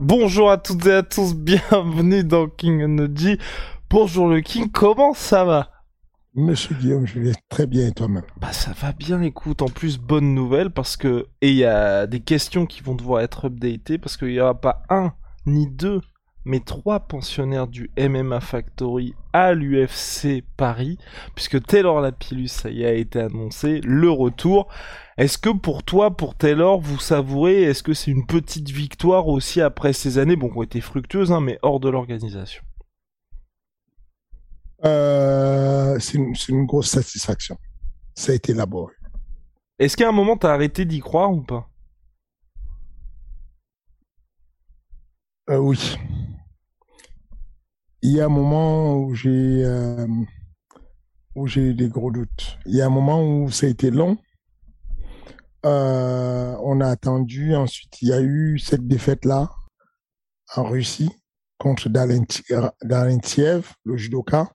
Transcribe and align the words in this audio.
Bonjour 0.00 0.50
à 0.50 0.56
toutes 0.56 0.86
et 0.86 0.94
à 0.94 1.02
tous, 1.02 1.34
bienvenue 1.34 2.24
dans 2.24 2.48
King 2.48 2.82
Energy. 2.82 3.36
Bonjour 3.90 4.28
le 4.28 4.40
King, 4.40 4.70
comment 4.72 5.12
ça 5.12 5.44
va? 5.44 5.68
Monsieur 6.34 6.74
Guillaume, 6.74 7.06
je 7.06 7.20
vais 7.20 7.32
très 7.50 7.66
bien 7.66 7.88
et 7.88 7.92
toi-même? 7.92 8.22
Bah 8.40 8.50
ça 8.52 8.72
va 8.80 8.92
bien, 8.92 9.20
écoute, 9.20 9.60
en 9.60 9.68
plus 9.68 9.98
bonne 9.98 10.34
nouvelle 10.34 10.70
parce 10.70 10.96
que... 10.96 11.26
Et 11.42 11.50
il 11.50 11.56
y 11.56 11.66
a 11.66 12.06
des 12.06 12.20
questions 12.20 12.64
qui 12.64 12.80
vont 12.80 12.94
devoir 12.94 13.20
être 13.20 13.44
updatées 13.44 13.98
parce 13.98 14.16
qu'il 14.16 14.28
n'y 14.28 14.40
aura 14.40 14.58
pas 14.58 14.84
un 14.88 15.12
ni 15.44 15.66
deux, 15.66 16.00
mais 16.46 16.60
trois 16.60 17.00
pensionnaires 17.00 17.68
du 17.68 17.90
MMA 17.98 18.40
Factory 18.40 19.14
à 19.34 19.52
l'UFC 19.52 20.42
Paris, 20.56 20.96
puisque 21.34 21.62
Taylor 21.62 22.00
Lapillus, 22.00 22.48
ça 22.48 22.70
y 22.70 22.86
a 22.86 22.92
été 22.94 23.20
annoncé, 23.20 23.82
le 23.84 24.10
retour. 24.10 24.66
Est-ce 25.20 25.36
que 25.36 25.50
pour 25.50 25.82
toi, 25.82 26.16
pour 26.16 26.34
Taylor, 26.34 26.80
vous 26.80 26.98
savourez, 26.98 27.64
est-ce 27.64 27.82
que 27.82 27.92
c'est 27.92 28.10
une 28.10 28.24
petite 28.24 28.70
victoire 28.70 29.28
aussi 29.28 29.60
après 29.60 29.92
ces 29.92 30.16
années, 30.16 30.34
bon, 30.34 30.48
qui 30.48 30.56
ont 30.56 30.62
été 30.62 30.80
fructueuses, 30.80 31.30
hein, 31.30 31.42
mais 31.42 31.58
hors 31.60 31.78
de 31.78 31.90
l'organisation? 31.90 32.62
Euh, 34.86 35.98
C'est 35.98 36.16
une, 36.16 36.32
une, 36.48 36.64
grosse 36.64 36.88
satisfaction. 36.88 37.58
Ça 38.14 38.32
a 38.32 38.34
été 38.34 38.54
laborieux. 38.54 38.96
Est-ce 39.78 39.94
qu'à 39.94 40.08
un 40.08 40.12
moment, 40.12 40.38
t'as 40.38 40.54
arrêté 40.54 40.86
d'y 40.86 41.00
croire 41.00 41.30
ou 41.30 41.42
pas? 41.42 41.68
Euh, 45.50 45.58
Oui. 45.58 45.98
Il 48.00 48.12
y 48.12 48.22
a 48.22 48.24
un 48.24 48.30
moment 48.30 48.96
où 48.96 49.14
j'ai 49.14 49.66
euh, 49.66 50.06
où 51.34 51.46
j'ai 51.46 51.60
eu 51.60 51.74
des 51.74 51.90
gros 51.90 52.10
doutes. 52.10 52.58
Il 52.64 52.74
y 52.74 52.80
a 52.80 52.86
un 52.86 52.90
moment 52.90 53.22
où 53.22 53.50
ça 53.50 53.66
a 53.66 53.68
été 53.68 53.90
long 53.90 54.16
euh, 55.64 56.56
on 56.62 56.80
a 56.80 56.88
attendu. 56.88 57.54
Ensuite, 57.54 58.00
il 58.02 58.08
y 58.08 58.12
a 58.12 58.20
eu 58.20 58.58
cette 58.58 58.86
défaite-là 58.86 59.50
en 60.56 60.64
Russie 60.64 61.10
contre 61.58 61.88
Dalentiev, 61.88 63.72
le 63.84 63.96
judoka, 63.96 64.50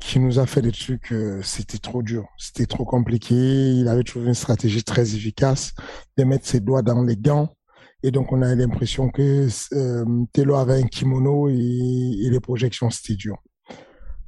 qui 0.00 0.18
nous 0.18 0.38
a 0.38 0.46
fait 0.46 0.62
des 0.62 0.72
trucs. 0.72 1.12
Euh, 1.12 1.42
c'était 1.42 1.78
trop 1.78 2.02
dur, 2.02 2.26
c'était 2.38 2.66
trop 2.66 2.84
compliqué. 2.84 3.34
Il 3.34 3.88
avait 3.88 4.04
trouvé 4.04 4.28
une 4.28 4.34
stratégie 4.34 4.84
très 4.84 5.14
efficace 5.14 5.74
de 6.16 6.24
mettre 6.24 6.46
ses 6.46 6.60
doigts 6.60 6.82
dans 6.82 7.02
les 7.02 7.16
gants. 7.16 7.54
Et 8.02 8.10
donc, 8.10 8.32
on 8.32 8.42
a 8.42 8.54
l'impression 8.54 9.10
que 9.10 9.46
euh, 9.74 10.24
Telo 10.32 10.56
avait 10.56 10.82
un 10.82 10.88
kimono 10.88 11.48
et 11.48 12.28
les 12.30 12.40
projections, 12.40 12.90
c'était 12.90 13.14
dur. 13.14 13.36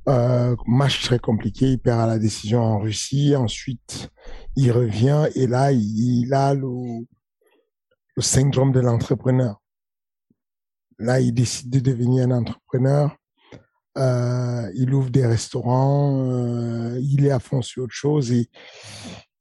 Euh, 0.06 0.54
match 0.66 1.02
très 1.02 1.18
compliqué, 1.18 1.72
il 1.72 1.78
perd 1.78 2.00
à 2.00 2.06
la 2.06 2.18
décision 2.18 2.60
en 2.60 2.78
Russie. 2.78 3.34
Ensuite, 3.36 4.10
il 4.56 4.70
revient 4.70 5.28
et 5.34 5.46
là, 5.46 5.72
il, 5.72 6.32
a 6.34 6.54
le, 6.54 7.06
le 8.16 8.22
syndrome 8.22 8.72
de 8.72 8.80
l'entrepreneur. 8.80 9.60
Là, 10.98 11.20
il 11.20 11.32
décide 11.32 11.70
de 11.70 11.80
devenir 11.80 12.26
un 12.26 12.32
entrepreneur. 12.32 13.16
Euh, 13.96 14.70
il 14.74 14.92
ouvre 14.92 15.10
des 15.10 15.24
restaurants, 15.24 16.28
euh, 16.28 16.98
il 17.00 17.24
est 17.26 17.30
à 17.30 17.38
fond 17.38 17.62
sur 17.62 17.84
autre 17.84 17.94
chose 17.94 18.32
et, 18.32 18.50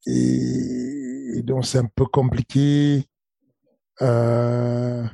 et, 0.06 1.38
et 1.38 1.42
donc 1.42 1.66
c'est 1.66 1.78
un 1.78 1.88
peu 1.92 2.06
compliqué. 2.06 3.04
Euh, 4.00 5.04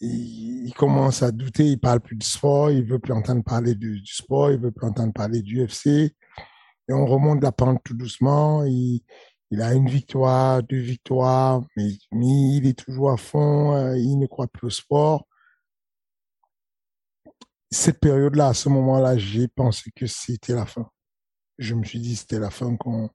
il, 0.00 0.72
commence 0.74 1.22
à 1.22 1.30
douter, 1.32 1.64
il 1.64 1.80
parle 1.80 2.00
plus 2.00 2.16
du 2.16 2.26
sport, 2.26 2.70
il 2.70 2.84
veut 2.84 2.98
plus 2.98 3.12
entendre 3.12 3.42
parler 3.42 3.74
du, 3.74 4.04
sport, 4.06 4.50
il 4.50 4.58
veut 4.58 4.72
plus 4.72 4.86
entendre 4.86 5.12
parler 5.12 5.42
du 5.42 5.64
UFC. 5.64 5.86
Et 6.88 6.92
on 6.92 7.06
remonte 7.06 7.42
la 7.42 7.52
pente 7.52 7.82
tout 7.84 7.94
doucement. 7.94 8.64
Il, 8.64 9.02
a 9.60 9.72
une 9.74 9.88
victoire, 9.88 10.62
deux 10.62 10.80
victoires, 10.80 11.62
mais, 11.76 11.92
mais 12.12 12.56
il 12.56 12.66
est 12.66 12.78
toujours 12.78 13.10
à 13.10 13.16
fond, 13.16 13.74
euh, 13.74 13.96
il 13.96 14.18
ne 14.18 14.26
croit 14.26 14.48
plus 14.48 14.66
au 14.66 14.70
sport. 14.70 15.26
Cette 17.70 18.00
période-là, 18.00 18.48
à 18.48 18.54
ce 18.54 18.68
moment-là, 18.68 19.16
j'ai 19.16 19.48
pensé 19.48 19.90
que 19.94 20.06
c'était 20.06 20.54
la 20.54 20.66
fin. 20.66 20.88
Je 21.58 21.74
me 21.74 21.84
suis 21.84 22.00
dit 22.00 22.16
c'était 22.16 22.38
la 22.38 22.50
fin 22.50 22.76
qu'on 22.76 23.10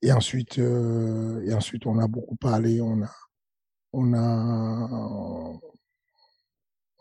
et 0.00 0.12
ensuite 0.12 0.58
euh, 0.58 1.42
et 1.46 1.54
ensuite 1.54 1.86
on 1.86 1.98
a 1.98 2.08
beaucoup 2.08 2.36
parlé, 2.36 2.80
on 2.80 3.02
a 3.02 3.10
on 3.92 4.14
a 4.14 5.60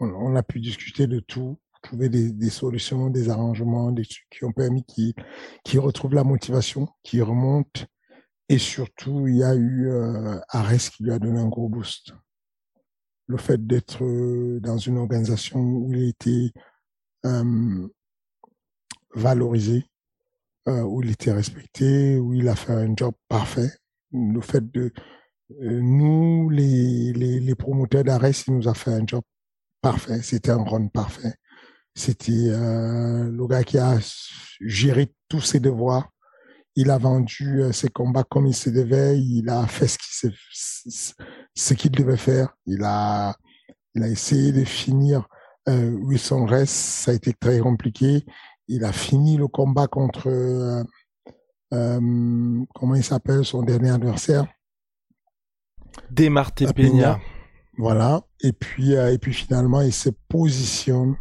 on, 0.03 0.35
a 0.35 0.43
pu 0.43 0.59
discuter 0.59 1.07
de 1.07 1.19
tout, 1.19 1.57
trouver 1.81 2.09
des, 2.09 2.49
solutions, 2.49 3.09
des 3.09 3.29
arrangements, 3.29 3.91
des 3.91 4.05
trucs 4.05 4.27
qui 4.29 4.45
ont 4.45 4.51
permis 4.51 4.83
qu'il 4.83 5.13
qui 5.63 5.77
retrouve 5.77 6.13
la 6.13 6.23
motivation, 6.23 6.87
qui 7.03 7.21
remonte. 7.21 7.85
Et 8.49 8.57
surtout, 8.57 9.27
il 9.27 9.37
y 9.37 9.43
a 9.43 9.55
eu 9.55 9.89
euh, 9.89 10.39
Arès 10.49 10.89
qui 10.89 11.03
lui 11.03 11.11
a 11.11 11.19
donné 11.19 11.39
un 11.39 11.47
gros 11.47 11.69
boost. 11.69 12.13
Le 13.27 13.37
fait 13.37 13.65
d'être 13.65 14.03
euh, 14.03 14.59
dans 14.59 14.77
une 14.77 14.97
organisation 14.97 15.59
où 15.59 15.93
il 15.93 16.09
était 16.09 16.51
euh, 17.25 17.87
valorisé, 19.15 19.85
euh, 20.67 20.81
où 20.81 21.01
il 21.01 21.11
était 21.11 21.31
respecté, 21.31 22.17
où 22.17 22.33
il 22.33 22.47
a 22.47 22.55
fait 22.55 22.73
un 22.73 22.93
job 22.95 23.13
parfait. 23.27 23.71
Le 24.11 24.41
fait 24.41 24.69
de 24.71 24.91
nous, 25.59 26.49
les, 26.49 27.55
promoteurs 27.55 28.03
d'Arès, 28.03 28.45
il 28.47 28.55
nous 28.55 28.67
a 28.67 28.73
fait 28.73 28.93
un 28.93 29.05
job 29.05 29.23
parfait. 29.83 30.21
C'était 30.23 30.51
un 30.51 30.63
run 30.63 30.87
parfait. 30.87 31.35
C'était 31.93 32.31
euh, 32.49 33.29
le 33.29 33.47
gars 33.47 33.63
qui 33.63 33.77
a 33.77 33.99
géré 34.61 35.13
tous 35.29 35.41
ses 35.41 35.59
devoirs. 35.59 36.09
Il 36.75 36.89
a 36.89 36.97
vendu 36.97 37.61
euh, 37.61 37.71
ses 37.71 37.89
combats 37.89 38.23
comme 38.23 38.47
il 38.47 38.55
se 38.55 38.71
devait. 38.71 39.19
Il 39.19 39.47
a 39.49 39.67
fait 39.67 39.87
ce 39.87 39.97
qu'il 39.99 41.13
ce 41.53 41.73
qu'il 41.75 41.91
devait 41.91 42.17
faire. 42.17 42.55
Il 42.65 42.83
a 42.83 43.35
il 43.93 44.01
a 44.01 44.07
essayé 44.07 44.51
de 44.51 44.63
finir 44.63 45.27
euh, 45.69 45.91
Wilson 45.91 46.45
reste. 46.45 46.73
Ça 46.73 47.11
a 47.11 47.13
été 47.13 47.33
très 47.33 47.59
compliqué. 47.59 48.25
Il 48.67 48.83
a 48.85 48.91
fini 48.91 49.37
le 49.37 49.47
combat 49.47 49.87
contre 49.87 50.29
euh, 50.29 50.83
euh 51.73 52.65
comment 52.73 52.95
il 52.95 53.03
s'appelle 53.03 53.45
son 53.45 53.61
dernier 53.61 53.91
adversaire? 53.91 54.47
Demarté 56.09 56.65
Peña. 56.73 57.19
Voilà. 57.77 58.21
Et 58.41 58.53
puis, 58.53 58.95
euh, 58.95 59.13
et 59.13 59.17
puis 59.17 59.33
finalement, 59.33 59.81
il 59.81 59.93
se 59.93 60.09
positionne 60.27 61.15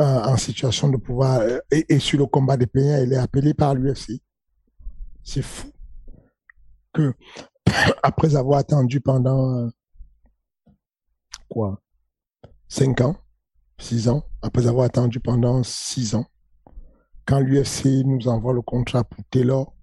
euh, 0.00 0.22
en 0.24 0.36
situation 0.36 0.88
de 0.88 0.96
pouvoir. 0.96 1.40
Euh, 1.40 1.58
et, 1.70 1.98
sur 1.98 2.18
le 2.18 2.26
combat 2.26 2.56
des 2.56 2.66
pays, 2.66 3.02
il 3.02 3.12
est 3.12 3.16
appelé 3.16 3.54
par 3.54 3.74
l'UFC. 3.74 4.20
C'est 5.22 5.42
fou 5.42 5.70
que 6.92 7.12
après 8.02 8.36
avoir 8.36 8.58
attendu 8.58 9.00
pendant 9.00 9.70
quoi, 11.48 11.80
cinq 12.68 13.00
ans, 13.02 13.16
six 13.78 14.08
ans, 14.08 14.24
après 14.40 14.66
avoir 14.66 14.86
attendu 14.86 15.20
pendant 15.20 15.62
six 15.62 16.14
ans, 16.14 16.26
quand 17.26 17.38
l'UFC 17.38 18.04
nous 18.04 18.28
envoie 18.28 18.52
le 18.52 18.62
contrat 18.62 19.04
pour 19.04 19.24
Taylor, 19.30 19.74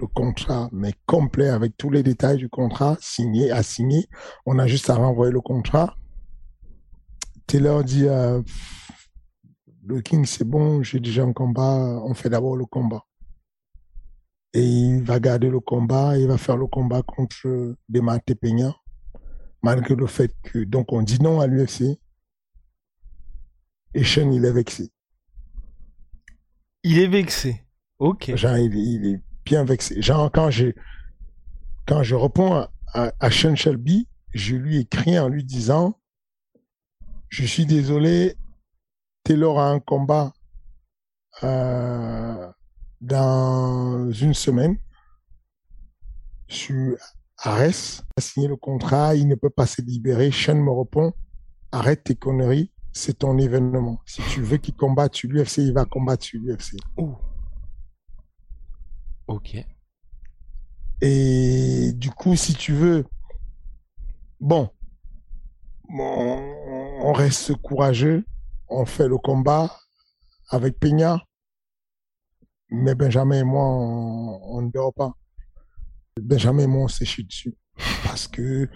le 0.00 0.06
contrat, 0.06 0.68
mais 0.72 0.92
complet 1.06 1.48
avec 1.48 1.76
tous 1.76 1.90
les 1.90 2.02
détails 2.02 2.38
du 2.38 2.48
contrat, 2.48 2.96
signé, 3.00 3.50
à 3.50 3.62
signer. 3.62 4.08
On 4.46 4.58
a 4.58 4.66
juste 4.66 4.90
à 4.90 4.94
renvoyer 4.94 5.32
le 5.32 5.40
contrat. 5.40 5.94
Taylor 7.46 7.84
dit 7.84 8.06
euh, 8.06 8.42
le 9.84 10.00
King, 10.00 10.24
c'est 10.24 10.44
bon, 10.44 10.82
j'ai 10.82 11.00
déjà 11.00 11.24
un 11.24 11.32
combat, 11.32 12.00
on 12.04 12.14
fait 12.14 12.30
d'abord 12.30 12.56
le 12.56 12.64
combat. 12.64 13.04
Et 14.52 14.64
il 14.64 15.02
va 15.02 15.20
garder 15.20 15.48
le 15.48 15.60
combat, 15.60 16.18
il 16.18 16.26
va 16.26 16.38
faire 16.38 16.56
le 16.56 16.66
combat 16.66 17.02
contre 17.02 17.76
Demate 17.88 18.34
Peña, 18.34 18.74
malgré 19.62 19.94
le 19.94 20.06
fait 20.06 20.34
que, 20.42 20.64
donc 20.64 20.92
on 20.92 21.02
dit 21.02 21.20
non 21.20 21.40
à 21.40 21.46
l'UFC. 21.46 21.98
Et 23.94 24.04
Sean, 24.04 24.30
il 24.30 24.44
est 24.44 24.52
vexé. 24.52 24.90
Il 26.82 26.98
est 26.98 27.08
vexé. 27.08 27.62
Ok. 27.98 28.34
Genre, 28.36 28.56
il, 28.56 28.74
il 28.74 29.06
est 29.06 29.20
bien 29.44 29.64
vexé. 29.64 30.00
Genre, 30.00 30.30
quand 30.32 30.50
je 30.50 32.14
réponds 32.14 32.54
à, 32.54 32.70
à 33.18 33.30
Sean 33.30 33.54
Shelby, 33.54 34.08
je 34.32 34.56
lui 34.56 34.78
écris 34.78 35.18
en 35.18 35.28
lui 35.28 35.44
disant 35.44 35.94
Je 37.28 37.44
suis 37.44 37.66
désolé, 37.66 38.36
Taylor 39.24 39.60
a 39.60 39.70
un 39.70 39.80
combat 39.80 40.32
euh, 41.42 42.50
dans 43.00 44.10
une 44.12 44.34
semaine. 44.34 44.76
Je 46.48 46.54
suis 46.54 46.94
Arès 47.42 48.02
a 48.16 48.20
signé 48.20 48.48
le 48.48 48.56
contrat, 48.56 49.14
il 49.14 49.26
ne 49.26 49.34
peut 49.34 49.50
pas 49.50 49.66
se 49.66 49.80
libérer. 49.80 50.30
Sean 50.30 50.56
me 50.56 50.70
répond 50.70 51.12
Arrête 51.72 52.02
tes 52.04 52.16
conneries, 52.16 52.72
c'est 52.92 53.20
ton 53.20 53.38
événement. 53.38 54.00
Si 54.04 54.20
tu 54.22 54.42
veux 54.42 54.56
qu'il 54.56 54.74
combatte 54.74 55.14
sur 55.14 55.30
l'UFC, 55.30 55.58
il 55.58 55.72
va 55.72 55.84
combattre 55.84 56.24
sur 56.24 56.40
l'UFC. 56.40 56.76
Ok. 59.30 59.64
Et 61.00 61.92
du 61.94 62.10
coup, 62.10 62.34
si 62.34 62.52
tu 62.52 62.72
veux, 62.72 63.04
bon, 64.40 64.68
on, 65.88 67.12
reste 67.12 67.54
courageux, 67.54 68.24
on 68.68 68.84
fait 68.86 69.06
le 69.06 69.18
combat 69.18 69.78
avec 70.48 70.80
Peña, 70.80 71.22
mais 72.70 72.96
Benjamin 72.96 73.38
et 73.38 73.44
moi, 73.44 73.62
on, 73.62 74.62
ne 74.62 74.70
dort 74.72 74.92
pas. 74.92 75.12
Benjamin 76.20 76.64
et 76.64 76.66
moi, 76.66 76.82
on 76.86 76.88
s'échit 76.88 77.22
dessus. 77.22 77.54
Parce 78.02 78.26
que 78.26 78.68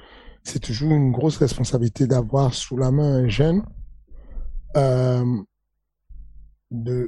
c'est 0.44 0.60
toujours 0.60 0.92
une 0.92 1.10
grosse 1.10 1.38
responsabilité 1.38 2.06
d'avoir 2.06 2.54
sous 2.54 2.76
la 2.76 2.92
main 2.92 3.24
un 3.24 3.28
jeune 3.28 3.64
euh, 4.76 5.42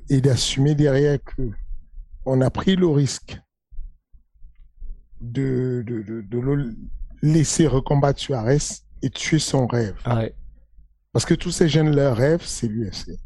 et 0.09 0.21
d'assumer 0.21 0.75
derrière 0.75 1.23
que 1.23 1.53
on 2.27 2.41
a 2.41 2.51
pris 2.51 2.77
le 2.77 2.89
risque 2.89 3.39
de, 5.21 5.83
de, 5.87 6.03
de, 6.21 6.39
le 6.39 6.75
laisser 7.23 7.67
recombattre 7.67 8.21
Suarez 8.21 8.59
et 9.03 9.11
tuer 9.11 9.39
son 9.39 9.67
rêve. 9.67 9.97
Parce 11.13 11.25
que 11.25 11.35
tous 11.35 11.51
ces 11.51 11.69
jeunes, 11.69 11.95
leur 11.95 12.17
rêve, 12.17 12.43
c'est 12.45 12.69
l'UFC. 12.69 13.19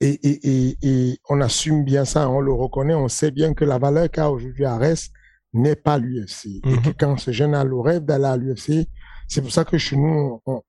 Et, 0.00 0.10
et, 0.10 0.48
et, 0.48 0.78
et, 0.82 1.18
on 1.28 1.40
assume 1.40 1.84
bien 1.84 2.04
ça, 2.04 2.28
on 2.28 2.40
le 2.40 2.52
reconnaît, 2.52 2.94
on 2.94 3.08
sait 3.08 3.30
bien 3.30 3.54
que 3.54 3.64
la 3.64 3.78
valeur 3.78 4.10
qu'a 4.10 4.30
aujourd'hui 4.30 4.64
Ares 4.64 5.10
n'est 5.52 5.76
pas 5.76 5.98
l'UFC. 5.98 6.46
Et 6.46 6.60
que 6.60 6.88
mhm. 6.88 6.94
quand 6.98 7.16
ce 7.16 7.32
jeune 7.32 7.54
a 7.54 7.64
le 7.64 7.80
rêve 7.80 8.04
d'aller 8.04 8.26
à 8.26 8.36
l'UFC, 8.36 8.86
c'est 9.26 9.40
pour 9.40 9.50
ça 9.50 9.64
que 9.64 9.78
chez 9.78 9.96
nous, 9.96 10.40
on, 10.46 10.62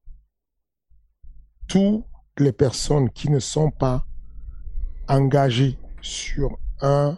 toutes 1.68 2.06
les 2.38 2.52
personnes 2.52 3.10
qui 3.10 3.30
ne 3.30 3.40
sont 3.40 3.70
pas 3.70 4.06
engagées 5.08 5.78
sur 6.02 6.58
un 6.82 7.18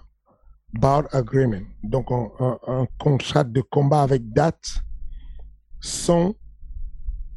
bout 0.74 1.08
agreement, 1.12 1.66
donc 1.84 2.12
un, 2.12 2.88
contrat 2.98 3.44
de 3.44 3.62
combat 3.62 4.02
avec 4.02 4.32
date, 4.32 4.76
sont 5.80 6.36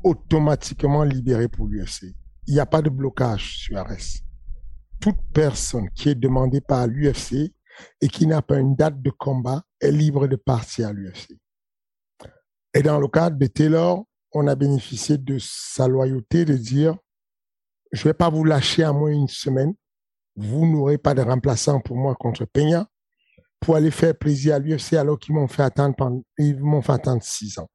automatiquement 0.03 1.03
libérés 1.03 1.49
pour 1.49 1.67
l'UFC. 1.67 2.15
Il 2.47 2.55
n'y 2.55 2.61
a 2.61 2.67
pas 2.67 2.83
de 2.83 2.91
blocage 2.91 3.59
sur 3.59 3.79
Ares. 3.79 4.21
Toute 5.01 5.17
personne 5.33 5.89
qui 5.91 6.11
est 6.11 6.15
demandée 6.15 6.61
par 6.61 6.87
l'UFC 6.87 7.53
et 8.01 8.09
qui 8.09 8.27
n'a 8.27 8.43
pas 8.43 8.59
une 8.59 8.77
date 8.77 9.01
de 9.01 9.11
combat 9.11 9.63
est 9.81 9.91
libre 9.91 10.27
de 10.27 10.37
partir 10.37 10.89
à 10.89 10.93
l'UFC. 10.93 11.39
Et 12.75 12.83
dans 12.83 12.99
le 12.99 13.09
cadre 13.09 13.39
de 13.39 13.47
Taylor, 13.47 14.05
on 14.33 14.47
a 14.47 14.55
bénéficié 14.55 15.17
de 15.17 15.39
sa 15.39 15.87
loyauté 15.87 16.45
de 16.45 16.57
dire, 16.57 16.97
je 17.93 18.01
ne 18.01 18.05
vais 18.05 18.15
pas 18.15 18.29
vous 18.29 18.45
lâcher 18.45 18.83
à 18.83 18.93
moins 18.93 19.11
une 19.11 19.29
semaine. 19.29 19.75
Vous 20.37 20.67
n'aurez 20.67 20.99
pas 20.99 21.15
de 21.15 21.23
remplaçant 21.23 21.81
pour 21.81 21.97
moi 21.97 22.15
contre 22.15 22.45
Peña 22.45 22.89
pour 23.61 23.77
aller 23.77 23.91
faire 23.91 24.17
plaisir 24.17 24.57
à 24.57 24.59
l'UFC 24.59 24.95
alors 24.95 25.19
qu'ils 25.19 25.35
m'ont 25.35 25.49
fait 25.49 25.63
attendre 25.63 25.95
pendant, 25.97 26.23
ils 26.39 26.61
m'ont 26.61 26.81
attendre 26.81 27.23
six 27.23 27.59
ans. 27.59 27.71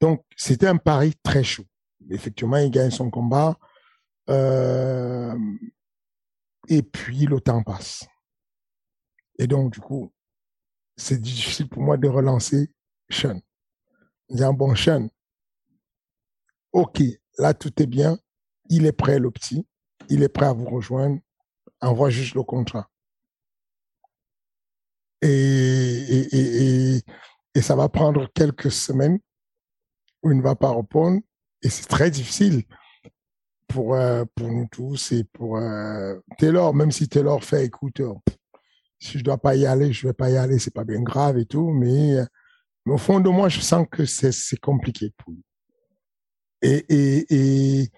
Donc, 0.00 0.24
c'était 0.36 0.66
un 0.66 0.78
pari 0.78 1.14
très 1.22 1.44
chaud. 1.44 1.64
Effectivement, 2.10 2.56
il 2.56 2.70
gagne 2.70 2.90
son 2.90 3.08
combat. 3.10 3.56
Euh, 4.28 5.36
et 6.68 6.82
puis, 6.82 7.26
le 7.26 7.40
temps 7.40 7.62
passe. 7.62 8.04
Et 9.38 9.46
donc, 9.46 9.72
du 9.72 9.80
coup, 9.80 10.12
c'est 10.96 11.20
difficile 11.20 11.68
pour 11.68 11.82
moi 11.82 11.96
de 11.96 12.08
relancer 12.08 12.72
Sean. 13.10 13.40
Disant, 14.28 14.54
bon, 14.54 14.74
Sean, 14.74 15.08
OK, 16.72 17.02
là, 17.38 17.54
tout 17.54 17.72
est 17.80 17.86
bien. 17.86 18.18
Il 18.68 18.86
est 18.86 18.92
prêt, 18.92 19.18
le 19.18 19.30
petit. 19.30 19.66
Il 20.08 20.22
est 20.22 20.28
prêt 20.28 20.46
à 20.46 20.52
vous 20.52 20.68
rejoindre. 20.68 21.20
Envoie 21.82 22.10
juste 22.10 22.34
le 22.34 22.42
contrat. 22.44 22.88
Et, 25.20 27.02
et, 27.54 27.60
ça 27.60 27.76
va 27.76 27.88
prendre 27.88 28.28
quelques 28.32 28.72
semaines 28.72 29.18
où 30.22 30.30
il 30.30 30.38
ne 30.38 30.42
va 30.42 30.54
pas 30.56 30.74
répondre. 30.74 31.20
Et 31.62 31.68
c'est 31.68 31.86
très 31.86 32.10
difficile 32.10 32.64
pour, 33.68 33.94
euh, 33.94 34.24
pour 34.34 34.48
nous 34.48 34.66
tous 34.70 35.12
et 35.12 35.24
pour 35.24 35.58
euh, 35.58 36.18
Taylor, 36.38 36.74
même 36.74 36.90
si 36.90 37.08
Taylor 37.08 37.42
fait, 37.42 37.66
écoute, 37.66 38.00
euh, 38.00 38.14
si 38.98 39.18
je 39.18 39.24
dois 39.24 39.38
pas 39.38 39.54
y 39.56 39.66
aller, 39.66 39.92
je 39.92 40.06
vais 40.06 40.12
pas 40.12 40.30
y 40.30 40.36
aller, 40.36 40.58
c'est 40.58 40.74
pas 40.74 40.84
bien 40.84 41.02
grave 41.02 41.38
et 41.38 41.46
tout, 41.46 41.70
mais, 41.70 42.16
au 42.86 42.98
fond 42.98 43.20
de 43.20 43.28
moi, 43.28 43.48
je 43.48 43.60
sens 43.60 43.86
que 43.90 44.04
c'est 44.04 44.60
compliqué 44.60 45.12
pour 45.16 45.32
lui. 45.32 45.44
Et, 46.62 46.84
et, 46.88 47.26
et, 47.34 47.92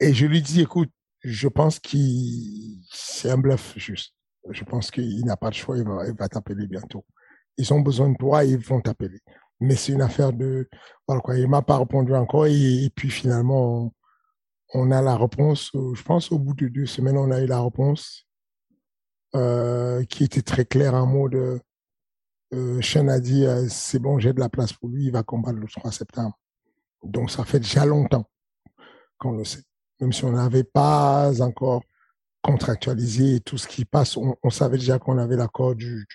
et 0.00 0.14
je 0.14 0.26
lui 0.26 0.42
dis, 0.42 0.60
écoute, 0.62 0.90
je 1.24 1.48
pense 1.48 1.78
qu'il 1.80 2.78
c'est 2.90 3.30
un 3.30 3.38
bluff 3.38 3.74
juste 3.76 4.14
je 4.50 4.64
pense 4.64 4.90
qu'il 4.90 5.24
n'a 5.24 5.36
pas 5.36 5.50
de 5.50 5.54
choix, 5.54 5.76
il 5.78 5.84
va, 5.84 6.28
t'appeler 6.28 6.66
bientôt. 6.66 7.04
Ils 7.56 7.72
ont 7.72 7.80
besoin 7.80 8.10
de 8.10 8.16
toi, 8.16 8.44
ils 8.44 8.58
vont 8.58 8.80
t'appeler. 8.80 9.20
Mais 9.60 9.76
c'est 9.76 9.92
une 9.92 10.02
affaire 10.02 10.32
de... 10.32 10.68
Voilà 11.06 11.22
quoi, 11.22 11.36
il 11.38 11.48
m'a 11.48 11.62
pas 11.62 11.78
répondu 11.78 12.14
encore 12.14 12.46
et, 12.46 12.90
puis 12.94 13.10
finalement, 13.10 13.92
on, 14.72 14.90
a 14.90 15.00
la 15.00 15.16
réponse, 15.16 15.70
je 15.72 16.02
pense 16.02 16.32
au 16.32 16.38
bout 16.38 16.54
de 16.54 16.68
deux 16.68 16.86
semaines, 16.86 17.16
on 17.16 17.30
a 17.30 17.40
eu 17.40 17.46
la 17.46 17.62
réponse 17.62 18.26
euh, 19.34 20.04
qui 20.04 20.24
était 20.24 20.42
très 20.42 20.64
claire 20.64 20.94
en 20.94 21.06
mode... 21.06 21.60
Euh, 22.52 22.80
Chen 22.80 23.08
a 23.08 23.18
dit, 23.18 23.44
euh, 23.46 23.66
c'est 23.68 23.98
bon, 23.98 24.20
j'ai 24.20 24.32
de 24.32 24.38
la 24.38 24.48
place 24.48 24.72
pour 24.72 24.88
lui, 24.88 25.06
il 25.06 25.10
va 25.10 25.24
combattre 25.24 25.58
le 25.58 25.66
3 25.66 25.90
septembre. 25.90 26.38
Donc 27.02 27.30
ça 27.30 27.44
fait 27.44 27.58
déjà 27.58 27.84
longtemps 27.84 28.28
qu'on 29.18 29.32
le 29.32 29.44
sait. 29.44 29.62
Même 30.04 30.12
si 30.12 30.26
on 30.26 30.32
n'avait 30.32 30.64
pas 30.64 31.40
encore 31.40 31.82
contractualisé 32.42 33.40
tout 33.40 33.56
ce 33.56 33.66
qui 33.66 33.86
passe. 33.86 34.18
On, 34.18 34.50
savait 34.50 34.76
déjà 34.76 34.98
qu'on 34.98 35.16
avait 35.16 35.34
l'accord 35.34 35.74
du, 35.74 36.06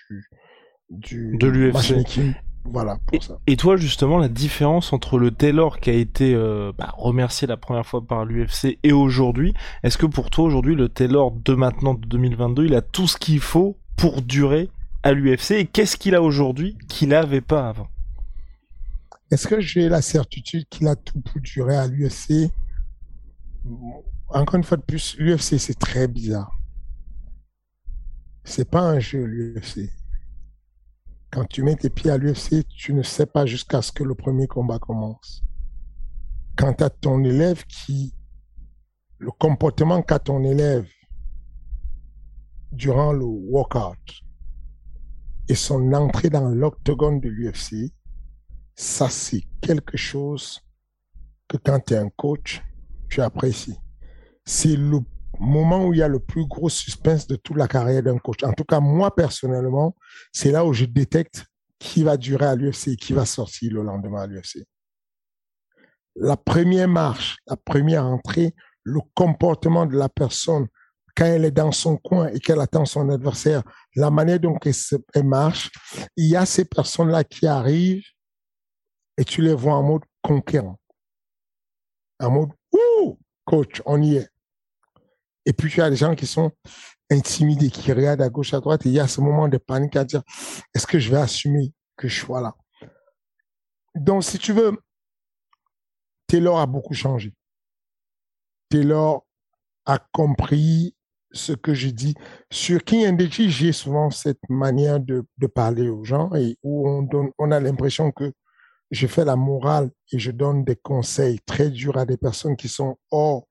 du, 0.88 1.36
de 1.36 1.46
l'UFC. 1.48 2.36
Voilà, 2.62 2.98
et, 3.12 3.20
ça. 3.20 3.38
et, 3.48 3.56
toi, 3.56 3.76
justement, 3.76 4.16
la 4.18 4.28
différence 4.28 4.92
entre 4.92 5.18
le 5.18 5.32
Taylor 5.32 5.80
qui 5.80 5.90
a 5.90 5.94
été 5.94 6.34
euh, 6.34 6.70
bah, 6.78 6.94
remercié 6.96 7.48
la 7.48 7.56
première 7.56 7.84
fois 7.84 8.06
par 8.06 8.24
l'UFC 8.24 8.78
et 8.84 8.92
aujourd'hui, 8.92 9.54
est-ce 9.82 9.98
que 9.98 10.06
pour 10.06 10.30
toi, 10.30 10.44
aujourd'hui, 10.44 10.76
le 10.76 10.88
Taylor 10.88 11.32
de 11.32 11.54
maintenant, 11.54 11.94
de 11.94 12.06
2022, 12.06 12.66
il 12.66 12.74
a 12.76 12.82
tout 12.82 13.08
ce 13.08 13.16
qu'il 13.16 13.40
faut 13.40 13.76
pour 13.96 14.22
durer 14.22 14.70
à 15.02 15.12
l'UFC 15.12 15.52
Et 15.52 15.66
qu'est-ce 15.66 15.96
qu'il 15.96 16.14
a 16.14 16.22
aujourd'hui 16.22 16.78
qu'il 16.86 17.08
n'avait 17.08 17.40
pas 17.40 17.68
avant? 17.68 17.88
Est-ce 19.32 19.48
que 19.48 19.60
j'ai 19.60 19.88
la 19.88 20.02
certitude 20.02 20.64
qu'il 20.68 20.86
a 20.86 20.94
tout 20.94 21.20
pour 21.20 21.40
durer 21.40 21.76
à 21.76 21.88
l'UFC 21.88 22.52
encore 24.28 24.56
une 24.56 24.64
fois 24.64 24.76
de 24.76 24.82
plus, 24.82 25.16
l'UFC, 25.18 25.58
c'est 25.58 25.78
très 25.78 26.08
bizarre. 26.08 26.56
C'est 28.44 28.68
pas 28.68 28.82
un 28.82 28.98
jeu, 28.98 29.24
l'UFC. 29.24 29.90
Quand 31.30 31.44
tu 31.44 31.62
mets 31.62 31.76
tes 31.76 31.90
pieds 31.90 32.10
à 32.10 32.18
l'UFC, 32.18 32.66
tu 32.68 32.92
ne 32.92 33.02
sais 33.02 33.26
pas 33.26 33.46
jusqu'à 33.46 33.82
ce 33.82 33.92
que 33.92 34.02
le 34.02 34.14
premier 34.14 34.46
combat 34.46 34.78
commence. 34.78 35.42
Quand 36.56 36.74
tu 36.74 36.84
as 36.84 36.90
ton 36.90 37.22
élève 37.24 37.64
qui. 37.66 38.14
Le 39.18 39.30
comportement 39.30 40.00
qu'a 40.00 40.18
ton 40.18 40.42
élève 40.44 40.88
durant 42.72 43.12
le 43.12 43.26
workout 43.26 43.98
et 45.46 45.54
son 45.54 45.92
entrée 45.92 46.30
dans 46.30 46.48
l'octogone 46.48 47.20
de 47.20 47.28
l'UFC, 47.28 47.92
ça, 48.74 49.10
c'est 49.10 49.42
quelque 49.60 49.98
chose 49.98 50.60
que 51.48 51.58
quand 51.58 51.80
tu 51.80 51.92
es 51.92 51.98
un 51.98 52.08
coach, 52.08 52.62
tu 53.10 53.20
apprécies 53.20 53.76
c'est 54.50 54.76
le 54.76 54.98
moment 55.38 55.86
où 55.86 55.92
il 55.92 56.00
y 56.00 56.02
a 56.02 56.08
le 56.08 56.18
plus 56.18 56.46
gros 56.46 56.68
suspense 56.68 57.26
de 57.26 57.36
toute 57.36 57.56
la 57.56 57.68
carrière 57.68 58.02
d'un 58.02 58.18
coach. 58.18 58.42
En 58.42 58.52
tout 58.52 58.64
cas, 58.64 58.80
moi, 58.80 59.14
personnellement, 59.14 59.96
c'est 60.32 60.50
là 60.50 60.64
où 60.64 60.72
je 60.72 60.84
détecte 60.84 61.46
qui 61.78 62.02
va 62.02 62.16
durer 62.16 62.46
à 62.46 62.56
l'UFC 62.56 62.88
et 62.88 62.96
qui 62.96 63.12
va 63.12 63.24
sortir 63.24 63.72
le 63.72 63.82
lendemain 63.82 64.22
à 64.22 64.26
l'UFC. 64.26 64.66
La 66.16 66.36
première 66.36 66.88
marche, 66.88 67.36
la 67.46 67.56
première 67.56 68.04
entrée, 68.04 68.54
le 68.82 69.00
comportement 69.14 69.86
de 69.86 69.96
la 69.96 70.08
personne 70.08 70.66
quand 71.16 71.26
elle 71.26 71.44
est 71.44 71.50
dans 71.50 71.72
son 71.72 71.96
coin 71.96 72.28
et 72.28 72.40
qu'elle 72.40 72.60
attend 72.60 72.84
son 72.84 73.08
adversaire, 73.08 73.62
la 73.94 74.10
manière 74.10 74.40
dont 74.40 74.58
elle, 75.14 75.24
marche, 75.24 75.70
il 76.16 76.28
y 76.28 76.36
a 76.36 76.46
ces 76.46 76.64
personnes-là 76.64 77.24
qui 77.24 77.46
arrivent 77.46 78.04
et 79.16 79.24
tu 79.24 79.42
les 79.42 79.54
vois 79.54 79.74
en 79.74 79.82
mode 79.82 80.02
conquérant. 80.22 80.78
En 82.20 82.30
mode, 82.30 82.50
coach, 83.50 83.82
on 83.84 84.00
y 84.00 84.16
est. 84.16 84.28
Et 85.44 85.52
puis 85.52 85.68
tu 85.70 85.82
as 85.82 85.90
des 85.90 85.96
gens 85.96 86.14
qui 86.14 86.26
sont 86.26 86.52
intimidés, 87.10 87.70
qui 87.70 87.92
regardent 87.92 88.22
à 88.22 88.28
gauche, 88.28 88.54
à 88.54 88.60
droite, 88.60 88.86
et 88.86 88.90
il 88.90 88.94
y 88.94 89.00
a 89.00 89.08
ce 89.08 89.20
moment 89.20 89.48
de 89.48 89.58
panique 89.58 89.96
à 89.96 90.04
dire, 90.04 90.22
est-ce 90.72 90.86
que 90.86 91.00
je 91.00 91.10
vais 91.10 91.16
assumer 91.16 91.72
que 91.96 92.06
je 92.06 92.20
sois 92.20 92.40
là? 92.40 92.54
Donc, 93.96 94.22
si 94.22 94.38
tu 94.38 94.52
veux, 94.52 94.78
Taylor 96.28 96.60
a 96.60 96.66
beaucoup 96.66 96.94
changé. 96.94 97.34
Taylor 98.68 99.26
a 99.84 99.98
compris 100.12 100.94
ce 101.32 101.52
que 101.52 101.74
je 101.74 101.88
dis. 101.88 102.14
Sur 102.52 102.84
King 102.84 103.08
and 103.08 103.18
j'ai 103.28 103.72
souvent 103.72 104.10
cette 104.10 104.48
manière 104.48 105.00
de, 105.00 105.24
de, 105.38 105.46
parler 105.48 105.88
aux 105.88 106.04
gens 106.04 106.32
et 106.36 106.56
où 106.62 106.88
on, 106.88 107.02
donne, 107.02 107.30
on 107.38 107.50
a 107.50 107.58
l'impression 107.58 108.12
que 108.12 108.32
je 108.90 109.06
fais 109.06 109.24
la 109.24 109.36
morale 109.36 109.90
et 110.12 110.18
je 110.18 110.30
donne 110.30 110.64
des 110.64 110.76
conseils 110.76 111.40
très 111.40 111.70
durs 111.70 111.96
à 111.96 112.06
des 112.06 112.16
personnes 112.16 112.56
qui 112.56 112.68
sont 112.68 112.98
hors 113.10 113.46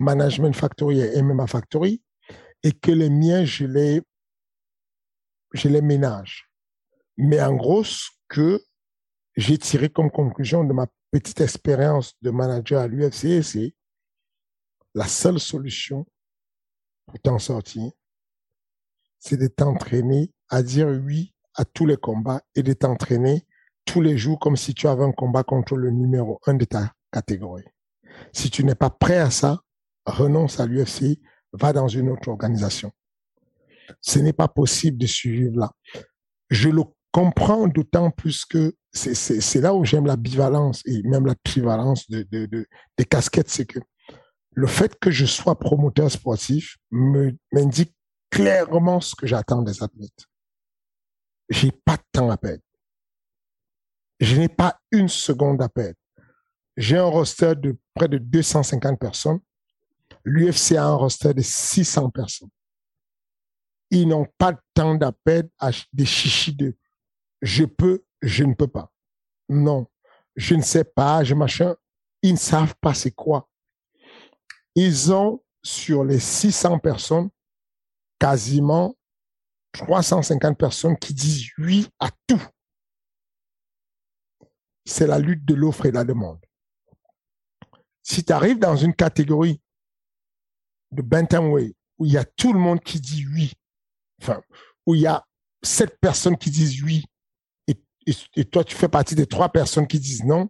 Management 0.00 0.54
Factory 0.54 1.00
et 1.00 1.22
MMA 1.22 1.46
Factory 1.46 2.02
et 2.62 2.72
que 2.72 2.90
les 2.90 3.10
miens, 3.10 3.44
je 3.44 3.64
les, 3.64 4.02
je 5.52 5.68
les 5.68 5.80
ménage. 5.80 6.50
Mais 7.16 7.40
en 7.40 7.54
gros, 7.54 7.84
ce 7.84 8.08
que 8.28 8.62
j'ai 9.36 9.58
tiré 9.58 9.88
comme 9.88 10.10
conclusion 10.10 10.64
de 10.64 10.72
ma 10.72 10.86
petite 11.10 11.40
expérience 11.40 12.14
de 12.22 12.30
manager 12.30 12.82
à 12.82 12.86
l'UFC, 12.86 13.42
c'est 13.42 13.74
la 14.94 15.06
seule 15.06 15.40
solution 15.40 16.06
pour 17.06 17.18
t'en 17.20 17.38
sortir, 17.38 17.90
c'est 19.18 19.36
de 19.36 19.46
t'entraîner 19.46 20.32
à 20.48 20.62
dire 20.62 20.88
oui 20.88 21.34
à 21.54 21.64
tous 21.64 21.86
les 21.86 21.96
combats 21.96 22.42
et 22.54 22.62
de 22.62 22.72
t'entraîner 22.72 23.46
tous 23.88 24.02
les 24.02 24.18
jours 24.18 24.38
comme 24.38 24.56
si 24.56 24.74
tu 24.74 24.86
avais 24.86 25.04
un 25.04 25.12
combat 25.12 25.42
contre 25.42 25.74
le 25.74 25.90
numéro 25.90 26.38
un 26.46 26.54
de 26.54 26.66
ta 26.66 26.92
catégorie. 27.10 27.64
Si 28.32 28.50
tu 28.50 28.62
n'es 28.62 28.74
pas 28.74 28.90
prêt 28.90 29.16
à 29.16 29.30
ça, 29.30 29.60
renonce 30.04 30.60
à 30.60 30.66
l'UFC, 30.66 31.18
va 31.54 31.72
dans 31.72 31.88
une 31.88 32.10
autre 32.10 32.28
organisation. 32.28 32.92
Ce 34.02 34.18
n'est 34.18 34.34
pas 34.34 34.48
possible 34.48 34.98
de 34.98 35.06
suivre 35.06 35.58
là. 35.58 35.72
Je 36.50 36.68
le 36.68 36.82
comprends 37.12 37.66
d'autant 37.66 38.10
plus 38.10 38.44
que 38.44 38.74
c'est 38.92 39.60
là 39.60 39.74
où 39.74 39.86
j'aime 39.86 40.04
la 40.04 40.16
bivalence 40.16 40.82
et 40.84 41.02
même 41.04 41.24
la 41.24 41.34
trivalence 41.36 42.10
de, 42.10 42.26
de, 42.30 42.44
de 42.44 42.66
des 42.98 43.04
casquettes, 43.06 43.48
c'est 43.48 43.66
que 43.66 43.78
le 44.52 44.66
fait 44.66 44.98
que 44.98 45.10
je 45.10 45.24
sois 45.24 45.58
promoteur 45.58 46.10
sportif 46.10 46.76
m'indique 46.90 47.94
clairement 48.30 49.00
ce 49.00 49.14
que 49.14 49.26
j'attends 49.26 49.62
des 49.62 49.82
athlètes. 49.82 50.26
J'ai 51.48 51.70
pas 51.70 51.96
de 51.96 52.02
temps 52.12 52.30
à 52.30 52.36
perdre. 52.36 52.62
Je 54.20 54.36
n'ai 54.36 54.48
pas 54.48 54.78
une 54.90 55.08
seconde 55.08 55.62
à 55.62 55.68
perdre. 55.68 55.96
J'ai 56.76 56.98
un 56.98 57.04
roster 57.04 57.54
de 57.56 57.76
près 57.94 58.08
de 58.08 58.18
250 58.18 58.98
personnes. 58.98 59.40
L'UFC 60.24 60.72
a 60.72 60.84
un 60.84 60.94
roster 60.94 61.34
de 61.34 61.42
600 61.42 62.10
personnes. 62.10 62.50
Ils 63.90 64.06
n'ont 64.06 64.26
pas 64.36 64.52
de 64.52 64.58
temps 64.74 64.98
à 64.98 65.12
à 65.58 65.70
des 65.92 66.06
chichis 66.06 66.54
de 66.54 66.76
je 67.40 67.64
peux, 67.64 68.04
je 68.20 68.44
ne 68.44 68.54
peux 68.54 68.66
pas. 68.66 68.92
Non, 69.48 69.86
je 70.36 70.54
ne 70.54 70.62
sais 70.62 70.84
pas, 70.84 71.24
je 71.24 71.34
machin. 71.34 71.74
Ils 72.22 72.32
ne 72.32 72.38
savent 72.38 72.74
pas 72.80 72.94
c'est 72.94 73.12
quoi 73.12 73.48
ils 74.78 75.12
ont 75.12 75.42
sur 75.60 76.04
les 76.04 76.20
600 76.20 76.78
personnes, 76.78 77.30
quasiment 78.20 78.96
350 79.72 80.56
personnes 80.56 80.96
qui 80.96 81.12
disent 81.12 81.48
oui 81.58 81.88
à 81.98 82.10
tout. 82.28 82.40
C'est 84.88 85.06
la 85.06 85.18
lutte 85.18 85.44
de 85.44 85.54
l'offre 85.54 85.86
et 85.86 85.90
de 85.90 85.96
la 85.96 86.04
demande. 86.04 86.40
Si 88.02 88.24
tu 88.24 88.32
arrives 88.32 88.58
dans 88.58 88.76
une 88.76 88.94
catégorie 88.94 89.60
de 90.92 91.02
bantamweight 91.02 91.76
où 91.98 92.06
il 92.06 92.12
y 92.12 92.16
a 92.16 92.24
tout 92.24 92.52
le 92.52 92.58
monde 92.58 92.80
qui 92.80 93.00
dit 93.00 93.26
oui, 93.34 93.52
enfin, 94.22 94.40
où 94.86 94.94
il 94.94 95.02
y 95.02 95.06
a 95.06 95.26
sept 95.62 95.98
personnes 96.00 96.38
qui 96.38 96.50
disent 96.50 96.82
oui, 96.82 97.04
et, 97.66 98.44
toi 98.46 98.64
tu 98.64 98.74
fais 98.74 98.88
partie 98.88 99.14
des 99.14 99.26
trois 99.26 99.50
personnes 99.50 99.86
qui 99.86 100.00
disent 100.00 100.24
non, 100.24 100.48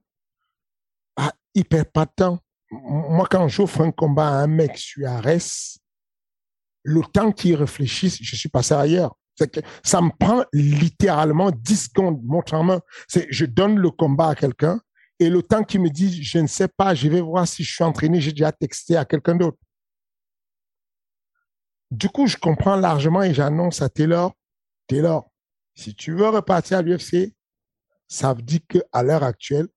ah, 1.16 1.32
il 1.54 1.64
perd 1.64 1.90
pas 1.90 2.04
de 2.06 2.12
temps 2.14 2.38
moi, 2.70 3.26
quand 3.30 3.48
j'offre 3.48 3.80
un 3.80 3.90
combat 3.90 4.28
à 4.28 4.42
un 4.42 4.46
mec 4.46 4.76
sur 4.76 5.08
Arès, 5.08 5.78
le 6.82 7.02
temps 7.02 7.32
qu'il 7.32 7.54
réfléchisse, 7.54 8.18
je 8.20 8.36
suis 8.36 8.48
passé 8.48 8.74
ailleurs. 8.74 9.17
Que 9.46 9.60
ça 9.82 10.00
me 10.00 10.10
prend 10.18 10.44
littéralement 10.52 11.50
10 11.50 11.76
secondes, 11.88 12.20
montre 12.24 12.54
en 12.54 12.64
main. 12.64 12.80
C'est, 13.06 13.26
je 13.30 13.46
donne 13.46 13.78
le 13.78 13.90
combat 13.90 14.30
à 14.30 14.34
quelqu'un 14.34 14.80
et 15.20 15.30
le 15.30 15.42
temps 15.42 15.64
qu'il 15.64 15.80
me 15.80 15.90
dit, 15.90 16.22
je 16.22 16.38
ne 16.38 16.46
sais 16.46 16.68
pas, 16.68 16.94
je 16.94 17.08
vais 17.08 17.20
voir 17.20 17.46
si 17.46 17.64
je 17.64 17.72
suis 17.72 17.84
entraîné, 17.84 18.20
j'ai 18.20 18.32
déjà 18.32 18.52
texté 18.52 18.96
à 18.96 19.04
quelqu'un 19.04 19.36
d'autre. 19.36 19.58
Du 21.90 22.08
coup, 22.08 22.26
je 22.26 22.36
comprends 22.36 22.76
largement 22.76 23.22
et 23.22 23.32
j'annonce 23.32 23.82
à 23.82 23.88
Taylor, 23.88 24.34
Taylor, 24.86 25.30
si 25.74 25.94
tu 25.94 26.12
veux 26.12 26.28
repartir 26.28 26.78
à 26.78 26.82
l'UFC, 26.82 27.34
ça 28.06 28.34
veut 28.34 28.42
dire 28.42 28.60
qu'à 28.68 29.02
l'heure 29.02 29.22
actuelle, 29.22 29.68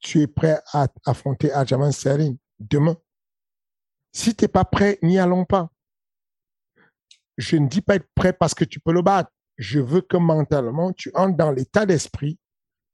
tu 0.00 0.20
es 0.22 0.26
prêt 0.26 0.60
à 0.72 0.88
affronter 1.04 1.52
Ajaman 1.52 1.92
Sterling 1.92 2.38
demain. 2.58 2.96
Si 4.12 4.34
tu 4.34 4.44
n'es 4.44 4.48
pas 4.48 4.64
prêt, 4.64 4.98
n'y 5.02 5.18
allons 5.18 5.44
pas. 5.44 5.70
Je 7.40 7.56
ne 7.56 7.68
dis 7.68 7.80
pas 7.80 7.94
être 7.94 8.08
prêt 8.14 8.34
parce 8.34 8.54
que 8.54 8.64
tu 8.64 8.80
peux 8.80 8.92
le 8.92 9.00
battre. 9.00 9.30
Je 9.56 9.80
veux 9.80 10.02
que 10.02 10.18
mentalement, 10.18 10.92
tu 10.92 11.10
entres 11.14 11.38
dans 11.38 11.50
l'état 11.50 11.86
d'esprit. 11.86 12.38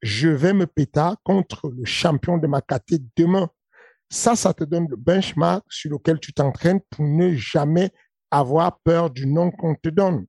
Je 0.03 0.29
vais 0.29 0.53
me 0.53 0.69
péter 0.69 1.11
contre 1.25 1.69
le 1.69 1.85
champion 1.85 2.39
de 2.39 2.47
ma 2.47 2.61
catégorie 2.61 3.11
demain. 3.17 3.51
Ça, 4.09 4.37
ça 4.37 4.55
te 4.55 4.63
donne 4.63 4.87
le 4.89 4.95
benchmark 4.97 5.65
sur 5.69 5.91
lequel 5.91 6.21
tu 6.21 6.33
t'entraînes 6.33 6.81
pour 6.91 7.05
ne 7.05 7.35
jamais 7.35 7.91
avoir 8.31 8.79
peur 8.81 9.11
du 9.11 9.27
nom 9.27 9.51
qu'on 9.51 9.75
te 9.75 9.89
donne. 9.89 10.27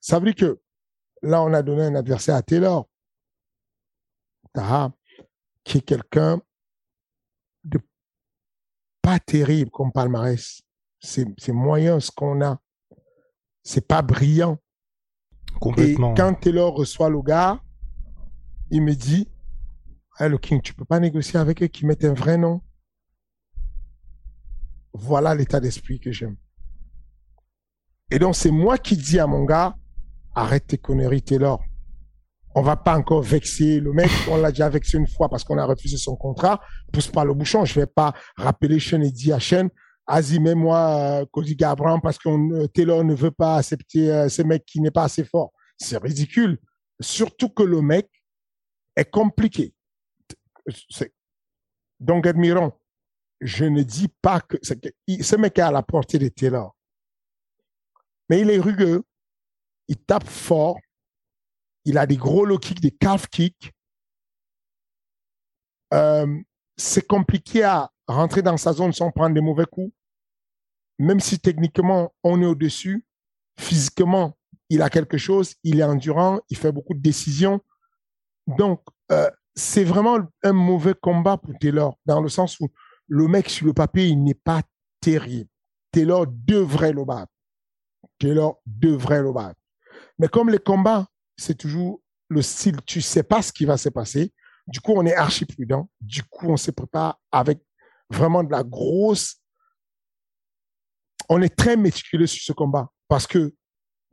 Ça 0.00 0.18
veut 0.18 0.32
dire 0.32 0.34
que 0.34 0.60
là, 1.22 1.40
on 1.42 1.52
a 1.52 1.62
donné 1.62 1.82
un 1.82 1.94
adversaire 1.94 2.34
à 2.34 2.42
Taylor 2.42 2.88
qui 5.62 5.78
est 5.78 5.82
quelqu'un 5.82 6.40
de 7.62 7.78
pas 9.02 9.20
terrible 9.20 9.70
comme 9.70 9.92
palmarès. 9.92 10.62
C'est 11.00 11.52
moyen 11.52 12.00
ce 12.00 12.10
qu'on 12.10 12.42
a. 12.42 12.58
C'est 13.62 13.86
pas 13.86 14.02
brillant. 14.02 14.58
Complètement. 15.60 16.14
Et 16.14 16.16
quand 16.16 16.34
Taylor 16.34 16.74
reçoit 16.74 17.08
le 17.08 17.20
gars, 17.22 17.60
il 18.70 18.82
me 18.82 18.94
dit, 18.94 19.28
hey, 20.18 20.28
le 20.28 20.38
King, 20.38 20.60
tu 20.60 20.74
peux 20.74 20.84
pas 20.84 21.00
négocier 21.00 21.38
avec 21.38 21.62
eux 21.62 21.66
qui 21.66 21.86
mettent 21.86 22.04
un 22.04 22.14
vrai 22.14 22.36
nom. 22.36 22.60
Voilà 24.92 25.34
l'état 25.34 25.60
d'esprit 25.60 26.00
que 26.00 26.10
j'aime. 26.10 26.36
Et 28.10 28.18
donc, 28.18 28.36
c'est 28.36 28.50
moi 28.50 28.78
qui 28.78 28.96
dis 28.96 29.18
à 29.18 29.26
mon 29.26 29.44
gars, 29.44 29.76
arrête 30.34 30.66
tes 30.66 30.78
conneries, 30.78 31.22
Taylor 31.22 31.60
on 32.56 32.62
va 32.62 32.74
pas 32.74 32.96
encore 32.96 33.22
vexer 33.22 33.80
le 33.80 33.92
mec. 33.92 34.10
On 34.30 34.38
l'a 34.38 34.50
déjà 34.50 34.70
vexé 34.70 34.96
une 34.96 35.06
fois 35.06 35.28
parce 35.28 35.44
qu'on 35.44 35.58
a 35.58 35.64
refusé 35.66 35.98
son 35.98 36.16
contrat. 36.16 36.58
Pousse 36.90 37.08
pas 37.08 37.22
le 37.22 37.34
bouchon. 37.34 37.66
Je 37.66 37.78
vais 37.78 37.86
pas 37.86 38.14
rappeler 38.34 38.80
Sean 38.80 39.02
et 39.02 39.10
dire 39.10 39.36
à 39.36 39.40
Sean, 39.40 39.68
Vas-y, 40.08 40.38
mets-moi 40.38 41.22
euh, 41.22 41.26
Cody 41.26 41.56
Gabran 41.56 42.00
parce 42.00 42.18
que 42.18 42.28
euh, 42.28 42.68
Taylor 42.68 43.02
ne 43.04 43.14
veut 43.14 43.30
pas 43.32 43.56
accepter 43.56 44.10
euh, 44.10 44.28
ce 44.28 44.42
mec 44.42 44.64
qui 44.64 44.80
n'est 44.80 44.90
pas 44.90 45.04
assez 45.04 45.24
fort. 45.24 45.52
C'est 45.76 45.98
ridicule. 45.98 46.58
Surtout 47.00 47.48
que 47.48 47.62
le 47.62 47.82
mec 47.82 48.08
est 48.94 49.10
compliqué. 49.10 49.74
Donc, 52.00 52.26
admirons, 52.26 52.72
je 53.40 53.64
ne 53.64 53.82
dis 53.82 54.08
pas 54.22 54.40
que, 54.40 54.56
ce 54.62 55.36
mec 55.36 55.58
est 55.58 55.62
à 55.62 55.70
la 55.70 55.82
portée 55.82 56.18
de 56.18 56.28
Taylor. 56.28 56.74
Mais 58.28 58.40
il 58.40 58.50
est 58.50 58.58
rugueux. 58.58 59.02
Il 59.88 59.96
tape 59.98 60.26
fort 60.26 60.78
il 61.86 61.98
a 61.98 62.06
des 62.06 62.16
gros 62.16 62.44
low 62.44 62.58
kicks, 62.58 62.80
des 62.80 62.90
calf 62.90 63.28
kicks. 63.28 63.72
Euh, 65.94 66.42
c'est 66.76 67.06
compliqué 67.06 67.62
à 67.62 67.90
rentrer 68.08 68.42
dans 68.42 68.56
sa 68.56 68.72
zone 68.72 68.92
sans 68.92 69.12
prendre 69.12 69.34
des 69.34 69.40
mauvais 69.40 69.66
coups. 69.66 69.94
Même 70.98 71.20
si 71.20 71.38
techniquement 71.38 72.14
on 72.22 72.40
est 72.42 72.46
au-dessus, 72.46 73.04
physiquement 73.58 74.36
il 74.68 74.82
a 74.82 74.90
quelque 74.90 75.18
chose, 75.18 75.54
il 75.62 75.80
est 75.80 75.84
endurant, 75.84 76.40
il 76.50 76.56
fait 76.56 76.72
beaucoup 76.72 76.94
de 76.94 77.00
décisions. 77.00 77.60
Donc 78.46 78.82
euh, 79.12 79.30
c'est 79.54 79.84
vraiment 79.84 80.18
un 80.42 80.52
mauvais 80.52 80.94
combat 80.94 81.36
pour 81.36 81.56
Taylor, 81.58 81.98
dans 82.04 82.20
le 82.20 82.28
sens 82.28 82.58
où 82.60 82.68
le 83.08 83.28
mec 83.28 83.48
sur 83.48 83.66
le 83.66 83.72
papier, 83.72 84.06
il 84.06 84.22
n'est 84.22 84.34
pas 84.34 84.62
terrible. 85.00 85.48
Taylor 85.92 86.26
devrait 86.26 86.92
le 86.92 87.04
battre. 87.04 87.32
Taylor 88.18 88.60
devrait 88.66 89.22
le 89.22 89.32
battre. 89.32 89.60
Mais 90.18 90.28
comme 90.28 90.50
les 90.50 90.58
combats 90.58 91.06
c'est 91.36 91.56
toujours 91.56 92.00
le 92.28 92.42
style, 92.42 92.80
tu 92.86 93.00
sais 93.00 93.22
pas 93.22 93.42
ce 93.42 93.52
qui 93.52 93.64
va 93.64 93.76
se 93.76 93.88
passer. 93.88 94.32
Du 94.66 94.80
coup, 94.80 94.92
on 94.96 95.06
est 95.06 95.14
archi 95.14 95.44
prudent. 95.44 95.88
Du 96.00 96.22
coup, 96.24 96.48
on 96.48 96.56
se 96.56 96.70
prépare 96.70 97.20
avec 97.30 97.60
vraiment 98.10 98.42
de 98.42 98.50
la 98.50 98.64
grosse. 98.64 99.36
On 101.28 101.42
est 101.42 101.54
très 101.54 101.76
méticuleux 101.76 102.26
sur 102.26 102.42
ce 102.42 102.52
combat 102.52 102.90
parce 103.08 103.26
que 103.26 103.54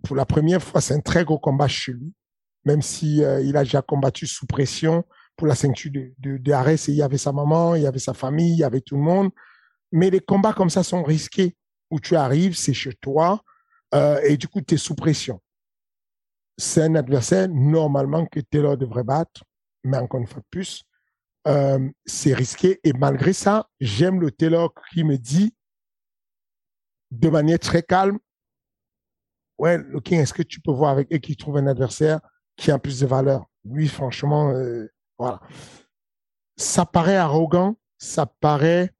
pour 0.03 0.15
la 0.15 0.25
première 0.25 0.61
fois, 0.61 0.81
c'est 0.81 0.93
un 0.93 0.99
très 0.99 1.23
gros 1.23 1.39
combat 1.39 1.67
chez 1.67 1.93
lui, 1.93 2.13
même 2.65 2.81
si 2.81 3.23
euh, 3.23 3.41
il 3.41 3.55
a 3.55 3.63
déjà 3.63 3.81
combattu 3.81 4.27
sous 4.27 4.45
pression 4.45 5.03
pour 5.35 5.47
la 5.47 5.55
ceinture 5.55 5.91
de, 5.91 6.13
de, 6.19 6.37
de 6.37 6.89
il 6.89 6.95
y 6.95 7.01
avait 7.01 7.17
sa 7.17 7.31
maman, 7.31 7.75
il 7.75 7.83
y 7.83 7.87
avait 7.87 7.99
sa 7.99 8.13
famille, 8.13 8.53
il 8.53 8.59
y 8.59 8.63
avait 8.63 8.81
tout 8.81 8.95
le 8.95 9.01
monde. 9.01 9.31
Mais 9.91 10.09
les 10.09 10.19
combats 10.19 10.53
comme 10.53 10.69
ça 10.69 10.83
sont 10.83 11.03
risqués, 11.03 11.55
où 11.89 11.99
tu 11.99 12.15
arrives, 12.15 12.55
c'est 12.55 12.73
chez 12.73 12.93
toi, 12.93 13.41
euh, 13.93 14.19
et 14.23 14.37
du 14.37 14.47
coup, 14.47 14.61
tu 14.61 14.75
es 14.75 14.77
sous 14.77 14.95
pression. 14.95 15.39
C'est 16.57 16.83
un 16.83 16.95
adversaire, 16.95 17.47
normalement, 17.49 18.25
que 18.25 18.39
Taylor 18.39 18.77
devrait 18.77 19.03
battre, 19.03 19.43
mais 19.83 19.97
encore 19.97 20.19
une 20.19 20.27
fois 20.27 20.41
plus, 20.49 20.83
euh, 21.47 21.89
c'est 22.05 22.33
risqué. 22.33 22.79
Et 22.83 22.93
malgré 22.93 23.33
ça, 23.33 23.67
j'aime 23.79 24.19
le 24.19 24.31
Taylor 24.31 24.73
qui 24.91 25.03
me 25.03 25.17
dit, 25.17 25.53
de 27.13 27.29
manière 27.29 27.59
très 27.59 27.83
calme, 27.83 28.17
ouais, 29.57 29.79
King, 30.03 30.19
est-ce 30.19 30.33
que 30.33 30.43
tu 30.43 30.59
peux 30.61 30.71
voir 30.71 30.91
avec 30.91 31.13
eux 31.13 31.19
qui 31.19 31.35
trouve 31.35 31.57
un 31.57 31.67
adversaire 31.67 32.19
qui 32.57 32.71
a 32.71 32.79
plus 32.79 32.99
de 32.99 33.05
valeur? 33.05 33.45
Lui, 33.63 33.87
franchement, 33.87 34.49
euh, 34.51 34.87
voilà. 35.17 35.39
Ça 36.57 36.85
paraît 36.85 37.15
arrogant, 37.15 37.77
ça 37.97 38.25
paraît, 38.25 38.91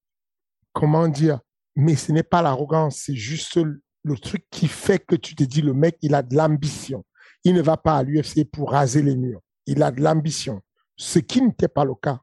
comment 0.72 1.08
dire, 1.08 1.39
mais 1.75 1.96
ce 1.96 2.12
n'est 2.12 2.24
pas 2.24 2.41
l'arrogance, 2.41 2.98
c'est 2.98 3.15
juste 3.15 3.58
le 3.58 4.17
truc 4.17 4.46
qui 4.51 4.67
fait 4.67 5.00
que 5.00 5.15
tu 5.15 5.36
te 5.36 5.43
dis, 5.43 5.62
le 5.62 5.74
mec, 5.74 5.98
il 6.01 6.13
a 6.13 6.22
de 6.22 6.36
l'ambition. 6.36 7.03
Il 7.43 7.55
ne 7.55 7.62
va 7.62 7.77
pas 7.77 7.98
à 7.98 8.03
l'UFC 8.03 8.46
pour 8.50 8.72
raser 8.72 9.01
les 9.01 9.15
murs. 9.15 9.41
Il 9.65 9.82
a 9.84 9.91
de 9.91 10.01
l'ambition. 10.01 10.62
Ce 10.98 11.20
qui 11.20 11.41
n'était 11.41 11.67
pas 11.67 11.84
le 11.84 11.96
cas 11.96 12.20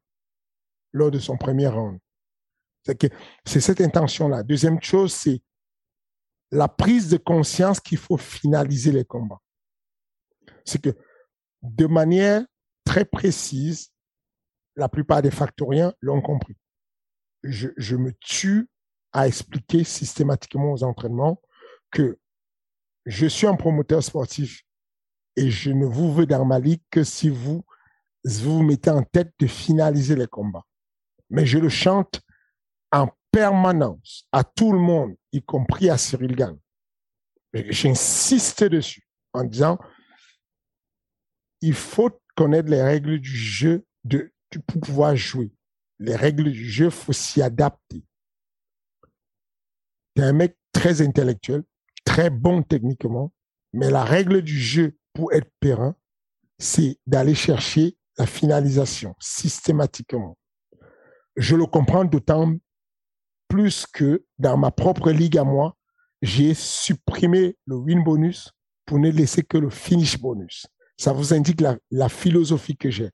lors 0.92 1.10
de 1.10 1.18
son 1.18 1.36
premier 1.36 1.68
round. 1.68 1.98
C'est 3.44 3.60
cette 3.60 3.80
intention-là. 3.80 4.42
Deuxième 4.42 4.80
chose, 4.80 5.12
c'est 5.12 5.42
la 6.50 6.68
prise 6.68 7.08
de 7.08 7.16
conscience 7.16 7.80
qu'il 7.80 7.98
faut 7.98 8.16
finaliser 8.16 8.92
les 8.92 9.04
combats. 9.04 9.40
C'est 10.64 10.80
que 10.80 10.96
de 11.62 11.86
manière 11.86 12.44
très 12.84 13.04
précise, 13.04 13.92
la 14.76 14.88
plupart 14.88 15.22
des 15.22 15.30
factoriens 15.30 15.92
l'ont 16.00 16.20
compris. 16.20 16.56
Je, 17.42 17.96
me 17.96 18.12
tue 18.20 18.68
à 19.12 19.26
expliquer 19.26 19.84
systématiquement 19.84 20.72
aux 20.72 20.84
entraînements 20.84 21.40
que 21.90 22.18
je 23.06 23.26
suis 23.26 23.46
un 23.46 23.56
promoteur 23.56 24.02
sportif 24.02 24.62
et 25.36 25.50
je 25.50 25.70
ne 25.70 25.86
vous 25.86 26.12
veux 26.12 26.26
dans 26.26 26.46
que 26.90 27.02
si 27.02 27.28
vous 27.28 27.64
vous 28.24 28.62
mettez 28.62 28.90
en 28.90 29.02
tête 29.02 29.32
de 29.38 29.46
finaliser 29.46 30.16
les 30.16 30.26
combats. 30.26 30.64
Mais 31.30 31.46
je 31.46 31.58
le 31.58 31.68
chante 31.68 32.20
en 32.92 33.08
permanence 33.30 34.26
à 34.32 34.44
tout 34.44 34.72
le 34.72 34.78
monde, 34.78 35.16
y 35.32 35.42
compris 35.42 35.90
à 35.90 35.98
Cyril 35.98 36.34
Gann. 36.34 36.58
J'insiste 37.52 38.64
dessus 38.64 39.06
en 39.32 39.44
disant, 39.44 39.78
il 41.60 41.74
faut 41.74 42.10
connaître 42.36 42.70
les 42.70 42.82
règles 42.82 43.18
du 43.18 43.36
jeu 43.36 43.84
de, 44.04 44.32
pour 44.66 44.80
pouvoir 44.80 45.16
jouer. 45.16 45.52
Les 45.98 46.16
règles 46.16 46.50
du 46.50 46.70
jeu, 46.70 46.86
il 46.86 46.90
faut 46.90 47.12
s'y 47.12 47.42
adapter. 47.42 48.04
Tu 50.14 50.22
es 50.22 50.24
un 50.24 50.32
mec 50.32 50.56
très 50.72 51.02
intellectuel, 51.02 51.62
très 52.04 52.30
bon 52.30 52.62
techniquement, 52.62 53.32
mais 53.72 53.90
la 53.90 54.04
règle 54.04 54.42
du 54.42 54.58
jeu 54.58 54.96
pour 55.12 55.32
être 55.32 55.50
périn, 55.60 55.94
c'est 56.58 56.98
d'aller 57.06 57.34
chercher 57.34 57.96
la 58.18 58.26
finalisation 58.26 59.14
systématiquement. 59.20 60.36
Je 61.36 61.56
le 61.56 61.66
comprends 61.66 62.04
d'autant 62.04 62.54
plus 63.50 63.84
que 63.86 64.24
dans 64.38 64.56
ma 64.56 64.70
propre 64.70 65.10
ligue 65.10 65.36
à 65.36 65.44
moi, 65.44 65.76
j'ai 66.22 66.54
supprimé 66.54 67.56
le 67.66 67.76
win 67.76 68.02
bonus 68.02 68.52
pour 68.86 68.98
ne 68.98 69.10
laisser 69.10 69.42
que 69.42 69.58
le 69.58 69.68
finish 69.68 70.18
bonus. 70.18 70.66
Ça 70.96 71.12
vous 71.12 71.34
indique 71.34 71.60
la, 71.90 72.08
philosophie 72.08 72.76
que 72.76 72.90
j'ai. 72.90 73.10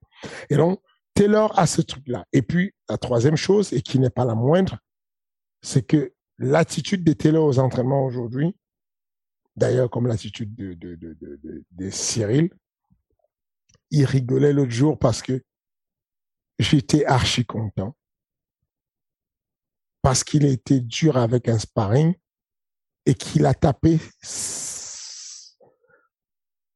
Et 0.50 0.56
donc, 0.56 0.80
Taylor 1.14 1.58
a 1.58 1.66
ce 1.66 1.80
truc-là. 1.80 2.26
Et 2.32 2.42
puis, 2.42 2.74
la 2.88 2.98
troisième 2.98 3.36
chose, 3.36 3.72
et 3.72 3.80
qui 3.80 3.98
n'est 3.98 4.10
pas 4.10 4.24
la 4.24 4.34
moindre, 4.34 4.78
c'est 5.62 5.86
que 5.86 6.12
l'attitude 6.38 7.02
de 7.02 7.14
Taylor 7.14 7.44
aux 7.44 7.58
entraînements 7.58 8.04
aujourd'hui, 8.04 8.54
d'ailleurs 9.56 9.88
comme 9.88 10.06
l'attitude 10.06 10.54
de, 10.54 10.74
de, 10.74 10.96
de, 10.96 11.16
de, 11.20 11.64
de 11.70 11.90
Cyril, 11.90 12.50
il 13.90 14.04
rigolait 14.04 14.52
l'autre 14.52 14.72
jour 14.72 14.98
parce 14.98 15.22
que 15.22 15.42
j'étais 16.58 17.06
archi 17.06 17.46
content 17.46 17.96
parce 20.06 20.22
qu'il 20.22 20.46
a 20.46 20.50
été 20.50 20.78
dur 20.78 21.16
avec 21.16 21.48
un 21.48 21.58
sparring 21.58 22.14
et 23.06 23.14
qu'il 23.14 23.44
a 23.44 23.54
tapé 23.54 23.98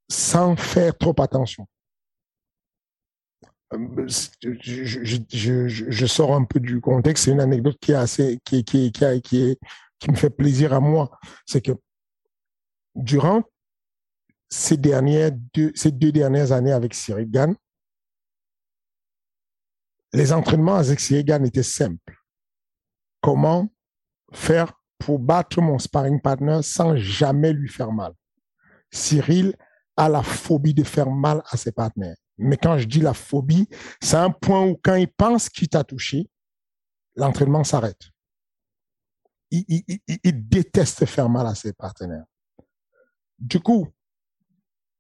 sans 0.09 0.57
faire 0.57 0.99
trop 0.99 1.15
attention. 1.23 1.69
Euh, 3.73 4.09
je, 4.09 6.07
sors 6.07 6.35
un 6.35 6.43
peu 6.43 6.59
du 6.59 6.81
contexte. 6.81 7.27
C'est 7.27 7.31
une 7.31 7.41
anecdote 7.41 7.79
qui 7.79 7.93
me 7.93 8.05
fait 10.17 10.31
plaisir 10.31 10.73
à 10.73 10.81
moi. 10.81 11.17
C'est 11.47 11.65
que 11.65 11.71
durant 12.97 13.45
ces 14.49 14.77
dernières 14.77 15.31
deux, 15.55 15.71
ces 15.77 15.93
deux 15.93 16.11
dernières 16.11 16.51
années 16.51 16.73
avec 16.73 16.95
Cyril 16.95 17.31
Gann, 17.31 17.55
les 20.13 20.33
entraînements 20.33 20.75
avec 20.75 20.99
Cyril 20.99 21.25
Gann 21.25 21.47
étaient 21.47 21.63
simples 21.63 22.20
comment 23.21 23.69
faire 24.33 24.73
pour 24.99 25.19
battre 25.19 25.61
mon 25.61 25.79
sparring 25.79 26.21
partner 26.21 26.61
sans 26.63 26.97
jamais 26.97 27.53
lui 27.53 27.69
faire 27.69 27.93
mal. 27.93 28.13
Cyril 28.91 29.55
a 29.97 30.09
la 30.09 30.23
phobie 30.23 30.75
de 30.75 30.85
faire 30.85 31.11
mal 31.11 31.43
à 31.51 31.57
ses 31.57 31.73
partenaires. 31.73 32.17
Mais 32.39 32.57
quand 32.57 32.79
je 32.79 32.87
dis 32.87 33.01
la 33.01 33.15
phobie, 33.15 33.69
c'est 34.01 34.17
un 34.17 34.31
point 34.31 34.67
où 34.67 34.81
quand 34.83 34.95
il 34.95 35.09
pense 35.09 35.49
qu'il 35.49 35.69
t'a 35.69 35.85
touché, 35.85 36.29
l'entraînement 37.17 37.65
s'arrête. 37.65 38.01
Il, 39.51 39.83
déteste 40.49 41.05
faire 41.07 41.29
mal 41.29 41.47
à 41.47 41.55
ses 41.55 41.73
partenaires. 41.73 42.25
Du 43.39 43.61
coup, 43.61 43.89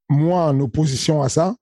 moi, 0.09 0.46
en 0.46 0.61
opposition 0.61 1.22
à 1.22 1.28
ça, 1.28 1.54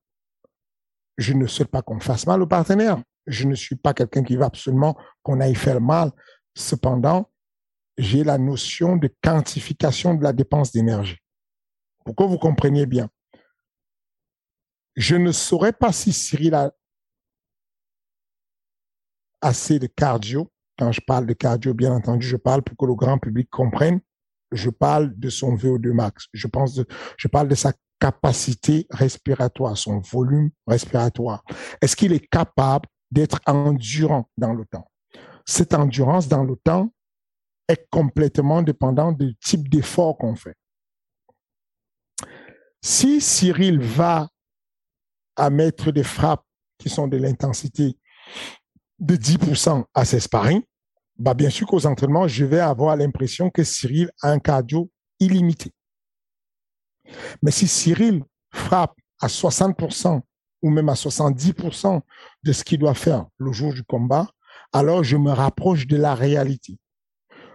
je 1.19 1.35
ne 1.35 1.47
souhaite 1.47 1.71
pas 1.71 1.83
qu'on 1.83 2.01
fasse 2.01 2.27
mal 2.27 2.41
au 2.41 2.47
partenaire. 2.47 3.03
Je 3.27 3.47
ne 3.47 3.55
suis 3.55 3.77
pas 3.77 3.93
quelqu'un 3.93 4.25
qui 4.25 4.37
veut 4.37 4.45
absolument 4.45 4.97
qu'on 5.23 5.41
aille 5.41 5.55
faire 5.55 5.81
mal. 5.81 6.13
Cependant, 6.59 7.31
j'ai 7.99 8.25
la 8.25 8.37
notion 8.37 8.97
de 8.97 9.09
quantification 9.23 10.15
de 10.15 10.25
la 10.25 10.33
dépense 10.33 10.73
d'énergie. 10.73 11.19
Pour 12.05 12.17
que 12.17 12.25
vous 12.25 12.37
compreniez 12.37 12.85
bien. 12.85 13.09
Je 14.97 15.15
ne 15.15 15.31
saurais 15.31 15.73
pas 15.73 15.93
si 15.93 16.13
Cyril 16.13 16.55
a 16.55 16.73
assez 19.41 19.79
de 19.79 19.87
cardio. 19.87 20.51
Quand 20.77 20.91
je 20.91 21.01
parle 21.01 21.27
de 21.27 21.33
cardio, 21.33 21.75
bien 21.75 21.93
entendu, 21.93 22.27
je 22.27 22.37
parle 22.37 22.63
pour 22.63 22.77
que 22.77 22.87
le 22.87 22.97
grand 22.97 23.19
public 23.19 23.49
comprenne. 23.51 24.01
Je 24.51 24.71
parle 24.71 25.17
de 25.17 25.31
son 25.31 25.55
VO2 25.55 25.93
max. 25.93 26.27
Je 26.33 26.49
pense 26.49 26.75
de, 26.75 26.87
je 27.17 27.29
parle 27.29 27.47
de 27.47 27.55
sa 27.55 27.73
capacité 28.01 28.89
respiratoire, 28.91 29.77
son 29.77 30.01
volume 30.01 30.51
respiratoire. 30.67 31.45
Est-ce 31.81 31.95
qu'il 31.95 32.13
est 32.13 32.27
capable 32.27 32.89
d'être 33.13 33.39
endurant 33.47 34.29
dans 34.37 34.55
le 34.55 34.65
temps? 34.67 34.91
Cette 35.49 35.73
endurance 35.73 36.29
dans 36.29 36.45
le 36.45 36.57
temps 36.57 36.93
est 37.69 37.89
complètement 37.91 38.63
dépendante 38.63 39.17
du 39.17 39.35
type 39.37 39.69
d'effort 39.69 40.19
qu'on 40.19 40.37
fait. 40.37 40.55
Si 42.83 43.23
Cyril 43.23 43.81
va 43.81 44.29
à 45.37 45.49
mettre 45.49 45.91
des 45.91 46.03
frappes 46.03 46.45
qui 46.77 46.91
sont 46.91 47.09
de 47.09 47.17
l'intensité 47.17 47.99
de 48.99 49.17
10% 49.17 49.85
à 49.95 50.05
ses 50.05 50.21
sparring, 50.21 50.63
bah 51.17 51.33
bien 51.33 51.51
sûr 51.51 51.67
qu'aux 51.67 51.87
entraînements, 51.87 52.29
je 52.29 52.45
vais 52.45 52.61
avoir 52.61 52.95
l'impression 52.97 53.49
que 53.49 53.65
Cyril 53.65 54.11
a 54.21 54.31
un 54.31 54.39
cardio 54.39 54.91
illimité. 55.19 55.73
Mais 57.43 57.53
si 57.53 57.67
Cyril 57.67 58.23
frappe 58.53 58.95
à 59.19 59.29
60% 59.29 60.21
ou 60.61 60.71
même 60.71 60.91
à 60.91 60.95
70% 60.95 62.03
de 62.43 62.53
ce 62.53 62.65
qu'il 62.65 62.79
doit 62.79 62.95
faire 62.95 63.27
le 63.39 63.51
jour 63.51 63.73
du 63.73 63.83
combat, 63.83 64.29
alors 64.73 65.05
je 65.05 65.17
me 65.17 65.31
rapproche 65.31 65.87
de 65.87 65.97
la 65.97 66.15
réalité. 66.15 66.79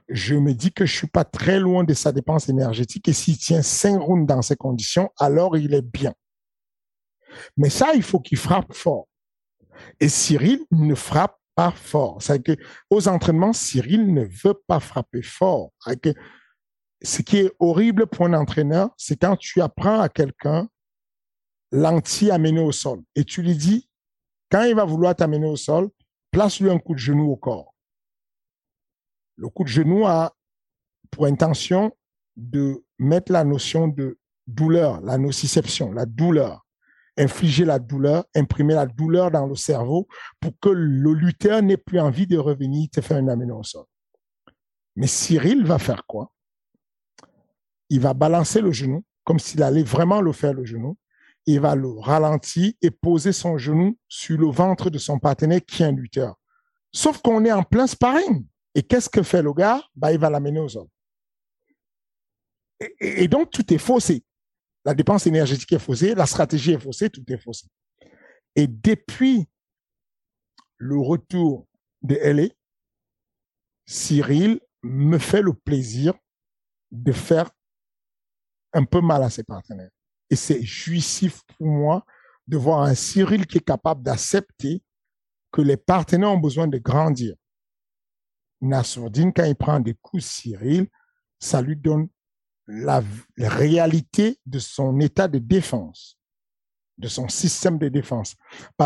Je 0.09 0.35
me 0.35 0.53
dis 0.53 0.71
que 0.71 0.85
je 0.85 0.95
suis 0.95 1.07
pas 1.07 1.23
très 1.23 1.59
loin 1.59 1.83
de 1.83 1.93
sa 1.93 2.11
dépense 2.11 2.49
énergétique 2.49 3.07
et 3.07 3.13
s'il 3.13 3.37
tient 3.37 3.61
cinq 3.61 3.99
rounds 3.99 4.27
dans 4.27 4.41
ces 4.41 4.55
conditions, 4.55 5.09
alors 5.17 5.57
il 5.57 5.73
est 5.73 5.81
bien. 5.81 6.13
Mais 7.57 7.69
ça, 7.69 7.93
il 7.95 8.03
faut 8.03 8.19
qu'il 8.19 8.37
frappe 8.37 8.73
fort. 8.73 9.07
Et 9.99 10.09
Cyril 10.09 10.59
ne 10.71 10.93
frappe 10.93 11.39
pas 11.55 11.71
fort. 11.71 12.21
C'est 12.21 12.43
que 12.43 12.55
aux 12.89 13.07
entraînements, 13.07 13.53
Cyril 13.53 14.13
ne 14.13 14.23
veut 14.23 14.61
pas 14.67 14.79
frapper 14.79 15.21
fort. 15.21 15.71
Ce 17.01 17.21
qui 17.21 17.37
est 17.37 17.51
horrible 17.59 18.07
pour 18.07 18.25
un 18.25 18.33
entraîneur, 18.33 18.89
c'est 18.97 19.19
quand 19.19 19.35
tu 19.35 19.61
apprends 19.61 19.99
à 19.99 20.09
quelqu'un 20.09 20.67
l'anti 21.71 22.29
amener 22.29 22.61
au 22.61 22.71
sol 22.71 23.01
et 23.15 23.23
tu 23.23 23.41
lui 23.41 23.55
dis, 23.55 23.89
quand 24.51 24.63
il 24.63 24.75
va 24.75 24.85
vouloir 24.85 25.15
t'amener 25.15 25.47
au 25.47 25.55
sol, 25.55 25.89
place-lui 26.33 26.69
un 26.69 26.79
coup 26.79 26.95
de 26.95 26.99
genou 26.99 27.31
au 27.31 27.37
corps. 27.37 27.73
Le 29.37 29.47
coup 29.47 29.63
de 29.63 29.69
genou 29.69 30.05
a 30.05 30.35
pour 31.09 31.25
intention 31.27 31.95
de 32.35 32.83
mettre 32.99 33.31
la 33.31 33.45
notion 33.45 33.87
de 33.87 34.19
douleur, 34.47 34.99
la 35.01 35.17
nociception, 35.17 35.93
la 35.93 36.05
douleur. 36.05 36.65
infliger 37.17 37.65
la 37.65 37.79
douleur, 37.79 38.25
imprimer 38.35 38.73
la 38.73 38.85
douleur 38.85 39.31
dans 39.31 39.45
le 39.45 39.55
cerveau 39.55 40.07
pour 40.39 40.53
que 40.59 40.69
le 40.69 41.13
lutteur 41.13 41.61
n'ait 41.61 41.77
plus 41.77 41.99
envie 41.99 42.27
de 42.27 42.37
revenir 42.37 42.89
te 42.89 43.01
faire 43.01 43.19
une 43.19 43.29
amener 43.29 43.51
au 43.51 43.63
sol. 43.63 43.85
Mais 44.95 45.07
Cyril 45.07 45.65
va 45.65 45.79
faire 45.79 46.05
quoi? 46.05 46.31
Il 47.89 47.99
va 47.99 48.13
balancer 48.13 48.61
le 48.61 48.71
genou 48.71 49.03
comme 49.23 49.39
s'il 49.39 49.61
allait 49.63 49.83
vraiment 49.83 50.21
le 50.21 50.31
faire 50.31 50.53
le 50.53 50.65
genou. 50.65 50.97
Il 51.45 51.59
va 51.59 51.75
le 51.75 51.89
ralentir 51.89 52.71
et 52.81 52.91
poser 52.91 53.33
son 53.33 53.57
genou 53.57 53.97
sur 54.07 54.37
le 54.39 54.47
ventre 54.47 54.89
de 54.89 54.97
son 54.97 55.19
partenaire 55.19 55.61
qui 55.65 55.83
est 55.83 55.87
un 55.87 55.91
lutteur. 55.91 56.35
Sauf 56.91 57.21
qu'on 57.21 57.43
est 57.43 57.51
en 57.51 57.63
plein 57.63 57.87
sparring. 57.87 58.45
Et 58.75 58.83
qu'est-ce 58.83 59.09
que 59.09 59.23
fait 59.23 59.41
le 59.41 59.53
gars? 59.53 59.83
Bah, 59.95 60.11
Il 60.11 60.19
va 60.19 60.29
l'amener 60.29 60.59
au 60.59 60.69
sol. 60.69 60.87
Et, 62.79 63.23
et, 63.23 63.27
donc, 63.27 63.51
tout 63.51 63.73
est 63.73 63.77
faussé. 63.77 64.23
La 64.85 64.93
dépense 64.93 65.27
énergétique 65.27 65.71
est 65.71 65.79
faussée, 65.79 66.15
la 66.15 66.25
stratégie 66.25 66.73
est 66.73 66.79
faussée, 66.79 67.09
tout 67.09 67.23
est 67.27 67.37
faussé. 67.37 67.67
Et 68.55 68.67
depuis 68.67 69.47
le 70.77 70.97
retour 70.97 71.67
de 72.01 72.15
LA, 72.15 72.49
Cyril 73.85 74.59
me 74.81 75.17
fait 75.17 75.41
le 75.41 75.53
plaisir 75.53 76.13
de 76.91 77.11
faire 77.11 77.49
un 78.73 78.83
peu 78.83 79.01
mal 79.01 79.23
à 79.23 79.29
ses 79.29 79.43
partenaires. 79.43 79.91
Et 80.33 80.35
c'est 80.35 80.63
jouissif 80.63 81.43
pour 81.43 81.67
moi 81.67 82.03
de 82.47 82.57
voir 82.57 82.81
un 82.81 82.95
Cyril 82.95 83.45
qui 83.45 83.59
est 83.59 83.63
capable 83.63 84.01
d'accepter 84.01 84.81
que 85.51 85.61
les 85.61 85.77
partenaires 85.77 86.31
ont 86.31 86.39
besoin 86.39 86.65
de 86.65 86.79
grandir. 86.79 87.35
Nassourdine, 88.59 89.31
quand 89.31 89.43
il 89.43 89.55
prend 89.55 89.79
des 89.79 89.93
coups 89.93 90.25
Cyril, 90.25 90.87
ça 91.37 91.61
lui 91.61 91.75
donne 91.75 92.07
la, 92.65 93.03
réalité 93.37 94.39
de 94.47 94.57
son 94.57 94.99
état 95.01 95.27
de 95.27 95.37
défense, 95.37 96.17
de 96.97 97.07
son 97.07 97.29
système 97.29 97.77
de 97.77 97.89
défense. 97.89 98.35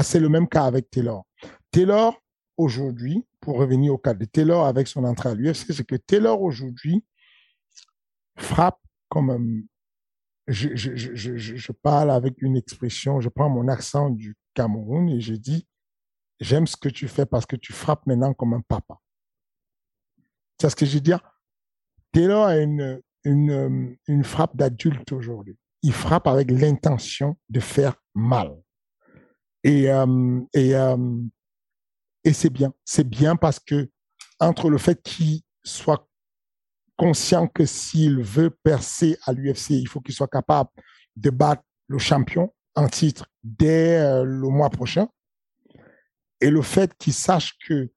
C'est 0.03 0.19
le 0.19 0.27
même 0.27 0.49
cas 0.49 0.65
avec 0.65 0.89
Taylor. 0.89 1.25
Taylor, 1.71 2.21
aujourd'hui, 2.57 3.25
pour 3.39 3.55
revenir 3.55 3.93
au 3.93 3.97
cas 3.97 4.13
de 4.13 4.25
Taylor 4.25 4.65
avec 4.65 4.89
son 4.89 5.05
entrée 5.05 5.29
à 5.29 5.33
l'UFC, 5.33 5.71
c'est 5.71 5.87
que 5.87 5.95
Taylor, 5.95 6.41
aujourd'hui, 6.41 7.05
frappe 8.35 8.81
comme 9.07 9.29
un... 9.29 9.76
Je, 10.47 10.69
je, 10.75 10.95
je, 10.95 11.35
je, 11.35 11.71
parle 11.73 12.09
avec 12.09 12.41
une 12.41 12.55
expression, 12.55 13.19
je 13.19 13.27
prends 13.27 13.49
mon 13.49 13.67
accent 13.67 14.09
du 14.09 14.37
Cameroun 14.53 15.09
et 15.09 15.19
je 15.19 15.33
dis, 15.33 15.67
j'aime 16.39 16.67
ce 16.67 16.77
que 16.77 16.87
tu 16.87 17.09
fais 17.09 17.25
parce 17.25 17.45
que 17.45 17.57
tu 17.57 17.73
frappes 17.73 18.05
maintenant 18.05 18.33
comme 18.33 18.53
un 18.53 18.61
papa. 18.61 18.97
C'est 20.59 20.69
ce 20.69 20.75
que 20.75 20.85
je 20.85 20.95
veux 20.95 21.01
dire? 21.01 21.19
Taylor 22.13 22.45
a 22.45 22.57
une, 22.57 23.01
une, 23.25 23.97
une 24.07 24.23
frappe 24.23 24.55
d'adulte 24.55 25.11
aujourd'hui. 25.11 25.57
Il 25.83 25.93
frappe 25.93 26.27
avec 26.27 26.49
l'intention 26.49 27.37
de 27.49 27.59
faire 27.59 27.95
mal. 28.15 28.55
Et, 29.63 29.91
euh, 29.91 30.41
et, 30.53 30.75
euh, 30.75 31.21
et 32.23 32.33
c'est 32.33 32.49
bien. 32.49 32.73
C'est 32.85 33.07
bien 33.07 33.35
parce 33.35 33.59
que 33.59 33.89
entre 34.39 34.69
le 34.69 34.77
fait 34.77 35.01
qu'il 35.03 35.41
soit 35.63 36.07
conscient 36.97 37.47
que 37.47 37.65
s'il 37.65 38.21
veut 38.21 38.49
percer 38.49 39.17
à 39.25 39.33
l'UFC, 39.33 39.71
il 39.71 39.87
faut 39.87 40.01
qu'il 40.01 40.15
soit 40.15 40.27
capable 40.27 40.69
de 41.15 41.29
battre 41.29 41.63
le 41.87 41.97
champion 41.97 42.53
en 42.75 42.87
titre 42.87 43.27
dès 43.43 43.97
euh, 43.97 44.23
le 44.23 44.49
mois 44.49 44.69
prochain. 44.69 45.07
Et 46.41 46.49
le 46.49 46.61
fait 46.61 46.93
qu'il 46.97 47.13
sache 47.13 47.57
que 47.65 47.89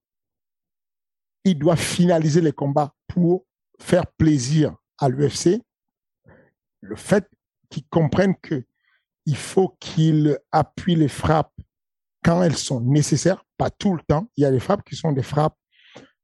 il 1.44 1.58
doit 1.58 1.76
finaliser 1.76 2.40
les 2.40 2.52
combats 2.52 2.94
pour 3.08 3.46
faire 3.78 4.06
plaisir 4.06 4.76
à 4.98 5.08
l'UFC, 5.08 5.60
le 6.80 6.96
fait 6.96 7.28
qu'ils 7.70 7.86
comprennent 7.88 8.36
que 8.36 8.66
il 9.26 9.36
faut 9.36 9.76
qu'il 9.80 10.38
appuie 10.52 10.96
les 10.96 11.08
frappes 11.08 11.54
quand 12.22 12.42
elles 12.42 12.56
sont 12.56 12.80
nécessaires, 12.80 13.44
pas 13.56 13.70
tout 13.70 13.94
le 13.94 14.02
temps. 14.02 14.28
Il 14.36 14.42
y 14.42 14.46
a 14.46 14.50
des 14.50 14.60
frappes 14.60 14.84
qui 14.84 14.96
sont 14.96 15.12
des 15.12 15.22
frappes 15.22 15.56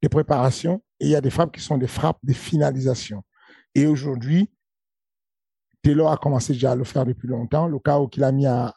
de 0.02 0.08
préparation 0.08 0.82
et 1.00 1.06
il 1.06 1.10
y 1.10 1.16
a 1.16 1.20
des 1.20 1.30
frappes 1.30 1.52
qui 1.52 1.60
sont 1.60 1.78
des 1.78 1.86
frappes 1.86 2.18
de 2.22 2.32
finalisation. 2.32 3.22
Et 3.74 3.86
aujourd'hui, 3.86 4.50
Taylor 5.82 6.10
a 6.10 6.16
commencé 6.16 6.52
déjà 6.52 6.72
à 6.72 6.76
le 6.76 6.84
faire 6.84 7.04
depuis 7.04 7.28
longtemps. 7.28 7.66
Le 7.68 7.78
cas 7.78 7.98
qu'il 8.10 8.24
a 8.24 8.32
mis 8.32 8.46
à 8.46 8.74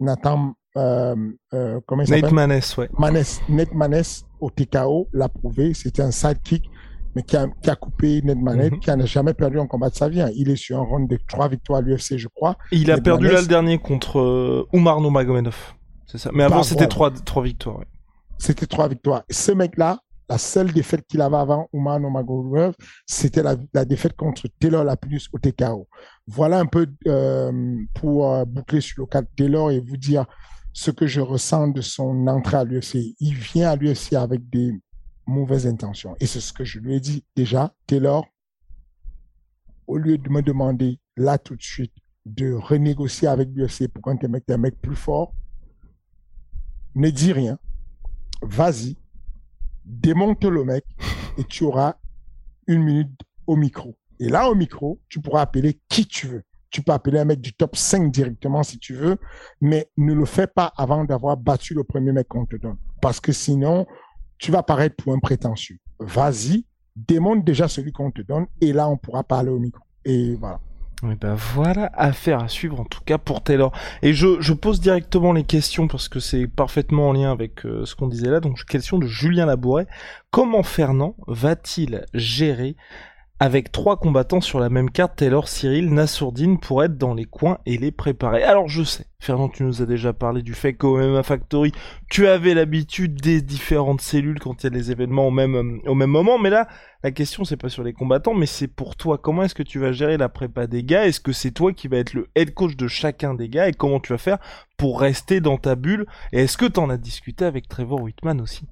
Nathan, 0.00 0.54
euh, 0.76 1.14
euh, 1.52 1.80
comment 1.86 2.02
il 2.02 2.10
Nate 2.10 2.32
Maness, 2.32 2.76
ouais. 2.76 2.88
Maness, 2.98 3.40
Nate 3.48 3.72
Maness 3.72 4.24
au 4.40 4.50
TKO 4.50 5.08
l'a 5.12 5.28
prouvé. 5.28 5.74
C'était 5.74 6.02
un 6.02 6.10
sidekick 6.10 6.68
mais 7.14 7.22
qui 7.22 7.36
a, 7.36 7.46
qui 7.62 7.70
a 7.70 7.76
coupé 7.76 8.20
Ned 8.22 8.38
Manet, 8.38 8.70
mm 8.70 8.74
-hmm. 8.74 8.78
qui 8.80 8.90
n'a 8.90 9.06
jamais 9.06 9.34
perdu 9.34 9.60
un 9.60 9.66
combat 9.66 9.88
de 9.90 9.94
sa 9.94 10.08
vie. 10.08 10.20
Hein. 10.20 10.30
Il 10.34 10.50
est 10.50 10.56
sur 10.56 10.78
un 10.80 10.82
round 10.82 11.08
de 11.08 11.18
trois 11.28 11.48
victoires 11.48 11.78
à 11.78 11.82
l'UFC, 11.82 12.18
je 12.18 12.28
crois. 12.28 12.56
il 12.72 12.90
a 12.90 13.00
perdu 13.00 13.28
là 13.28 13.40
le 13.40 13.46
dernier 13.46 13.78
contre 13.78 14.18
euh, 14.18 14.66
Umar 14.72 15.00
Nurmagomedov. 15.00 15.74
C'est 16.06 16.18
ça. 16.18 16.30
Mais 16.32 16.44
avant, 16.44 16.62
c'était 16.62 16.86
trois, 16.88 17.10
trois 17.10 17.42
victoires. 17.42 17.78
Ouais. 17.78 17.86
C'était 18.38 18.66
trois 18.66 18.88
victoires. 18.88 19.22
Ce 19.30 19.52
mec-là, 19.52 20.00
la 20.28 20.38
seule 20.38 20.72
défaite 20.72 21.06
qu'il 21.06 21.20
avait 21.20 21.36
avant 21.36 21.68
Umar 21.72 22.00
Nurmagomedov, 22.00 22.74
c'était 23.06 23.42
la, 23.42 23.84
défaite 23.84 24.14
contre 24.14 24.48
Taylor 24.58 24.84
Lapidus 24.84 25.28
au 25.32 25.38
TKO. 25.38 25.88
Voilà 26.26 26.58
un 26.58 26.66
peu 26.66 26.86
euh, 27.06 27.76
pour 27.94 28.32
euh, 28.32 28.44
boucler 28.44 28.80
sur 28.80 29.02
le 29.02 29.06
cas 29.06 29.22
de 29.22 29.28
Taylor 29.36 29.70
et 29.70 29.80
vous 29.80 29.96
dire 29.96 30.26
ce 30.72 30.90
que 30.90 31.06
je 31.06 31.20
ressens 31.20 31.68
de 31.68 31.80
son 31.80 32.26
entrée 32.26 32.56
à 32.56 32.64
l'UFC. 32.64 33.14
Il 33.20 33.34
vient 33.34 33.70
à 33.70 33.76
l'UFC 33.76 34.14
avec 34.14 34.48
des 34.48 34.72
mauvaises 35.26 35.66
intentions. 35.66 36.16
Et 36.20 36.26
c'est 36.26 36.40
ce 36.40 36.52
que 36.52 36.64
je 36.64 36.78
lui 36.78 36.96
ai 36.96 37.00
dit 37.00 37.24
déjà. 37.36 37.72
Taylor, 37.86 38.26
au 39.86 39.98
lieu 39.98 40.18
de 40.18 40.28
me 40.30 40.42
demander 40.42 40.98
là 41.16 41.38
tout 41.38 41.56
de 41.56 41.62
suite 41.62 41.92
de 42.26 42.54
renégocier 42.54 43.28
avec 43.28 43.50
l'UFC 43.54 43.88
pour 43.88 44.02
quand 44.02 44.24
es 44.24 44.52
un 44.52 44.56
mec 44.56 44.80
plus 44.80 44.96
fort, 44.96 45.34
ne 46.94 47.10
dis 47.10 47.32
rien. 47.32 47.58
Vas-y, 48.42 48.96
démonte 49.84 50.44
le 50.44 50.64
mec 50.64 50.84
et 51.38 51.44
tu 51.44 51.64
auras 51.64 51.96
une 52.66 52.82
minute 52.82 53.20
au 53.46 53.56
micro. 53.56 53.96
Et 54.20 54.28
là, 54.28 54.48
au 54.48 54.54
micro, 54.54 55.00
tu 55.08 55.20
pourras 55.20 55.42
appeler 55.42 55.80
qui 55.88 56.06
tu 56.06 56.26
veux. 56.26 56.42
Tu 56.70 56.82
peux 56.82 56.92
appeler 56.92 57.18
un 57.20 57.24
mec 57.24 57.40
du 57.40 57.52
top 57.52 57.76
5 57.76 58.10
directement 58.10 58.62
si 58.62 58.78
tu 58.78 58.94
veux, 58.94 59.16
mais 59.60 59.90
ne 59.96 60.12
le 60.12 60.24
fais 60.24 60.46
pas 60.46 60.72
avant 60.76 61.04
d'avoir 61.04 61.36
battu 61.36 61.74
le 61.74 61.84
premier 61.84 62.12
mec 62.12 62.26
qu'on 62.26 62.46
te 62.46 62.56
donne. 62.56 62.78
Parce 63.00 63.20
que 63.20 63.32
sinon, 63.32 63.86
tu 64.38 64.50
vas 64.50 64.62
paraître 64.62 64.96
pour 64.96 65.12
un 65.12 65.20
prétentieux. 65.20 65.78
Vas-y, 66.00 66.66
démonte 66.96 67.44
déjà 67.44 67.68
celui 67.68 67.92
qu'on 67.92 68.10
te 68.10 68.22
donne 68.22 68.46
et 68.60 68.72
là, 68.72 68.88
on 68.88 68.96
pourra 68.96 69.22
parler 69.22 69.50
au 69.50 69.58
micro. 69.58 69.84
Et 70.04 70.34
voilà. 70.34 70.60
Et 71.10 71.16
ben 71.16 71.34
voilà, 71.34 71.90
affaire 71.94 72.40
à 72.40 72.48
suivre 72.48 72.80
en 72.80 72.84
tout 72.84 73.00
cas 73.04 73.18
pour 73.18 73.42
Taylor. 73.42 73.72
Et 74.02 74.12
je, 74.12 74.40
je 74.40 74.52
pose 74.52 74.80
directement 74.80 75.32
les 75.32 75.44
questions 75.44 75.88
parce 75.88 76.08
que 76.08 76.20
c'est 76.20 76.46
parfaitement 76.46 77.08
en 77.08 77.12
lien 77.12 77.30
avec 77.30 77.66
euh, 77.66 77.84
ce 77.84 77.94
qu'on 77.94 78.08
disait 78.08 78.30
là. 78.30 78.40
Donc 78.40 78.64
question 78.64 78.98
de 78.98 79.06
Julien 79.06 79.46
Labouret. 79.46 79.86
Comment 80.30 80.62
Fernand 80.62 81.16
va-t-il 81.26 82.04
gérer 82.14 82.76
avec 83.40 83.72
trois 83.72 83.96
combattants 83.96 84.40
sur 84.40 84.60
la 84.60 84.68
même 84.68 84.90
carte, 84.90 85.16
Taylor, 85.16 85.48
Cyril, 85.48 85.92
Nassourdine, 85.92 86.60
pour 86.60 86.84
être 86.84 86.96
dans 86.96 87.14
les 87.14 87.24
coins 87.24 87.58
et 87.66 87.76
les 87.76 87.90
préparer. 87.90 88.44
Alors 88.44 88.68
je 88.68 88.84
sais, 88.84 89.06
Fernand, 89.18 89.48
tu 89.48 89.64
nous 89.64 89.82
as 89.82 89.86
déjà 89.86 90.12
parlé 90.12 90.42
du 90.42 90.54
fait 90.54 90.74
qu'au 90.74 90.98
MMA 90.98 91.24
Factory, 91.24 91.72
tu 92.08 92.28
avais 92.28 92.54
l'habitude 92.54 93.20
des 93.20 93.42
différentes 93.42 94.00
cellules 94.00 94.38
quand 94.38 94.62
il 94.62 94.64
y 94.64 94.66
a 94.68 94.70
des 94.70 94.92
événements 94.92 95.26
au 95.26 95.30
même, 95.32 95.56
euh, 95.56 95.90
au 95.90 95.94
même 95.94 96.10
moment, 96.10 96.38
mais 96.38 96.48
là, 96.48 96.68
la 97.02 97.10
question 97.10 97.44
c'est 97.44 97.56
pas 97.56 97.68
sur 97.68 97.82
les 97.82 97.92
combattants, 97.92 98.34
mais 98.34 98.46
c'est 98.46 98.68
pour 98.68 98.94
toi. 98.94 99.18
Comment 99.18 99.42
est-ce 99.42 99.54
que 99.54 99.64
tu 99.64 99.80
vas 99.80 99.90
gérer 99.90 100.16
la 100.16 100.28
prépa 100.28 100.68
des 100.68 100.84
gars? 100.84 101.04
Est-ce 101.04 101.20
que 101.20 101.32
c'est 101.32 101.50
toi 101.50 101.72
qui 101.72 101.88
vas 101.88 101.98
être 101.98 102.14
le 102.14 102.28
head 102.36 102.54
coach 102.54 102.76
de 102.76 102.86
chacun 102.86 103.34
des 103.34 103.48
gars? 103.48 103.68
Et 103.68 103.72
comment 103.72 103.98
tu 103.98 104.12
vas 104.12 104.18
faire 104.18 104.38
pour 104.76 105.00
rester 105.00 105.40
dans 105.40 105.58
ta 105.58 105.74
bulle? 105.74 106.06
Et 106.32 106.42
est-ce 106.42 106.56
que 106.56 106.66
tu 106.66 106.78
en 106.78 106.88
as 106.88 106.98
discuté 106.98 107.44
avec 107.44 107.68
Trevor 107.68 108.00
Whitman 108.00 108.40
aussi? 108.40 108.68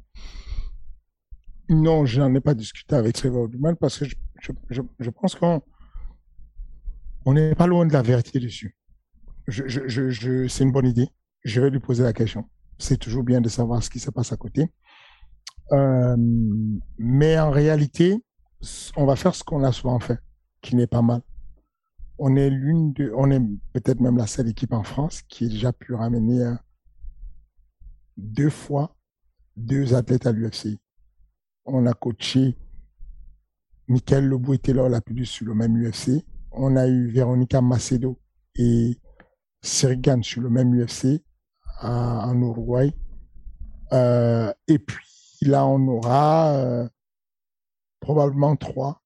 Non, 1.69 2.07
je 2.07 2.21
n'en 2.21 2.33
ai 2.35 2.41
pas 2.41 2.55
discuté 2.55 2.95
avec 2.95 3.15
Trevor 3.15 3.45
Whitman 3.45 3.77
parce 3.77 3.99
que 3.99 4.05
je, 4.05 4.15
je, 4.71 5.11
pense 5.11 5.35
qu'on 5.35 5.63
on 7.25 7.35
n'est 7.35 7.55
pas 7.55 7.67
loin 7.67 7.87
de 7.87 7.93
la 7.93 8.03
vérité 8.03 8.41
dessus. 8.41 8.77
C'est 9.49 10.65
une 10.65 10.73
bonne 10.73 10.87
idée. 10.87 11.09
Je 11.45 11.61
vais 11.61 11.71
lui 11.71 11.81
poser 11.81 12.03
la 12.03 12.13
question. 12.13 12.49
C'est 12.79 12.97
toujours 12.97 13.23
bien 13.23 13.41
de 13.41 13.49
savoir 13.49 13.83
ce 13.83 13.91
qui 13.91 13.99
se 14.01 14.11
passe 14.11 14.33
à 14.33 14.37
côté. 14.37 14.71
Euh, 15.73 16.17
mais 16.99 17.39
en 17.39 17.51
réalité, 17.51 18.23
on 18.97 19.07
va 19.07 19.17
faire 19.17 19.35
ce 19.35 19.45
qu'on 19.45 19.63
a 19.65 19.73
souvent 19.73 20.01
fait, 20.01 20.19
qui 20.61 20.77
n'est 20.77 20.87
pas 20.87 21.03
mal. 21.03 21.23
On 22.19 22.37
est 22.37 22.51
l'une 22.51 22.93
de, 22.93 23.13
on 23.17 23.31
est 23.31 23.41
peut-être 23.73 24.01
même 24.01 24.17
la 24.17 24.27
seule 24.27 24.49
équipe 24.49 24.73
en 24.73 24.83
France 24.83 25.23
qui 25.23 25.47
a 25.47 25.49
déjà 25.49 25.73
pu 25.73 25.95
ramener 25.95 26.43
euh, 26.43 26.55
deux 28.17 28.51
fois 28.51 28.97
deux 29.57 29.95
athlètes 29.95 30.27
à 30.27 30.33
l'UFC 30.33 30.79
on 31.65 31.87
a 31.87 31.95
coaché 31.95 32.57
Michael 33.89 34.27
Lobo 34.27 34.55
était 34.55 34.73
là, 34.73 34.89
la 34.89 35.01
plus 35.01 35.27
sur 35.27 35.47
le 35.47 35.55
même 35.55 35.77
UFC. 35.77 36.25
On 36.53 36.77
a 36.77 36.87
eu 36.87 37.09
Véronica 37.09 37.61
Macedo 37.61 38.19
et 38.57 38.99
Sirigan 39.63 40.23
sur 40.23 40.43
le 40.43 40.51
même 40.51 40.75
UFC 40.75 41.23
en 41.83 42.41
Uruguay. 42.41 42.93
Euh, 43.93 44.53
et 44.69 44.79
puis 44.79 45.07
là, 45.43 45.67
on 45.67 45.87
aura 45.89 46.55
euh, 46.55 46.89
probablement 48.01 48.57
trois, 48.57 49.03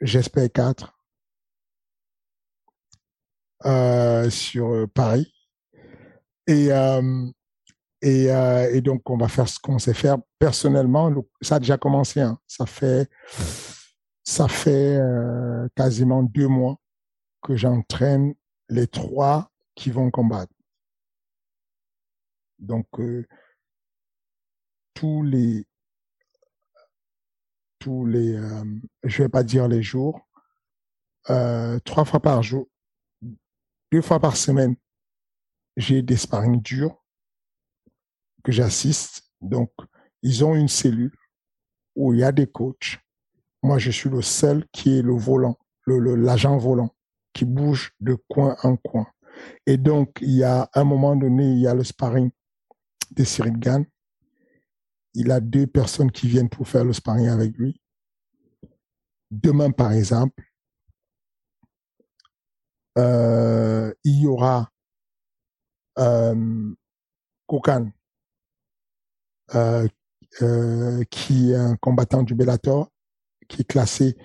j'espère 0.00 0.50
quatre. 0.52 0.94
Euh, 3.66 4.30
sur 4.30 4.88
Paris. 4.94 5.34
Et, 6.46 6.68
et, 8.00 8.26
et, 8.72 8.80
donc, 8.80 9.08
on 9.10 9.16
va 9.16 9.28
faire 9.28 9.48
ce 9.48 9.58
qu'on 9.58 9.78
sait 9.78 9.94
faire. 9.94 10.18
Personnellement, 10.38 11.12
ça 11.40 11.56
a 11.56 11.58
déjà 11.58 11.76
commencé. 11.76 12.20
Hein. 12.20 12.38
Ça 12.46 12.64
fait, 12.66 13.10
ça 14.22 14.48
fait 14.48 15.00
quasiment 15.74 16.22
deux 16.22 16.48
mois 16.48 16.76
que 17.42 17.56
j'entraîne 17.56 18.34
les 18.68 18.86
trois 18.86 19.50
qui 19.74 19.90
vont 19.90 20.10
combattre. 20.10 20.52
Donc, 22.58 22.86
tous 24.98 25.22
les, 25.22 25.64
tous 27.78 28.04
les, 28.04 28.34
euh, 28.34 28.64
je 29.04 29.22
vais 29.22 29.28
pas 29.28 29.44
dire 29.44 29.68
les 29.68 29.80
jours, 29.80 30.28
euh, 31.30 31.78
trois 31.84 32.04
fois 32.04 32.18
par 32.18 32.42
jour, 32.42 32.66
deux 33.92 34.02
fois 34.02 34.18
par 34.18 34.36
semaine, 34.36 34.74
j'ai 35.76 36.02
des 36.02 36.16
sparring 36.16 36.60
durs 36.60 37.00
que 38.44 38.52
j'assiste. 38.52 39.22
Donc, 39.40 39.70
ils 40.22 40.44
ont 40.44 40.54
une 40.54 40.68
cellule 40.68 41.14
où 41.94 42.12
il 42.14 42.20
y 42.20 42.24
a 42.24 42.32
des 42.32 42.46
coachs. 42.46 42.98
Moi, 43.62 43.78
je 43.78 43.90
suis 43.90 44.08
le 44.08 44.22
seul 44.22 44.64
qui 44.72 44.98
est 44.98 45.02
le 45.02 45.14
volant, 45.14 45.58
l'agent 45.86 46.56
volant, 46.56 46.94
qui 47.32 47.44
bouge 47.44 47.92
de 48.00 48.16
coin 48.28 48.56
en 48.62 48.76
coin. 48.76 49.06
Et 49.66 49.76
donc, 49.76 50.18
il 50.20 50.30
y 50.30 50.44
a 50.44 50.68
un 50.74 50.84
moment 50.84 51.16
donné, 51.16 51.52
il 51.52 51.58
y 51.58 51.66
a 51.66 51.74
le 51.74 51.84
sparring 51.84 52.30
de 53.10 53.24
Cyril 53.24 53.58
Gann. 53.58 53.84
Il 55.14 55.30
a 55.30 55.40
deux 55.40 55.66
personnes 55.66 56.12
qui 56.12 56.28
viennent 56.28 56.48
pour 56.48 56.68
faire 56.68 56.84
le 56.84 56.92
sparring 56.92 57.28
avec 57.28 57.56
lui. 57.56 57.80
Demain, 59.30 59.70
par 59.70 59.92
exemple, 59.92 60.42
euh, 62.96 63.92
il 64.04 64.22
y 64.22 64.26
aura 64.26 64.70
euh, 65.98 66.74
qui 71.10 71.52
est 71.52 71.56
un 71.56 71.76
combattant 71.76 72.22
du 72.22 72.34
Bellator, 72.34 72.90
qui 73.48 73.62
est 73.62 73.64
classé 73.64 74.16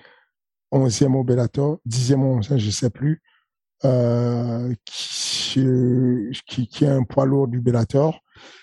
11e 0.72 1.14
au 1.14 1.24
Bellator, 1.24 1.78
10e 1.86 2.16
ou 2.16 2.40
11e, 2.40 2.58
je 2.58 2.66
ne 2.66 2.70
sais 2.70 2.90
plus, 2.90 3.22
euh, 3.84 4.74
qui, 4.84 5.58
est 5.60 6.86
un 6.86 7.04
poids 7.04 7.26
lourd 7.26 7.48
du 7.48 7.60
Bellator, 7.60 8.20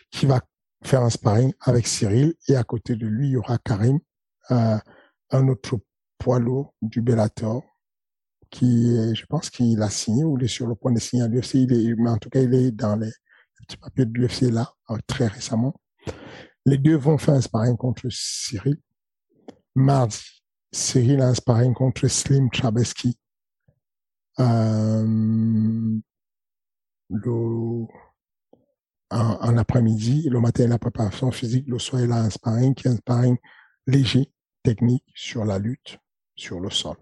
qui 0.10 0.26
va 0.26 0.42
faire 0.84 1.04
un 1.04 1.10
sparring 1.10 1.54
avec 1.62 1.88
Cyril. 1.88 2.34
Et 2.48 2.56
à 2.56 2.64
côté 2.64 2.96
de 2.96 3.08
lui, 3.08 3.28
il 3.28 3.32
y 3.32 3.38
aura 3.38 3.58
Karim, 3.60 4.00
euh, 4.52 4.78
un 5.32 5.48
autre 5.48 5.80
poids 6.18 6.40
lourd 6.40 6.74
du 6.82 7.02
Bellator, 7.02 7.64
qui, 8.50 9.16
je 9.16 9.26
pense 9.28 9.50
qu'il 9.50 9.82
a 9.82 9.90
signé 9.90 10.24
ou 10.26 10.38
il 10.38 10.44
est 10.44 10.50
sur 10.50 10.68
le 10.68 10.76
point 10.76 10.92
de 10.92 11.00
signer 11.00 11.24
à 11.24 11.28
l'UFC. 11.28 11.68
Mais 11.98 12.10
en 12.10 12.18
tout 12.18 12.30
cas, 12.30 12.42
il 12.42 12.54
est 12.54 12.72
dans 12.72 12.98
les, 12.98 13.12
petits 13.62 13.78
papiers 13.78 14.06
de 14.06 14.12
l'UFC 14.14 14.52
là, 14.52 14.74
euh, 14.90 14.98
très 15.08 15.28
récemment. 15.28 15.74
Les 16.66 16.78
deux 16.78 16.96
vont 16.96 17.18
faire 17.18 17.34
un 17.36 17.42
sparring 17.42 17.78
contre 17.78 18.08
Cyril. 18.10 18.78
Mardi, 19.76 20.20
Cyril 20.72 21.22
a 21.22 21.30
un 21.30 21.34
sparring 21.34 21.74
contre 21.74 22.08
Slim 22.08 22.50
Chabeski. 22.52 23.18
Euh, 24.40 26.00
le, 27.10 27.86
en, 29.10 29.58
après-midi, 29.58 30.30
le 30.30 30.40
matin, 30.40 30.68
la 30.68 30.80
préparation 30.80 31.32
physique, 31.32 31.68
le 31.68 31.80
soir, 31.80 32.02
il 32.02 32.12
a 32.12 32.18
un 32.18 32.30
sparring 32.30 32.74
qui 32.74 32.88
est 32.88 32.92
un 32.92 32.96
sparring 32.96 33.38
léger, 33.88 34.32
technique, 34.64 35.06
sur 35.16 35.44
la 35.46 35.60
lutte, 35.60 35.98
sur 36.36 36.60
le 36.60 36.70
sol, 36.70 36.96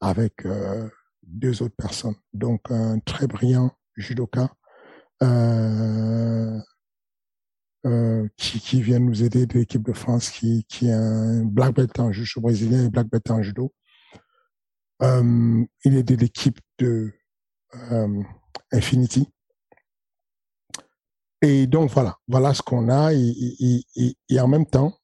avec 0.00 0.46
euh, 0.46 0.88
deux 1.22 1.62
autres 1.62 1.76
personnes. 1.76 2.16
Donc, 2.32 2.70
un 2.70 2.98
très 3.00 3.26
brillant 3.26 3.70
judoka 3.96 4.50
euh, 5.22 6.58
euh, 7.86 8.26
qui, 8.36 8.60
qui 8.60 8.80
vient 8.80 8.98
nous 8.98 9.22
aider 9.22 9.46
de 9.46 9.58
l'équipe 9.58 9.82
de 9.82 9.92
France, 9.92 10.30
qui, 10.30 10.64
est 10.82 10.90
un 10.90 11.44
black 11.44 11.74
belt 11.74 11.98
en 12.00 12.12
judo 12.12 12.40
brésilien 12.40 12.86
et 12.86 12.90
black 12.90 13.08
belt 13.08 13.30
en 13.30 13.42
judo. 13.42 13.72
Euh, 15.02 15.64
il 15.84 15.96
est 15.96 16.02
de 16.02 16.14
l'équipe 16.14 16.58
de 16.78 17.12
euh, 17.92 18.22
Infinity. 18.72 19.28
Et 21.42 21.66
donc 21.66 21.90
voilà, 21.90 22.16
voilà 22.26 22.54
ce 22.54 22.62
qu'on 22.62 22.88
a. 22.88 23.12
Et, 23.12 24.40
en 24.40 24.48
même 24.48 24.64
temps, 24.64 24.96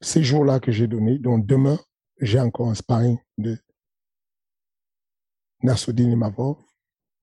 ces 0.00 0.24
jours-là 0.24 0.60
que 0.60 0.72
j'ai 0.72 0.86
donnés, 0.86 1.18
donc 1.18 1.46
demain, 1.46 1.78
j'ai 2.20 2.40
encore 2.40 2.70
un 2.70 2.74
sparring 2.74 3.18
de 3.36 3.58
Nassoudine 5.62 6.12
Imavov 6.12 6.56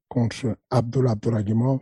contre 0.10 0.58
Abdullah 0.70 1.12
Abdouragimov. 1.12 1.80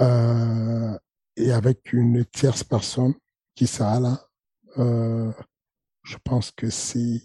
Euh, 0.00 0.98
et 1.40 1.52
avec 1.52 1.92
une 1.92 2.24
tierce 2.26 2.64
personne 2.64 3.14
qui 3.54 3.66
sera 3.66 3.98
là. 4.00 4.20
Euh, 4.78 5.32
je 6.02 6.16
pense 6.22 6.50
que 6.50 6.70
c'est 6.70 7.22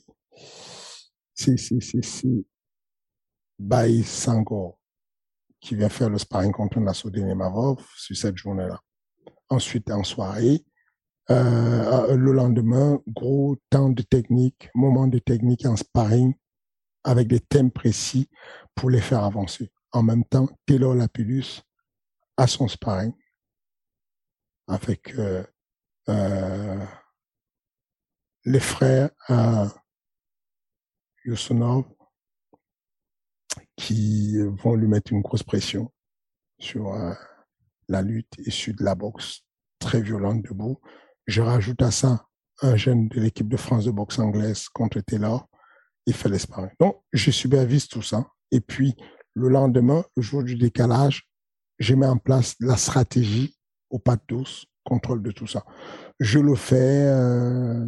c'est 1.34 1.58
c'est 1.58 2.46
Baï 3.60 4.04
Sangor 4.04 4.80
qui 5.60 5.76
vient 5.76 5.90
faire 5.90 6.10
le 6.10 6.18
sparring 6.18 6.52
contre 6.52 6.80
Nassoudine 6.80 7.30
Imavov 7.30 7.86
sur 7.96 8.16
cette 8.16 8.38
journée-là. 8.38 8.80
Ensuite, 9.50 9.90
en 9.92 10.04
soirée, 10.04 10.64
euh, 11.32 12.16
le 12.16 12.32
lendemain, 12.34 13.00
gros 13.08 13.56
temps 13.70 13.90
de 13.90 14.04
technique, 14.04 14.70
moment 14.76 15.08
de 15.08 15.18
technique 15.18 15.66
en 15.66 15.76
sparring 15.76 16.36
avec 17.04 17.28
des 17.28 17.40
thèmes 17.40 17.72
précis 17.72 18.30
pour 18.76 18.90
les 18.90 19.02
faire 19.02 19.24
avancer. 19.24 19.72
En 19.92 20.04
même 20.04 20.24
temps, 20.26 20.48
Taylor 20.66 20.94
Lapidus 20.94 21.62
a 22.38 22.48
son 22.48 22.68
sparring 22.68 23.14
avec 24.68 25.14
euh, 26.10 26.86
les 28.46 28.60
frères 28.60 29.10
euh, 29.30 29.68
Yusunov 31.26 31.86
qui 33.76 34.38
vont 34.38 34.76
lui 34.76 34.88
mettre 34.88 35.12
une 35.12 35.22
grosse 35.22 35.44
pression 35.44 35.92
sur 36.60 36.94
euh, 36.94 37.14
la 37.88 38.02
lutte 38.02 38.34
issue 38.46 38.74
de 38.74 38.84
la 38.84 38.96
boxe 38.96 39.42
très 39.80 40.02
violente 40.02 40.44
debout. 40.44 40.80
Je 41.28 41.42
rajoute 41.42 41.82
à 41.82 41.92
ça 41.92 42.28
un 42.62 42.76
jeune 42.76 43.08
de 43.10 43.20
l'équipe 43.20 43.50
de 43.50 43.58
France 43.58 43.86
de 43.86 43.92
boxe 43.92 44.20
anglaise 44.20 44.70
contre 44.70 45.02
Taylor. 45.02 45.48
Il 46.06 46.14
fait 46.14 46.30
l'espace. 46.30 46.72
Donc, 46.80 47.02
je 47.12 47.32
supervise 47.32 47.88
tout 47.88 48.04
ça. 48.04 48.28
Et 48.52 48.62
puis, 48.62 48.96
le 49.34 49.50
lendemain, 49.50 50.06
le 50.16 50.22
jour 50.22 50.44
du 50.44 50.56
décalage, 50.56 51.28
je 51.80 51.96
mets 51.96 52.06
en 52.06 52.18
place 52.18 52.56
la 52.60 52.78
stratégie 52.78 53.55
pas 54.00 54.18
douce, 54.28 54.66
contrôle 54.86 55.22
de 55.22 55.32
tout 55.32 55.48
ça. 55.48 55.66
Je 56.20 56.40
le 56.40 56.56
fais, 56.56 57.08
euh, 57.08 57.86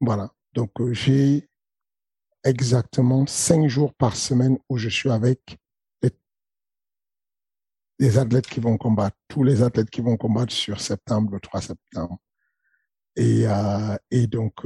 voilà. 0.00 0.30
Donc, 0.52 0.72
euh, 0.80 0.92
j'ai 0.92 1.48
exactement 2.44 3.26
cinq 3.26 3.68
jours 3.68 3.94
par 3.94 4.16
semaine 4.16 4.58
où 4.68 4.76
je 4.76 4.88
suis 4.88 5.10
avec 5.10 5.58
les, 7.98 8.18
athlètes 8.18 8.46
qui 8.46 8.60
vont 8.60 8.76
combattre, 8.78 9.16
tous 9.28 9.44
les 9.44 9.62
athlètes 9.62 9.90
qui 9.90 10.00
vont 10.00 10.16
combattre 10.16 10.52
sur 10.52 10.80
septembre, 10.80 11.32
le 11.32 11.40
3 11.40 11.60
septembre. 11.60 12.18
Et, 13.14 13.46
euh, 13.46 14.26
donc, 14.26 14.64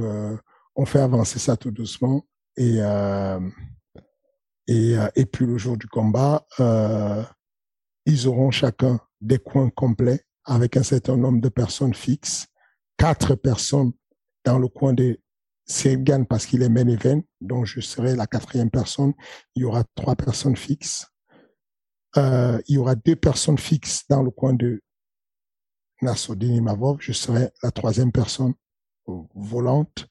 on 0.75 0.85
fait 0.85 1.01
avancer 1.01 1.37
ça 1.37 1.57
tout 1.57 1.71
doucement. 1.71 2.25
Et, 2.55 2.77
et, 4.67 4.95
et 5.15 5.25
puis 5.25 5.45
le 5.45 5.57
jour 5.57 5.75
du 5.75 5.87
combat, 5.87 6.47
ils 8.05 8.27
auront 8.27 8.51
chacun 8.51 9.01
des 9.19 9.39
coins 9.39 9.69
complets 9.69 10.23
avec 10.45 10.77
un 10.77 10.83
certain 10.83 11.17
nombre 11.17 11.41
de 11.41 11.49
personnes 11.49 11.93
fixes, 11.93 12.47
quatre 12.97 13.35
personnes 13.35 13.91
dans 14.43 14.59
le 14.59 14.67
coin 14.67 14.93
des 14.93 15.19
Gann 15.83 16.27
parce 16.27 16.45
qu'il 16.45 16.61
est 16.61 16.69
main 16.69 16.87
event, 16.87 17.23
donc 17.41 17.65
je 17.65 17.81
serai 17.81 18.15
la 18.15 18.27
quatrième 18.27 18.69
personne. 18.69 19.13
Il 19.55 19.63
y 19.63 19.65
aura 19.65 19.83
trois 19.95 20.15
personnes 20.15 20.55
fixes. 20.55 21.07
Euh, 22.17 22.61
il 22.67 22.75
y 22.75 22.77
aura 22.77 22.95
deux 22.95 23.15
personnes 23.15 23.57
fixes 23.57 24.07
dans 24.07 24.21
le 24.21 24.29
coin 24.29 24.53
de 24.53 24.81
Nassoudine 26.01 26.63
Mavov. 26.63 26.97
Je 26.99 27.13
serai 27.13 27.49
la 27.63 27.71
troisième 27.71 28.11
personne 28.11 28.53
volante. 29.07 30.07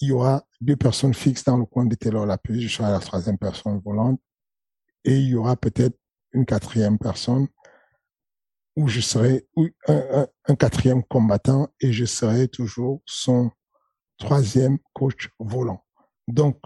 Il 0.00 0.08
y 0.08 0.12
aura 0.12 0.44
deux 0.60 0.76
personnes 0.76 1.14
fixes 1.14 1.44
dans 1.44 1.56
le 1.56 1.66
coin 1.66 1.86
de 1.86 1.94
Taylor 1.94 2.24
Lapus. 2.24 2.60
Je 2.60 2.76
serai 2.76 2.90
la 2.90 3.00
troisième 3.00 3.38
personne 3.38 3.80
volante. 3.84 4.20
Et 5.04 5.18
il 5.18 5.28
y 5.28 5.34
aura 5.34 5.56
peut-être 5.56 5.98
une 6.32 6.46
quatrième 6.46 6.98
personne 6.98 7.48
où 8.76 8.88
je 8.88 9.00
serai 9.00 9.46
un, 9.88 10.54
quatrième 10.56 11.04
combattant 11.04 11.68
et 11.80 11.92
je 11.92 12.04
serai 12.04 12.48
toujours 12.48 13.02
son 13.06 13.50
troisième 14.18 14.78
coach 14.92 15.28
volant. 15.38 15.84
Donc, 16.28 16.58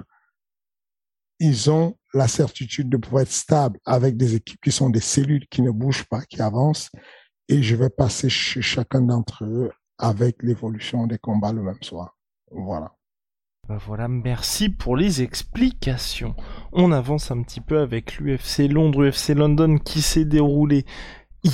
ils 1.41 1.71
ont 1.71 1.97
la 2.15 2.29
certitude 2.29 2.89
de 2.89 2.97
pouvoir 2.97 3.23
être 3.23 3.33
stable 3.33 3.79
avec 3.85 4.17
des 4.17 4.35
équipes 4.35 4.61
qui 4.63 4.73
sont 4.73 4.91
des 4.91 5.01
cellules 5.01 5.47
qui 5.49 5.63
ne 5.63 5.71
bougent 5.71 6.09
pas, 6.09 6.23
qui 6.23 6.41
avancent. 6.41 6.91
Et 7.49 7.63
je 7.63 7.77
vais 7.77 7.91
passer 7.91 8.29
chez 8.29 8.63
chacun 8.63 9.03
d'entre 9.03 9.45
eux 9.45 9.71
avec 9.99 10.43
l'évolution 10.43 11.07
des 11.07 11.19
combats 11.19 11.53
le 11.53 11.63
même 11.63 11.83
soir. 11.83 12.17
Voilà. 12.51 12.95
Bah 13.69 13.79
voilà, 13.87 14.09
merci 14.09 14.71
pour 14.71 14.97
les 14.97 15.21
explications. 15.21 16.35
On 16.73 16.91
avance 16.91 17.31
un 17.31 17.43
petit 17.43 17.61
peu 17.61 17.81
avec 17.81 18.17
l'UFC 18.17 18.61
Londres, 18.61 19.03
l'UFC 19.03 19.35
London 19.35 19.77
qui 19.77 20.01
s'est 20.01 20.25
déroulé 20.25 20.87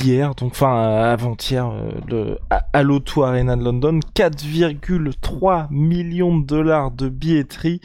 hier, 0.03 0.35
donc 0.35 0.53
enfin 0.53 1.03
avant-hier, 1.03 1.71
euh, 2.11 2.37
à, 2.51 2.83
l'Auto 2.83 3.25
Arena 3.25 3.57
de 3.57 3.63
London, 3.63 4.01
4,3 4.15 5.69
millions 5.71 6.39
de 6.39 6.47
dollars 6.47 6.91
de 6.91 7.09
billetterie. 7.09 7.81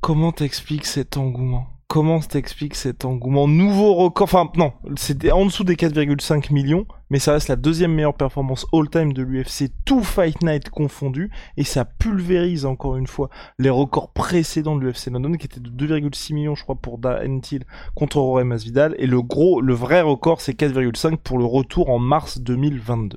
Comment 0.00 0.32
t'expliques 0.32 0.86
cet 0.86 1.16
engouement? 1.16 1.77
Comment 1.90 2.20
t'expliques 2.20 2.74
cet 2.74 3.06
engouement 3.06 3.48
Nouveau 3.48 3.94
record, 3.94 4.24
enfin 4.24 4.50
non, 4.56 4.74
c'était 4.98 5.30
en 5.30 5.46
dessous 5.46 5.64
des 5.64 5.74
4,5 5.74 6.52
millions, 6.52 6.84
mais 7.08 7.18
ça 7.18 7.32
reste 7.32 7.48
la 7.48 7.56
deuxième 7.56 7.94
meilleure 7.94 8.12
performance 8.12 8.66
all-time 8.74 9.14
de 9.14 9.22
l'UFC, 9.22 9.70
tout 9.86 10.02
Fight 10.02 10.42
Night 10.42 10.68
confondu, 10.68 11.30
et 11.56 11.64
ça 11.64 11.86
pulvérise 11.86 12.66
encore 12.66 12.96
une 12.96 13.06
fois 13.06 13.30
les 13.58 13.70
records 13.70 14.12
précédents 14.12 14.76
de 14.76 14.84
l'UFC 14.84 15.06
London, 15.06 15.32
qui 15.38 15.46
était 15.46 15.60
de 15.60 15.70
2,6 15.70 16.34
millions, 16.34 16.54
je 16.54 16.62
crois, 16.62 16.76
pour 16.76 16.98
Da 16.98 17.22
Till 17.40 17.64
contre 17.94 18.18
Rory 18.18 18.44
Masvidal, 18.44 18.94
et 18.98 19.06
le 19.06 19.22
gros, 19.22 19.62
le 19.62 19.72
vrai 19.72 20.02
record, 20.02 20.42
c'est 20.42 20.60
4,5 20.60 21.16
pour 21.16 21.38
le 21.38 21.46
retour 21.46 21.88
en 21.88 21.98
mars 21.98 22.38
2022. 22.38 23.16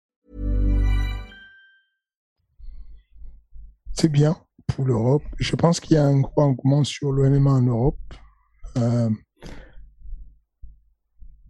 C'est 4.01 4.09
bien 4.09 4.35
pour 4.65 4.85
l'Europe. 4.85 5.21
Je 5.37 5.55
pense 5.55 5.79
qu'il 5.79 5.93
y 5.93 5.99
a 5.99 6.03
un 6.03 6.21
gros 6.21 6.41
engouement 6.41 6.83
sur 6.83 7.11
le 7.11 7.29
MMA 7.29 7.51
en 7.51 7.61
Europe. 7.61 7.99
Euh, 8.79 9.11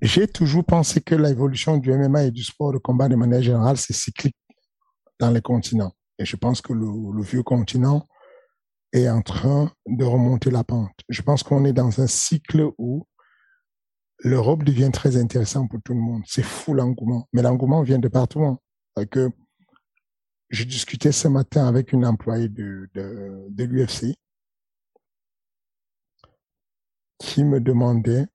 j'ai 0.01 0.27
toujours 0.27 0.65
pensé 0.65 0.99
que 0.99 1.15
l'évolution 1.15 1.77
du 1.77 1.93
MMA 1.93 2.25
et 2.25 2.31
du 2.31 2.43
sport 2.43 2.73
de 2.73 2.77
combat 2.77 3.07
de 3.07 3.15
manière 3.15 3.41
générale, 3.41 3.77
c'est 3.77 3.93
cyclique 3.93 4.35
dans 5.17 5.31
les 5.31 5.39
continents. 5.39 5.93
Et 6.19 6.25
je 6.25 6.35
pense 6.35 6.59
que 6.61 6.73
le, 6.73 7.21
vieux 7.21 7.41
continent 7.41 8.05
est 8.91 9.07
en 9.07 9.21
train 9.21 9.71
de 9.87 10.03
remonter 10.03 10.51
la 10.51 10.65
pente. 10.65 10.91
Je 11.07 11.21
pense 11.21 11.43
qu'on 11.43 11.63
est 11.63 11.71
dans 11.71 12.01
un 12.01 12.07
cycle 12.07 12.71
où 12.77 13.07
l'Europe 14.25 14.65
devient 14.65 14.91
très 14.91 15.15
intéressant 15.15 15.67
pour 15.67 15.81
tout 15.83 15.93
le 15.93 16.01
monde. 16.01 16.23
C'est 16.25 16.43
fou 16.43 16.73
l'engouement. 16.73 17.29
Mais 17.31 17.43
l'engouement 17.43 17.81
vient 17.81 17.99
de 17.99 18.09
partout. 18.09 18.43
Hein. 18.43 18.59
Que 19.09 19.31
je 20.51 20.65
discutais 20.65 21.13
ce 21.13 21.29
matin 21.29 21.65
avec 21.65 21.93
une 21.93 22.05
employée 22.05 22.49
de, 22.49 22.89
de, 22.93 23.63
l'UFC 23.63 24.17
qui 27.17 27.45
me 27.45 27.61
demandait 27.61 28.27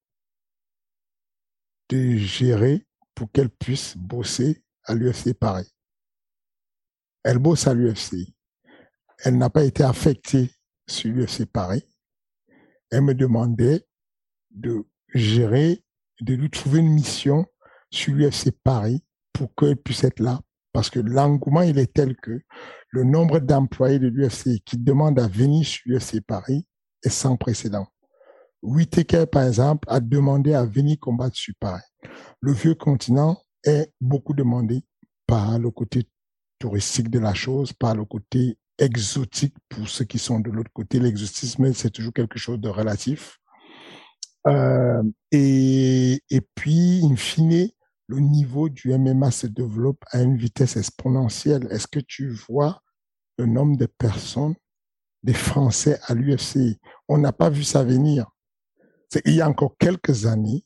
de 1.90 2.16
gérer 2.16 2.86
pour 3.14 3.30
qu'elle 3.30 3.50
puisse 3.50 3.96
bosser 3.98 4.64
à 4.84 4.94
l'UFC 4.94 5.34
Paris. 5.34 5.70
Elle 7.22 7.38
bosse 7.38 7.66
à 7.66 7.74
l'UFC. 7.74 8.34
Elle 9.18 9.36
n'a 9.36 9.50
pas 9.50 9.64
été 9.64 9.82
affectée 9.82 10.50
sur 10.86 11.12
l'UFC 11.12 11.44
Paris. 11.44 11.86
Elle 12.90 13.02
me 13.02 13.14
demandait 13.14 13.86
de 14.50 14.86
gérer, 15.12 15.84
de 16.20 16.34
lui 16.34 16.48
trouver 16.48 16.78
une 16.78 16.94
mission 16.94 17.44
sur 17.90 18.14
l'UFC 18.14 18.52
Paris 18.64 19.04
pour 19.34 19.54
qu'elle 19.54 19.76
puisse 19.76 20.04
être 20.04 20.20
là 20.20 20.40
parce 20.76 20.90
que 20.90 21.00
l'engouement, 21.00 21.62
est 21.62 21.90
tel 21.94 22.14
que 22.16 22.38
le 22.90 23.02
nombre 23.02 23.38
d'employés 23.38 23.98
de 23.98 24.08
l'UFC 24.08 24.62
qui 24.62 24.76
demandent 24.76 25.18
à 25.18 25.26
venir 25.26 25.64
sur 25.64 25.80
l'UFC 25.86 26.20
Paris 26.20 26.66
est 27.02 27.08
sans 27.08 27.38
précédent. 27.38 27.86
Whitaker, 28.60 29.24
par 29.24 29.44
exemple, 29.44 29.88
a 29.90 30.00
demandé 30.00 30.52
à 30.52 30.66
venir 30.66 30.98
combattre 31.00 31.34
sur 31.34 31.54
Paris. 31.58 31.80
Le 32.42 32.52
vieux 32.52 32.74
continent 32.74 33.38
est 33.64 33.90
beaucoup 34.02 34.34
demandé 34.34 34.82
par 35.26 35.58
le 35.58 35.70
côté 35.70 36.10
touristique 36.58 37.08
de 37.08 37.20
la 37.20 37.32
chose, 37.32 37.72
par 37.72 37.94
le 37.94 38.04
côté 38.04 38.58
exotique 38.76 39.54
pour 39.70 39.88
ceux 39.88 40.04
qui 40.04 40.18
sont 40.18 40.40
de 40.40 40.50
l'autre 40.50 40.72
côté. 40.74 40.98
L'exotisme, 40.98 41.72
c'est 41.72 41.90
toujours 41.90 42.12
quelque 42.12 42.38
chose 42.38 42.60
de 42.60 42.68
relatif. 42.68 43.38
Euh, 44.46 45.02
et, 45.32 46.20
et 46.28 46.40
puis, 46.54 47.00
in 47.02 47.16
fine, 47.16 47.70
le 48.08 48.20
niveau 48.20 48.68
du 48.68 48.96
MMA 48.96 49.30
se 49.30 49.46
développe 49.46 50.04
à 50.10 50.22
une 50.22 50.36
vitesse 50.36 50.76
exponentielle. 50.76 51.66
Est-ce 51.70 51.86
que 51.86 52.00
tu 52.00 52.28
vois 52.28 52.82
le 53.38 53.46
nombre 53.46 53.76
de 53.76 53.86
personnes, 53.86 54.54
des 55.22 55.34
Français 55.34 55.98
à 56.04 56.14
l'UFC 56.14 56.78
On 57.08 57.18
n'a 57.18 57.32
pas 57.32 57.50
vu 57.50 57.64
ça 57.64 57.82
venir. 57.82 58.26
Il 59.24 59.34
y 59.34 59.40
a 59.40 59.48
encore 59.48 59.76
quelques 59.78 60.26
années, 60.26 60.64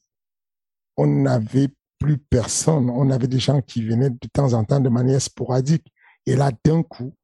on 0.96 1.06
n'avait 1.06 1.68
plus 2.00 2.18
personne. 2.18 2.90
On 2.90 3.10
avait 3.10 3.28
des 3.28 3.38
gens 3.38 3.60
qui 3.60 3.84
venaient 3.84 4.10
de 4.10 4.28
temps 4.32 4.54
en 4.54 4.64
temps 4.64 4.80
de 4.80 4.88
manière 4.88 5.22
sporadique. 5.22 5.92
Et 6.26 6.34
là, 6.34 6.50
d'un 6.64 6.82
coup, 6.82 7.14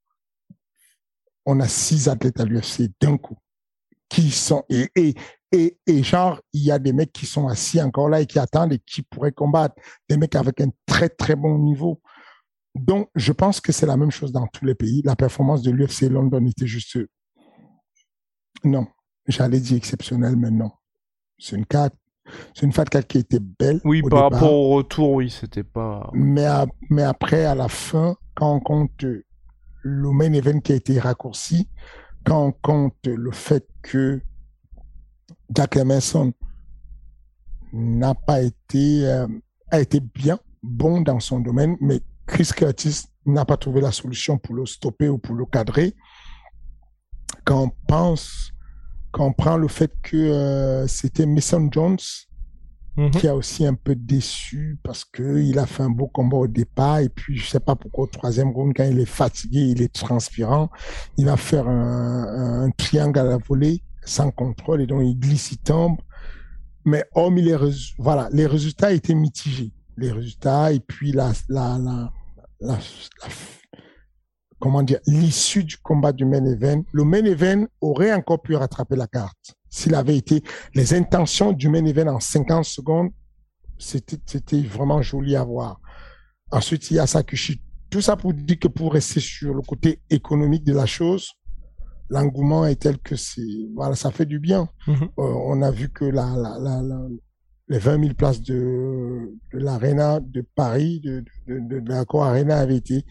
on 1.45 1.59
a 1.61 1.67
six 1.67 2.09
athlètes 2.09 2.41
à 2.41 2.45
l'UFC, 2.45 2.91
d'un 3.01 3.17
coup, 3.17 3.39
qui 4.09 4.31
sont, 4.31 4.65
et, 4.69 5.15
et, 5.53 5.79
et, 5.87 6.03
genre, 6.03 6.41
il 6.53 6.65
y 6.65 6.71
a 6.71 6.79
des 6.79 6.93
mecs 6.93 7.13
qui 7.13 7.27
sont 7.27 7.47
assis 7.47 7.81
encore 7.81 8.09
là 8.09 8.21
et 8.21 8.27
qui 8.27 8.39
attendent 8.39 8.73
et 8.73 8.81
qui 8.81 9.03
pourraient 9.03 9.33
combattre. 9.33 9.77
Des 10.09 10.17
mecs 10.17 10.35
avec 10.35 10.61
un 10.61 10.71
très, 10.87 11.09
très 11.09 11.37
bon 11.37 11.59
niveau. 11.59 12.01
Donc, 12.75 13.09
je 13.15 13.33
pense 13.33 13.61
que 13.61 13.73
c'est 13.73 13.87
la 13.87 13.97
même 13.97 14.11
chose 14.11 14.33
dans 14.33 14.47
tous 14.49 14.65
les 14.65 14.75
pays. 14.75 15.03
La 15.05 15.17
performance 15.17 15.63
de 15.63 15.71
l'UFC 15.71 16.11
London 16.11 16.45
était 16.47 16.67
juste, 16.67 16.99
non, 18.65 18.87
j'allais 19.27 19.61
dire 19.61 19.77
exceptionnelle, 19.77 20.37
mais 20.37 20.51
non. 20.51 20.71
C'est 21.39 21.57
une 21.57 21.67
carte. 21.67 21.95
C'est 22.55 22.67
une 22.67 22.73
Fat 22.73 22.87
4 22.87 23.07
qui 23.07 23.19
était 23.19 23.39
belle. 23.41 23.81
Oui, 23.85 24.03
par 24.03 24.31
rapport 24.31 24.53
au 24.53 24.71
retour, 24.71 25.13
oui, 25.13 25.31
c'était 25.31 25.63
pas. 25.63 26.11
Mais, 26.13 26.49
mais 26.91 27.03
après, 27.03 27.45
à 27.45 27.55
la 27.55 27.69
fin, 27.69 28.17
quand 28.35 28.53
on 28.53 28.61
compte 28.61 29.05
le 29.83 30.11
main 30.11 30.33
event 30.33 30.59
qui 30.59 30.73
a 30.73 30.75
été 30.75 30.99
raccourci, 30.99 31.69
quand 32.25 32.47
on 32.47 32.53
compte 32.53 33.07
le 33.07 33.31
fait 33.31 33.69
que 33.83 34.21
Jack 35.55 35.77
Emerson 35.77 36.33
n'a 37.73 38.15
pas 38.15 38.43
été, 38.43 39.07
euh, 39.07 39.27
a 39.71 39.81
été 39.81 40.01
bien 40.01 40.39
bon 40.63 41.01
dans 41.01 41.21
son 41.21 41.41
domaine, 41.41 41.77
mais 41.81 42.01
Chris 42.27 42.51
Curtis 42.55 43.05
n'a 43.25 43.45
pas 43.45 43.57
trouvé 43.57 43.81
la 43.81 43.93
solution 43.93 44.39
pour 44.39 44.55
le 44.55 44.67
stopper 44.67 45.09
ou 45.09 45.19
pour 45.19 45.35
le 45.35 45.45
cadrer. 45.47 45.95
Quand 47.45 47.65
on 47.65 47.71
pense, 47.87 48.53
quand 49.13 49.27
on 49.27 49.33
prend 49.33 49.57
le 49.57 49.69
fait 49.69 49.93
que 50.03 50.17
euh, 50.17 50.87
c'était 50.87 51.27
Mason 51.27 51.69
Jones 51.71 51.99
mhm. 52.97 53.11
qui 53.13 53.29
a 53.29 53.37
aussi 53.37 53.65
un 53.65 53.75
peu 53.75 53.95
déçu 53.95 54.79
parce 54.83 55.05
que 55.05 55.39
il 55.39 55.59
a 55.59 55.67
fait 55.67 55.85
un 55.85 55.91
beau 55.91 56.09
combat 56.09 56.39
au 56.39 56.47
départ 56.47 56.99
et 56.99 57.09
puis 57.09 57.37
je 57.37 57.47
sais 57.47 57.61
pas 57.61 57.77
pourquoi 57.77 58.05
au 58.05 58.09
troisième 58.09 58.51
round 58.51 58.73
quand 58.77 58.85
il 58.85 58.99
est 58.99 59.05
fatigué, 59.05 59.61
il 59.61 59.83
est 59.83 59.93
transpirant, 59.93 60.71
il 61.17 61.27
va 61.27 61.37
faire 61.37 61.69
un, 61.69 62.65
un 62.65 62.71
triangle 62.71 63.19
à 63.21 63.25
la 63.25 63.37
volée 63.37 63.83
sans 64.07 64.31
contrôle 64.31 64.81
et 64.81 64.87
donc 64.87 65.03
il 65.05 65.19
glisse, 65.19 65.53
il 65.53 65.59
tombe. 65.59 65.99
Mais 66.85 67.05
hormis 67.15 67.43
les, 67.43 67.57
voilà, 67.99 68.29
les 68.33 68.47
résultats 68.47 68.93
étaient 68.93 69.15
mitigés. 69.15 69.73
Les 69.97 70.13
résultats 70.13 70.73
et 70.73 70.81
puis 70.81 71.13
la, 71.13 71.33
la, 71.49 71.79
la, 72.61 72.79
comment 74.59 74.83
dire, 74.83 75.01
l'issue 75.07 75.65
du 75.65 75.77
combat 75.79 76.13
du 76.13 76.25
main 76.25 76.45
event. 76.45 76.83
Le 76.93 77.05
main 77.05 77.25
event 77.25 77.67
aurait 77.81 78.13
encore 78.13 78.41
pu 78.41 78.55
rattraper 78.55 78.97
la 78.97 79.07
carte. 79.07 79.55
S'il 79.69 79.95
avait 79.95 80.17
été, 80.17 80.43
les 80.75 80.95
intentions 80.95 81.53
du 81.53 81.69
main 81.69 81.85
event 81.85 82.15
en 82.15 82.21
50 82.21 82.65
secondes, 82.65 83.11
c'était, 83.79 84.19
c'était 84.25 84.63
vraiment 84.63 85.03
joli 85.03 85.37
à 85.37 85.45
voir. 85.45 85.81
Ensuite, 86.51 86.91
il 86.91 86.95
y 86.95 86.99
a 86.99 87.07
Sakushi. 87.07 87.61
Tout 87.91 88.01
ça 88.01 88.17
pour 88.17 88.33
dire 88.33 88.59
que 88.59 88.69
pour 88.69 88.93
rester 88.93 89.21
sur 89.21 89.55
le 89.55 89.63
côté 89.63 90.01
économique 90.09 90.65
de 90.65 90.73
la 90.73 90.87
chose, 90.87 91.33
l'engouement 92.09 92.67
est 92.67 92.77
tel 92.77 92.99
que 92.99 93.17
c'est 93.17 93.69
voilà 93.75 93.95
ça 93.95 94.11
fait 94.11 94.27
du 94.27 94.39
bien 94.39 94.69
mhm. 94.87 95.03
euh, 95.05 95.09
on 95.19 95.63
a 95.63 95.71
vu 95.71 95.89
que 95.89 96.05
la, 96.05 96.35
la, 96.37 96.59
la, 96.59 96.83
les 97.69 97.79
20 97.79 98.01
000 98.01 98.15
places 98.15 98.43
de, 98.43 99.33
de 99.53 99.59
l'arena 99.59 100.21
de 100.21 100.45
Paris 100.55 101.01
de, 101.01 101.25
de, 101.49 101.59
de, 101.59 101.81
de 101.81 101.89
l'accord 101.91 102.25
arena 102.25 102.59
avaient 102.59 102.77
été 102.77 103.05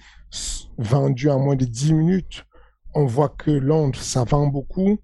vendues 0.77 1.29
en 1.29 1.39
moins 1.39 1.55
de 1.55 1.65
10 1.65 1.93
minutes 1.93 2.45
on 2.93 3.05
voit 3.05 3.29
que 3.29 3.51
Londres 3.51 3.99
ça 3.99 4.23
vend 4.23 4.47
beaucoup 4.47 4.99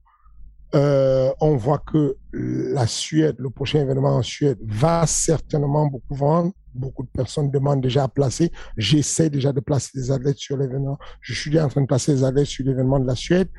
Euh, 0.74 1.32
on 1.42 1.58
voit 1.58 1.80
que 1.80 2.16
la 2.32 2.88
Suède, 2.88 3.36
le 3.40 3.50
prochain 3.50 3.80
événement 3.82 4.16
en 4.16 4.22
Suède, 4.22 4.58
va 4.62 5.06
certainement 5.06 5.88
beaucoup 5.88 6.16
vendre. 6.16 6.54
Beaucoup 6.74 7.04
de 7.04 7.10
personnes 7.10 7.52
demandent 7.52 7.82
déjà 7.82 8.04
à 8.06 8.08
placer. 8.08 8.52
J'essaie 8.78 9.30
déjà 9.30 9.52
de 9.52 9.60
placer 9.60 9.92
des 9.96 10.12
athlètes 10.12 10.38
sur 10.38 10.56
l'événement. 10.56 10.98
Je 11.20 11.34
suis 11.34 11.60
en 11.60 11.68
train 11.68 11.82
de 11.82 11.88
placer 11.88 12.14
des 12.14 12.24
athlètes 12.24 12.48
sur 12.48 12.66
l'événement 12.66 13.00
de 13.00 13.06
la 13.06 13.16
Suède. 13.16 13.50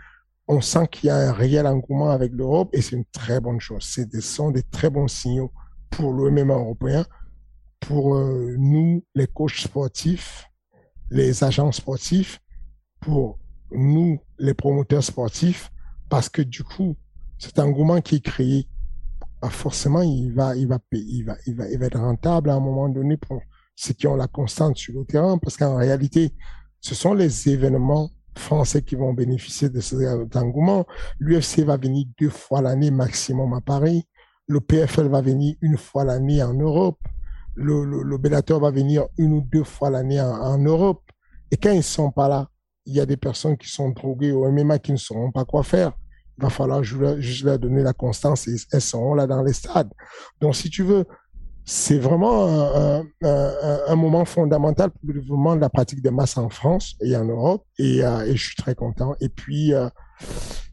On 0.48 0.60
sent 0.60 0.88
qu'il 0.90 1.08
y 1.08 1.10
a 1.10 1.16
un 1.16 1.32
réel 1.32 1.66
engouement 1.66 2.10
avec 2.10 2.32
l'Europe 2.32 2.70
et 2.72 2.82
c'est 2.82 2.96
une 2.96 3.04
très 3.06 3.40
bonne 3.40 3.60
chose. 3.60 3.82
Ce 3.84 4.20
sont 4.20 4.50
des 4.50 4.62
très 4.62 4.90
bons 4.90 5.08
signaux 5.08 5.52
pour 5.90 6.12
le 6.12 6.30
MMA 6.30 6.54
européen, 6.54 7.06
pour 7.80 8.16
euh, 8.16 8.54
nous, 8.58 9.04
les 9.14 9.26
coachs 9.26 9.60
sportifs, 9.60 10.46
les 11.10 11.44
agents 11.44 11.72
sportifs, 11.72 12.40
pour 13.00 13.38
nous, 13.70 14.18
les 14.38 14.54
promoteurs 14.54 15.04
sportifs, 15.04 15.70
parce 16.08 16.28
que 16.28 16.42
du 16.42 16.64
coup, 16.64 16.96
cet 17.38 17.58
engouement 17.58 18.00
qui 18.00 18.16
est 18.16 18.24
créé, 18.24 18.68
bah, 19.40 19.50
forcément, 19.50 20.02
il 20.02 20.32
va, 20.32 20.56
il, 20.56 20.68
va, 20.68 20.78
il, 20.92 21.24
va, 21.24 21.36
il, 21.46 21.54
va, 21.56 21.68
il 21.68 21.78
va 21.78 21.86
être 21.86 21.98
rentable 21.98 22.50
à 22.50 22.54
un 22.54 22.60
moment 22.60 22.88
donné 22.88 23.16
pour 23.16 23.40
ceux 23.74 23.94
qui 23.94 24.06
ont 24.06 24.16
la 24.16 24.28
constante 24.28 24.76
sur 24.76 24.94
le 24.94 25.04
terrain, 25.04 25.38
parce 25.38 25.56
qu'en 25.56 25.76
réalité, 25.76 26.32
ce 26.80 26.94
sont 26.94 27.14
les 27.14 27.48
événements 27.48 28.10
français 28.38 28.82
qui 28.82 28.94
vont 28.94 29.12
bénéficier 29.12 29.68
de 29.68 29.80
cet 29.80 30.36
engouement. 30.36 30.86
L'UFC 31.18 31.60
va 31.60 31.76
venir 31.76 32.06
deux 32.18 32.30
fois 32.30 32.62
l'année 32.62 32.90
maximum 32.90 33.52
à 33.54 33.60
Paris. 33.60 34.06
Le 34.46 34.60
PFL 34.60 35.08
va 35.08 35.20
venir 35.20 35.54
une 35.60 35.76
fois 35.76 36.04
l'année 36.04 36.42
en 36.42 36.54
Europe. 36.54 36.98
Le, 37.54 37.84
le, 37.84 38.58
va 38.58 38.70
venir 38.70 39.06
une 39.18 39.34
ou 39.34 39.40
deux 39.42 39.64
fois 39.64 39.90
l'année 39.90 40.20
en, 40.20 40.32
en, 40.32 40.58
Europe. 40.58 41.02
Et 41.50 41.56
quand 41.56 41.70
ils 41.70 41.78
ne 41.78 41.82
sont 41.82 42.10
pas 42.10 42.28
là, 42.28 42.48
il 42.86 42.94
y 42.94 43.00
a 43.00 43.06
des 43.06 43.16
personnes 43.16 43.56
qui 43.56 43.68
sont 43.68 43.90
droguées 43.90 44.32
au 44.32 44.50
MMA 44.50 44.78
qui 44.78 44.92
ne 44.92 44.96
sauront 44.96 45.30
pas 45.30 45.44
quoi 45.44 45.62
faire. 45.62 45.92
Il 46.38 46.42
va 46.42 46.50
falloir 46.50 46.82
juste 46.82 47.44
leur 47.44 47.58
donner 47.58 47.82
la 47.82 47.92
constance 47.92 48.48
et 48.48 48.56
elles 48.72 48.80
seront 48.80 49.14
là 49.14 49.26
dans 49.26 49.42
les 49.42 49.52
stades. 49.52 49.92
Donc, 50.40 50.56
si 50.56 50.70
tu 50.70 50.82
veux, 50.82 51.04
c'est 51.64 51.98
vraiment 51.98 52.46
un, 52.46 53.04
un, 53.22 53.78
un, 53.86 53.96
moment 53.96 54.24
fondamental 54.24 54.90
pour 54.90 55.00
le 55.04 55.20
développement 55.20 55.54
de 55.54 55.60
la 55.60 55.68
pratique 55.68 56.02
des 56.02 56.10
masses 56.10 56.36
en 56.36 56.48
France 56.48 56.96
et 57.00 57.16
en 57.16 57.24
Europe. 57.24 57.64
Et, 57.78 58.02
euh, 58.02 58.26
et 58.26 58.36
je 58.36 58.44
suis 58.44 58.56
très 58.56 58.74
content. 58.74 59.14
Et 59.20 59.28
puis, 59.28 59.72
euh, 59.72 59.88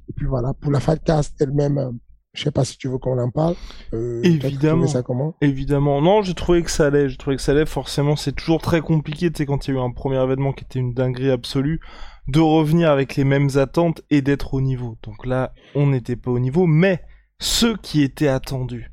et 0.10 0.14
puis 0.16 0.26
voilà, 0.26 0.54
pour 0.54 0.72
la 0.72 0.80
Fatcast 0.80 1.40
elle-même, 1.42 1.78
euh, 1.78 1.92
je 2.34 2.44
sais 2.44 2.52
pas 2.52 2.66
si 2.66 2.78
tu 2.78 2.88
veux 2.88 2.98
qu'on 2.98 3.20
en 3.20 3.30
parle. 3.30 3.56
Euh, 3.94 4.22
évidemment. 4.24 4.88
Ça 4.88 5.04
comment? 5.04 5.36
Évidemment. 5.42 6.02
Non, 6.02 6.22
j'ai 6.22 6.34
trouvé 6.34 6.64
que 6.64 6.72
ça 6.72 6.88
allait. 6.88 7.10
J'ai 7.10 7.18
trouvé 7.18 7.36
que 7.36 7.42
ça 7.42 7.52
allait. 7.52 7.66
Forcément, 7.66 8.16
c'est 8.16 8.32
toujours 8.32 8.62
très 8.62 8.82
compliqué. 8.82 9.32
Tu 9.32 9.38
sais, 9.38 9.46
quand 9.46 9.68
il 9.68 9.74
y 9.74 9.78
a 9.78 9.80
eu 9.80 9.84
un 9.84 9.92
premier 9.92 10.22
événement 10.22 10.54
qui 10.54 10.64
était 10.64 10.80
une 10.80 10.94
dinguerie 10.94 11.32
absolue, 11.32 11.80
de 12.28 12.40
revenir 12.40 12.92
avec 12.92 13.16
les 13.16 13.24
mêmes 13.24 13.50
attentes 13.56 14.02
et 14.10 14.22
d'être 14.22 14.54
au 14.54 14.62
niveau. 14.62 14.98
Donc 15.04 15.26
là, 15.26 15.54
on 15.76 15.88
n'était 15.88 16.16
pas 16.16 16.32
au 16.32 16.40
niveau, 16.40 16.68
mais 16.68 17.02
ceux 17.40 17.76
qui 17.78 18.04
étaient 18.04 18.28
attendus 18.28 18.92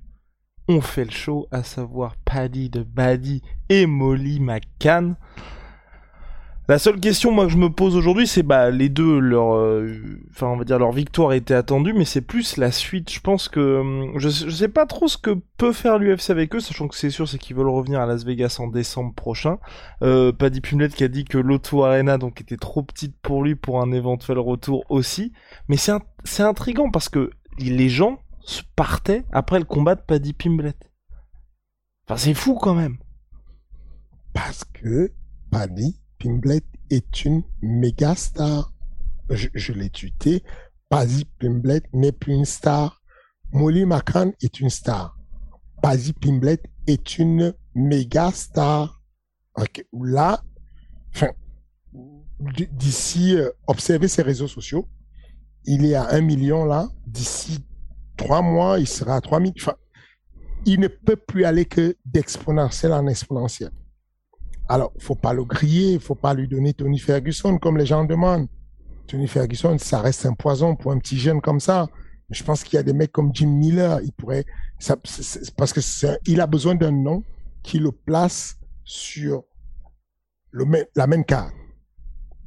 ont 0.68 0.80
fait 0.80 1.04
le 1.04 1.10
show, 1.10 1.46
à 1.50 1.62
savoir 1.62 2.16
Paddy 2.24 2.70
de 2.70 2.82
Baddy 2.82 3.42
et 3.68 3.86
Molly 3.86 4.40
McCann. 4.40 5.16
La 6.68 6.80
seule 6.80 6.98
question 6.98 7.30
moi 7.30 7.46
que 7.46 7.52
je 7.52 7.58
me 7.58 7.70
pose 7.70 7.94
aujourd'hui, 7.94 8.26
c'est 8.26 8.42
bah 8.42 8.70
les 8.72 8.88
deux 8.88 9.20
leur, 9.20 9.54
euh, 9.54 9.88
on 10.42 10.90
victoire 10.90 11.32
était 11.32 11.54
attendue, 11.54 11.92
mais 11.92 12.04
c'est 12.04 12.22
plus 12.22 12.56
la 12.56 12.72
suite. 12.72 13.12
Je 13.12 13.20
pense 13.20 13.48
que 13.48 13.78
hum, 13.78 14.18
je, 14.18 14.28
je 14.28 14.50
sais 14.50 14.66
pas 14.66 14.84
trop 14.84 15.06
ce 15.06 15.16
que 15.16 15.38
peut 15.58 15.72
faire 15.72 15.96
l'UFC 15.96 16.30
avec 16.30 16.56
eux, 16.56 16.60
sachant 16.60 16.88
que 16.88 16.96
c'est 16.96 17.10
sûr 17.10 17.28
c'est 17.28 17.38
qu'ils 17.38 17.54
veulent 17.54 17.68
revenir 17.68 18.00
à 18.00 18.06
Las 18.06 18.24
Vegas 18.24 18.56
en 18.58 18.66
décembre 18.66 19.14
prochain. 19.14 19.58
Euh, 20.02 20.32
Paddy 20.32 20.60
Pimlet 20.60 20.88
qui 20.88 21.04
a 21.04 21.08
dit 21.08 21.24
que 21.24 21.38
l'Auto 21.38 21.84
Arena 21.84 22.18
donc 22.18 22.40
était 22.40 22.56
trop 22.56 22.82
petite 22.82 23.14
pour 23.22 23.44
lui 23.44 23.54
pour 23.54 23.80
un 23.80 23.92
éventuel 23.92 24.40
retour 24.40 24.84
aussi, 24.88 25.32
mais 25.68 25.76
c'est 25.76 25.92
c'est 26.24 26.42
intrigant 26.42 26.90
parce 26.90 27.08
que 27.08 27.30
les 27.60 27.88
gens 27.88 28.18
se 28.46 28.62
partaient 28.76 29.24
après 29.32 29.58
le 29.58 29.64
combat 29.64 29.96
de 29.96 30.00
Paddy 30.00 30.32
Pimlet. 30.32 30.76
Enfin 32.06 32.16
c'est 32.16 32.34
fou 32.34 32.54
quand 32.54 32.74
même. 32.74 32.96
Parce 34.32 34.64
que 34.64 35.12
Paddy 35.50 36.00
Pimblet 36.18 36.62
est 36.90 37.24
une 37.24 37.42
méga 37.60 38.14
star. 38.14 38.72
Je, 39.28 39.72
l'ai 39.72 39.90
tuté. 39.90 40.44
Paddy 40.88 41.24
Pimblet 41.40 41.82
n'est 41.92 42.12
plus 42.12 42.34
une 42.34 42.44
star. 42.44 43.02
Molly 43.52 43.84
McCann 43.84 44.32
est 44.40 44.60
une 44.60 44.70
star. 44.70 45.18
Paddy 45.82 46.12
Pimblet 46.12 46.62
est 46.86 47.18
une 47.18 47.52
méga 47.74 48.30
star. 48.30 49.02
Là, 49.92 50.42
d'ici, 52.72 53.34
euh, 53.34 53.50
observez 53.66 54.06
ses 54.06 54.22
réseaux 54.22 54.48
sociaux. 54.48 54.86
Il 55.64 55.84
est 55.84 55.94
à 55.94 56.10
un 56.10 56.20
million 56.20 56.64
là. 56.64 56.88
D'ici 57.06 57.64
trois 58.16 58.42
mois, 58.42 58.78
il 58.78 58.86
sera 58.86 59.16
à 59.16 59.20
3000. 59.20 59.52
Enfin, 59.58 59.74
il 60.64 60.80
ne 60.80 60.88
peut 60.88 61.16
plus 61.16 61.44
aller 61.44 61.64
que 61.64 61.96
d'exponentiel 62.04 62.92
en 62.92 63.06
exponentiel. 63.06 63.70
Alors, 64.68 64.92
il 64.96 65.02
faut 65.02 65.14
pas 65.14 65.32
le 65.32 65.44
griller, 65.44 65.92
il 65.92 66.00
faut 66.00 66.16
pas 66.16 66.34
lui 66.34 66.48
donner 66.48 66.74
Tony 66.74 66.98
Ferguson 66.98 67.58
comme 67.58 67.78
les 67.78 67.86
gens 67.86 68.04
demandent. 68.04 68.48
Tony 69.06 69.28
Ferguson, 69.28 69.78
ça 69.78 70.00
reste 70.00 70.26
un 70.26 70.34
poison 70.34 70.74
pour 70.74 70.90
un 70.90 70.98
petit 70.98 71.18
jeune 71.18 71.40
comme 71.40 71.60
ça. 71.60 71.86
Je 72.30 72.42
pense 72.42 72.64
qu'il 72.64 72.74
y 72.74 72.78
a 72.78 72.82
des 72.82 72.92
mecs 72.92 73.12
comme 73.12 73.32
Jim 73.32 73.46
Miller, 73.46 74.00
il 74.02 74.12
pourrait, 74.12 74.44
parce 75.56 75.72
que 75.72 75.80
il 76.28 76.40
a 76.40 76.48
besoin 76.48 76.74
d'un 76.74 76.90
nom 76.90 77.22
qui 77.62 77.78
le 77.78 77.92
place 77.92 78.58
sur 78.84 79.44
la 80.52 81.06
même 81.06 81.24
carte. 81.24 81.54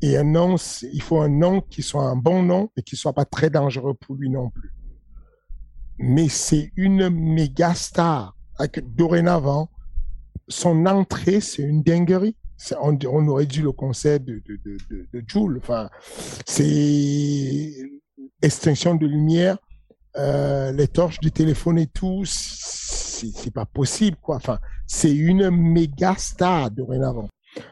Et 0.01 0.17
un 0.17 0.23
nom, 0.23 0.55
il 0.81 1.01
faut 1.01 1.21
un 1.21 1.29
nom 1.29 1.61
qui 1.61 1.81
soit 1.81 2.03
un 2.03 2.15
bon 2.15 2.43
nom 2.43 2.69
et 2.75 2.81
qui 2.81 2.97
soit 2.97 3.13
pas 3.13 3.25
très 3.25 3.49
dangereux 3.49 3.93
pour 3.93 4.15
lui 4.15 4.29
non 4.29 4.49
plus. 4.49 4.73
Mais 5.99 6.29
c'est 6.29 6.71
une 6.75 7.09
méga 7.09 7.75
star. 7.75 8.35
Dorénavant, 8.83 9.69
son 10.47 10.85
entrée, 10.85 11.39
c'est 11.39 11.61
une 11.61 11.83
dinguerie. 11.83 12.35
On, 12.81 13.27
aurait 13.27 13.45
dû 13.45 13.61
le 13.61 13.71
concert 13.71 14.19
de, 14.19 14.41
de, 14.45 14.59
de, 14.65 15.07
de 15.13 15.23
Joule. 15.25 15.59
Enfin, 15.61 15.89
c'est 16.45 17.73
extinction 18.41 18.95
de 18.95 19.05
lumière, 19.05 19.57
euh, 20.17 20.71
les 20.71 20.87
torches 20.87 21.19
du 21.19 21.31
téléphone 21.31 21.77
et 21.77 21.87
tout. 21.87 22.23
C'est 22.25 23.53
pas 23.53 23.65
possible, 23.65 24.17
quoi. 24.21 24.37
Enfin, 24.37 24.59
c'est 24.87 25.13
une 25.13 25.49
méga 25.49 26.15
star 26.17 26.71
dorénavant. 26.71 27.27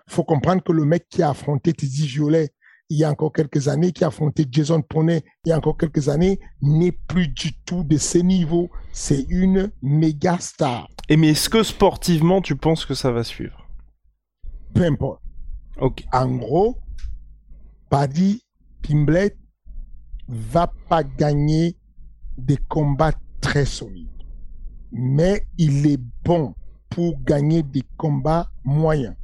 faut 0.07 0.23
comprendre 0.23 0.63
que 0.63 0.71
le 0.71 0.85
mec 0.85 1.07
qui 1.09 1.21
a 1.23 1.29
affronté 1.29 1.73
Teddy 1.73 2.07
Violet 2.07 2.49
il 2.89 2.97
y 2.97 3.03
a 3.03 3.09
encore 3.09 3.33
quelques 3.33 3.67
années, 3.67 3.91
qui 3.91 4.03
a 4.03 4.07
affronté 4.07 4.45
Jason 4.49 4.81
Poney 4.81 5.23
il 5.45 5.49
y 5.49 5.51
a 5.51 5.57
encore 5.57 5.77
quelques 5.77 6.09
années, 6.09 6.39
n'est 6.61 6.91
plus 6.91 7.27
du 7.27 7.53
tout 7.65 7.83
de 7.83 7.97
ce 7.97 8.17
niveau. 8.17 8.69
C'est 8.91 9.25
une 9.29 9.71
méga 9.81 10.37
star. 10.39 10.87
Et 11.09 11.17
mais 11.17 11.29
est-ce 11.29 11.49
que 11.49 11.63
sportivement, 11.63 12.41
tu 12.41 12.55
penses 12.55 12.85
que 12.85 12.93
ça 12.93 13.11
va 13.11 13.23
suivre? 13.23 13.67
Peu 14.73 14.83
importe. 14.83 15.21
Ok. 15.79 16.03
En 16.11 16.35
gros, 16.35 16.77
Paddy 17.89 18.41
Pimblet 18.81 19.35
va 20.27 20.71
pas 20.89 21.03
gagner 21.03 21.77
des 22.37 22.57
combats 22.57 23.13
très 23.41 23.65
solides. 23.65 24.07
Mais 24.91 25.45
il 25.57 25.85
est 25.87 26.01
bon 26.23 26.53
pour 26.89 27.21
gagner 27.23 27.63
des 27.63 27.83
combats 27.97 28.49
moyens. 28.63 29.15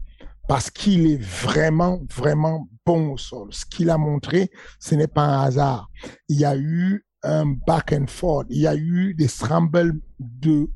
Parce 0.47 0.69
qu'il 0.69 1.07
est 1.07 1.21
vraiment, 1.21 2.01
vraiment 2.09 2.67
bon. 2.85 3.15
Ce 3.17 3.65
qu'il 3.65 3.89
a 3.89 3.97
montré, 3.97 4.51
ce 4.79 4.95
n'est 4.95 5.07
pas 5.07 5.23
un 5.23 5.43
hasard. 5.43 5.89
Il 6.29 6.39
y 6.39 6.45
a 6.45 6.55
eu 6.55 7.05
un 7.23 7.45
back 7.67 7.93
and 7.93 8.07
forth. 8.07 8.47
Il 8.49 8.59
y 8.59 8.67
a 8.67 8.75
eu 8.75 9.13
des 9.13 9.27
scrambles 9.27 9.99
de 10.19 10.69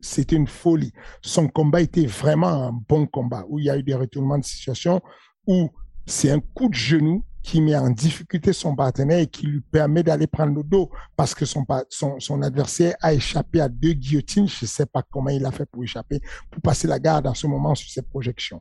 c'était 0.00 0.36
une 0.36 0.46
folie. 0.46 0.92
Son 1.22 1.48
combat 1.48 1.80
était 1.80 2.06
vraiment 2.06 2.68
un 2.68 2.72
bon 2.72 3.06
combat, 3.06 3.44
où 3.48 3.58
il 3.58 3.64
y 3.64 3.70
a 3.70 3.76
eu 3.76 3.82
des 3.82 3.94
retournements 3.94 4.38
de 4.38 4.44
situation, 4.44 5.00
où 5.46 5.68
c'est 6.06 6.30
un 6.30 6.40
coup 6.40 6.68
de 6.68 6.74
genou 6.74 7.24
qui 7.42 7.60
met 7.60 7.76
en 7.76 7.90
difficulté 7.90 8.52
son 8.52 8.76
partenaire 8.76 9.20
et 9.20 9.26
qui 9.26 9.46
lui 9.46 9.60
permet 9.60 10.02
d'aller 10.02 10.26
prendre 10.26 10.54
le 10.54 10.62
dos 10.62 10.90
parce 11.16 11.34
que 11.34 11.44
son, 11.46 12.42
adversaire 12.42 12.94
a 13.00 13.14
échappé 13.14 13.60
à 13.60 13.68
deux 13.68 13.92
guillotines. 13.92 14.48
Je 14.48 14.64
ne 14.64 14.68
sais 14.68 14.86
pas 14.86 15.02
comment 15.02 15.30
il 15.30 15.44
a 15.46 15.50
fait 15.50 15.66
pour 15.66 15.82
échapper, 15.82 16.20
pour 16.50 16.60
passer 16.60 16.86
la 16.86 16.98
garde 16.98 17.26
en 17.26 17.34
ce 17.34 17.46
moment 17.46 17.74
sur 17.74 17.90
ses 17.90 18.02
projections. 18.02 18.60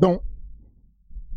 Donc, 0.00 0.22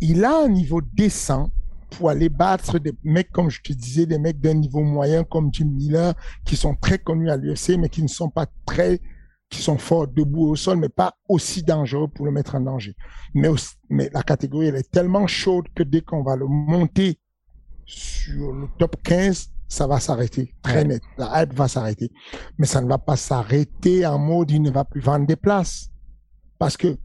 il 0.02 0.26
a 0.26 0.44
un 0.44 0.50
niveau 0.50 0.82
décent 0.82 1.52
pour 1.90 2.10
aller 2.10 2.30
battre 2.30 2.80
des 2.80 2.94
mecs, 3.04 3.32
comme 3.32 3.50
je 3.50 3.62
te 3.62 3.74
disais, 3.74 4.06
des 4.06 4.20
mecs 4.20 4.40
d'un 4.40 4.54
niveau 4.54 4.82
moyen 4.82 5.24
comme 5.24 5.50
Jim 5.54 5.70
Miller, 5.72 6.14
qui 6.46 6.56
sont 6.56 6.76
très 6.76 7.00
connus 7.00 7.30
à 7.30 7.38
l'UFC, 7.38 7.78
mais 7.78 7.90
qui 7.90 8.04
ne 8.04 8.08
sont 8.08 8.30
pas 8.30 8.46
très, 8.66 9.00
qui 9.50 9.62
sont 9.62 9.78
forts 9.78 10.08
debout 10.08 10.50
au 10.50 10.56
sol, 10.56 10.78
mais 10.78 10.90
pas 10.90 11.16
aussi 11.30 11.64
dangereux 11.64 12.10
pour 12.10 12.26
le 12.26 12.32
mettre 12.32 12.56
en 12.56 12.62
danger. 12.62 12.96
Mais, 13.34 13.50
mais 13.90 14.10
la 14.14 14.24
catégorie, 14.24 14.68
elle 14.68 14.76
est 14.76 14.92
tellement 14.92 15.28
chaude 15.28 15.66
que 15.74 15.84
dès 15.84 16.02
qu'on 16.02 16.24
va 16.24 16.36
le 16.36 16.46
monter 16.48 17.20
sur 17.86 18.52
le 18.52 18.68
top 18.78 18.98
15, 19.04 19.52
ça 19.68 19.88
va 19.88 20.00
s'arrêter. 20.00 20.54
Très 20.62 20.84
net. 20.84 21.02
La 21.18 21.42
hype 21.44 21.54
va 21.54 21.68
s'arrêter. 21.68 22.12
Mais 22.58 22.66
ça 22.66 22.82
ne 22.82 22.88
va 22.88 22.98
pas 22.98 23.16
s'arrêter 23.16 24.06
en 24.06 24.18
mode 24.18 24.52
il 24.52 24.62
ne 24.62 24.72
va 24.72 24.86
plus 24.86 25.02
vendre 25.02 25.26
des 25.26 25.36
places. 25.36 25.90
Parce 26.58 26.78
que. 26.78 26.98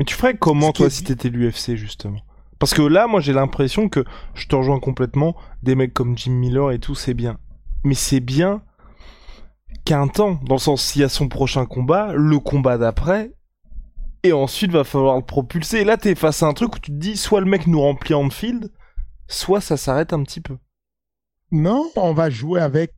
Mais 0.00 0.06
tu 0.06 0.14
ferais 0.14 0.34
comment, 0.34 0.72
toi, 0.72 0.88
si 0.88 1.04
tu 1.04 1.12
étais 1.12 1.28
l'UFC, 1.28 1.76
justement? 1.76 2.22
Parce 2.58 2.72
que 2.72 2.80
là, 2.80 3.06
moi, 3.06 3.20
j'ai 3.20 3.34
l'impression 3.34 3.90
que 3.90 4.02
je 4.32 4.46
te 4.46 4.56
rejoins 4.56 4.80
complètement. 4.80 5.36
Des 5.62 5.74
mecs 5.74 5.92
comme 5.92 6.16
Jim 6.16 6.32
Miller 6.32 6.70
et 6.70 6.78
tout, 6.78 6.94
c'est 6.94 7.12
bien. 7.12 7.36
mais 7.84 7.92
c'est 7.92 8.20
bien 8.20 8.62
qu'un 9.84 10.08
temps, 10.08 10.40
dans 10.46 10.54
le 10.54 10.58
sens 10.58 10.82
s'il 10.82 11.02
y 11.02 11.04
a 11.04 11.10
son 11.10 11.28
prochain 11.28 11.66
combat, 11.66 12.14
le 12.14 12.38
combat 12.38 12.78
d'après, 12.78 13.34
et 14.22 14.32
ensuite 14.32 14.70
va 14.70 14.84
falloir 14.84 15.16
le 15.16 15.22
propulser. 15.22 15.80
Et 15.80 15.84
là, 15.84 15.98
t'es 15.98 16.14
face 16.14 16.42
à 16.42 16.46
un 16.46 16.54
truc 16.54 16.76
où 16.76 16.78
tu 16.78 16.92
te 16.92 16.96
dis, 16.96 17.18
soit 17.18 17.40
le 17.40 17.46
mec 17.46 17.66
nous 17.66 17.82
remplit 17.82 18.14
en 18.14 18.30
field, 18.30 18.72
soit 19.28 19.60
ça 19.60 19.76
s'arrête 19.76 20.14
un 20.14 20.22
petit 20.22 20.40
peu. 20.40 20.56
Non, 21.52 21.90
on 21.96 22.14
va 22.14 22.30
jouer 22.30 22.62
avec 22.62 22.94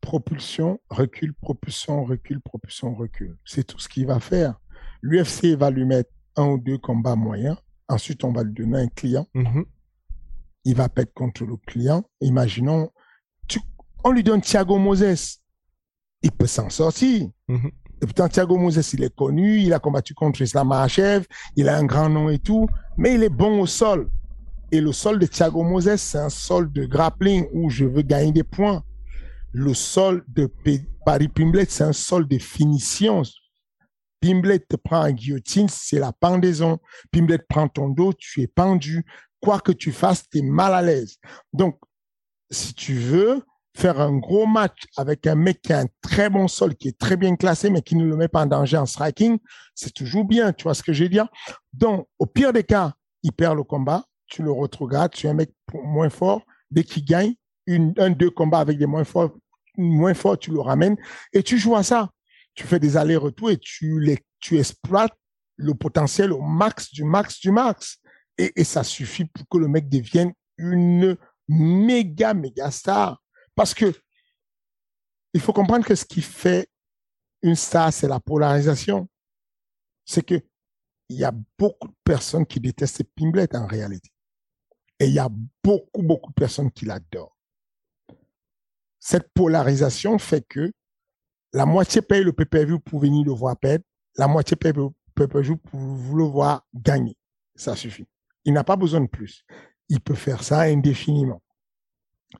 propulsion, 0.00 0.80
recul, 0.90 1.34
propulsion, 1.34 2.04
recul, 2.04 2.40
propulsion, 2.40 2.96
recul. 2.96 3.36
C'est 3.44 3.64
tout 3.64 3.78
ce 3.78 3.88
qu'il 3.88 4.08
va 4.08 4.18
faire. 4.18 4.58
L'UFC 5.06 5.54
va 5.56 5.70
lui 5.70 5.84
mettre 5.84 6.10
un 6.36 6.46
ou 6.46 6.58
deux 6.58 6.78
combats 6.78 7.14
moyens. 7.14 7.56
Ensuite, 7.88 8.24
on 8.24 8.32
va 8.32 8.42
lui 8.42 8.54
donner 8.54 8.78
un 8.80 8.88
client. 8.88 9.26
Mhm. 9.34 9.66
Il 10.64 10.74
va 10.74 10.88
perdre 10.88 11.12
contre 11.14 11.44
le 11.44 11.56
client. 11.58 12.02
Imaginons, 12.22 12.90
tu- 13.46 13.60
on 14.02 14.12
lui 14.12 14.22
donne 14.22 14.40
Thiago 14.40 14.78
Moses. 14.78 15.40
Il 16.22 16.32
peut 16.32 16.46
s'en 16.46 16.70
sortir. 16.70 17.28
Mhm. 17.48 17.70
Et 18.00 18.06
pourtant, 18.06 18.28
Thiago 18.28 18.56
Moses, 18.56 18.94
il 18.94 19.04
est 19.04 19.14
connu. 19.14 19.60
Il 19.60 19.74
a 19.74 19.78
combattu 19.78 20.14
contre 20.14 20.40
Islam 20.40 20.68
Makhachev. 20.68 21.26
Il 21.54 21.68
a 21.68 21.76
un 21.76 21.84
grand 21.84 22.08
nom 22.08 22.30
et 22.30 22.38
tout. 22.38 22.66
Mais 22.96 23.14
il 23.14 23.22
est 23.22 23.28
bon 23.28 23.60
au 23.60 23.66
sol. 23.66 24.10
Et 24.72 24.80
le 24.80 24.92
sol 24.92 25.18
de 25.18 25.26
Thiago 25.26 25.62
Moses, 25.62 25.96
c'est 25.96 26.18
un 26.18 26.30
sol 26.30 26.72
de 26.72 26.86
grappling 26.86 27.46
où 27.52 27.68
je 27.68 27.84
veux 27.84 28.00
gagner 28.02 28.32
des 28.32 28.42
points. 28.42 28.82
Le 29.52 29.74
sol 29.74 30.24
de 30.28 30.50
Paris 31.04 31.28
Pimblet, 31.28 31.66
c'est 31.68 31.84
un 31.84 31.92
sol 31.92 32.26
de 32.26 32.38
finition. 32.38 33.22
Pimblet 34.24 34.60
te 34.60 34.76
prend 34.76 35.06
en 35.06 35.10
guillotine, 35.10 35.68
c'est 35.68 35.98
la 35.98 36.10
pendaison. 36.10 36.78
Pimblet 37.12 37.36
prend 37.46 37.68
ton 37.68 37.90
dos, 37.90 38.14
tu 38.14 38.40
es 38.40 38.46
pendu. 38.46 39.04
Quoi 39.38 39.60
que 39.60 39.70
tu 39.70 39.92
fasses, 39.92 40.26
tu 40.30 40.38
es 40.38 40.42
mal 40.42 40.72
à 40.72 40.80
l'aise. 40.80 41.18
Donc, 41.52 41.78
si 42.50 42.72
tu 42.72 42.94
veux 42.94 43.42
faire 43.76 44.00
un 44.00 44.16
gros 44.16 44.46
match 44.46 44.84
avec 44.96 45.26
un 45.26 45.34
mec 45.34 45.60
qui 45.60 45.74
a 45.74 45.80
un 45.80 45.88
très 46.00 46.30
bon 46.30 46.48
sol, 46.48 46.74
qui 46.74 46.88
est 46.88 46.98
très 46.98 47.18
bien 47.18 47.36
classé, 47.36 47.68
mais 47.68 47.82
qui 47.82 47.96
ne 47.96 48.06
le 48.06 48.16
met 48.16 48.28
pas 48.28 48.44
en 48.44 48.46
danger 48.46 48.78
en 48.78 48.86
striking, 48.86 49.36
c'est 49.74 49.92
toujours 49.92 50.24
bien. 50.24 50.54
Tu 50.54 50.62
vois 50.62 50.72
ce 50.72 50.82
que 50.82 50.94
je 50.94 51.02
veux 51.02 51.10
dire? 51.10 51.28
Donc, 51.74 52.08
au 52.18 52.24
pire 52.24 52.54
des 52.54 52.64
cas, 52.64 52.94
il 53.22 53.32
perd 53.32 53.58
le 53.58 53.62
combat, 53.62 54.06
tu 54.26 54.42
le 54.42 54.50
retrogrades, 54.50 55.10
tu 55.10 55.26
es 55.26 55.30
un 55.30 55.34
mec 55.34 55.50
moins 55.74 56.08
fort. 56.08 56.40
Dès 56.70 56.82
qu'il 56.82 57.04
gagne, 57.04 57.34
un, 57.68 58.08
deux 58.08 58.30
combats 58.30 58.60
avec 58.60 58.78
des 58.78 58.86
moins 58.86 59.04
forts, 59.04 59.36
moins 59.76 60.14
forts, 60.14 60.38
tu 60.38 60.50
le 60.50 60.60
ramènes 60.60 60.96
et 61.34 61.42
tu 61.42 61.58
joues 61.58 61.76
à 61.76 61.82
ça. 61.82 62.08
Tu 62.54 62.66
fais 62.66 62.78
des 62.78 62.96
allers-retours 62.96 63.50
et 63.50 63.58
tu, 63.58 64.00
les, 64.00 64.18
tu 64.40 64.58
exploites 64.58 65.14
le 65.56 65.74
potentiel 65.74 66.32
au 66.32 66.40
max 66.40 66.92
du 66.92 67.04
max 67.04 67.40
du 67.40 67.50
max. 67.50 67.98
Et, 68.38 68.52
et 68.60 68.64
ça 68.64 68.84
suffit 68.84 69.24
pour 69.26 69.48
que 69.48 69.58
le 69.58 69.68
mec 69.68 69.88
devienne 69.88 70.32
une 70.56 71.16
méga, 71.48 72.34
méga 72.34 72.70
star. 72.70 73.22
Parce 73.54 73.74
que 73.74 73.92
il 75.32 75.40
faut 75.40 75.52
comprendre 75.52 75.84
que 75.84 75.94
ce 75.94 76.04
qui 76.04 76.22
fait 76.22 76.68
une 77.42 77.56
star, 77.56 77.92
c'est 77.92 78.08
la 78.08 78.20
polarisation. 78.20 79.08
C'est 80.04 80.22
que 80.22 80.40
il 81.08 81.18
y 81.18 81.24
a 81.24 81.32
beaucoup 81.58 81.88
de 81.88 81.94
personnes 82.02 82.46
qui 82.46 82.60
détestent 82.60 83.04
Pimblet 83.14 83.54
en 83.54 83.66
réalité. 83.66 84.10
Et 84.98 85.06
il 85.06 85.12
y 85.12 85.18
a 85.18 85.28
beaucoup, 85.62 86.02
beaucoup 86.02 86.30
de 86.30 86.34
personnes 86.34 86.70
qui 86.70 86.86
l'adorent. 86.86 87.36
Cette 89.00 89.30
polarisation 89.34 90.18
fait 90.18 90.46
que 90.48 90.72
la 91.54 91.66
moitié 91.66 92.02
paye 92.02 92.24
le 92.24 92.32
pay-per-view 92.32 92.80
pour 92.80 92.98
venir 92.98 93.24
le 93.24 93.32
voir 93.32 93.56
perdre, 93.56 93.84
la 94.16 94.26
moitié 94.26 94.56
paye 94.56 94.72
le 94.72 94.88
pay-per-view 95.14 95.56
pour 95.56 96.16
le 96.16 96.24
voir 96.24 96.66
gagner. 96.74 97.16
Ça 97.54 97.76
suffit. 97.76 98.06
Il 98.44 98.52
n'a 98.52 98.64
pas 98.64 98.74
besoin 98.74 99.00
de 99.00 99.06
plus. 99.06 99.44
Il 99.88 100.00
peut 100.00 100.16
faire 100.16 100.42
ça 100.42 100.62
indéfiniment. 100.62 101.40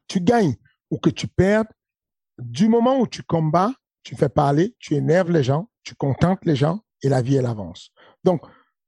Tu 0.08 0.20
gagnes 0.20 0.56
ou 0.90 0.98
que 0.98 1.10
tu 1.10 1.28
perdes, 1.28 1.68
du 2.38 2.68
moment 2.68 2.98
où 2.98 3.06
tu 3.06 3.22
combats, 3.22 3.72
tu 4.02 4.16
fais 4.16 4.28
parler, 4.28 4.74
tu 4.80 4.94
énerves 4.94 5.30
les 5.30 5.44
gens, 5.44 5.70
tu 5.84 5.94
contentes 5.94 6.44
les 6.44 6.56
gens 6.56 6.80
et 7.00 7.08
la 7.08 7.22
vie, 7.22 7.36
elle 7.36 7.46
avance. 7.46 7.90
Donc, 8.24 8.42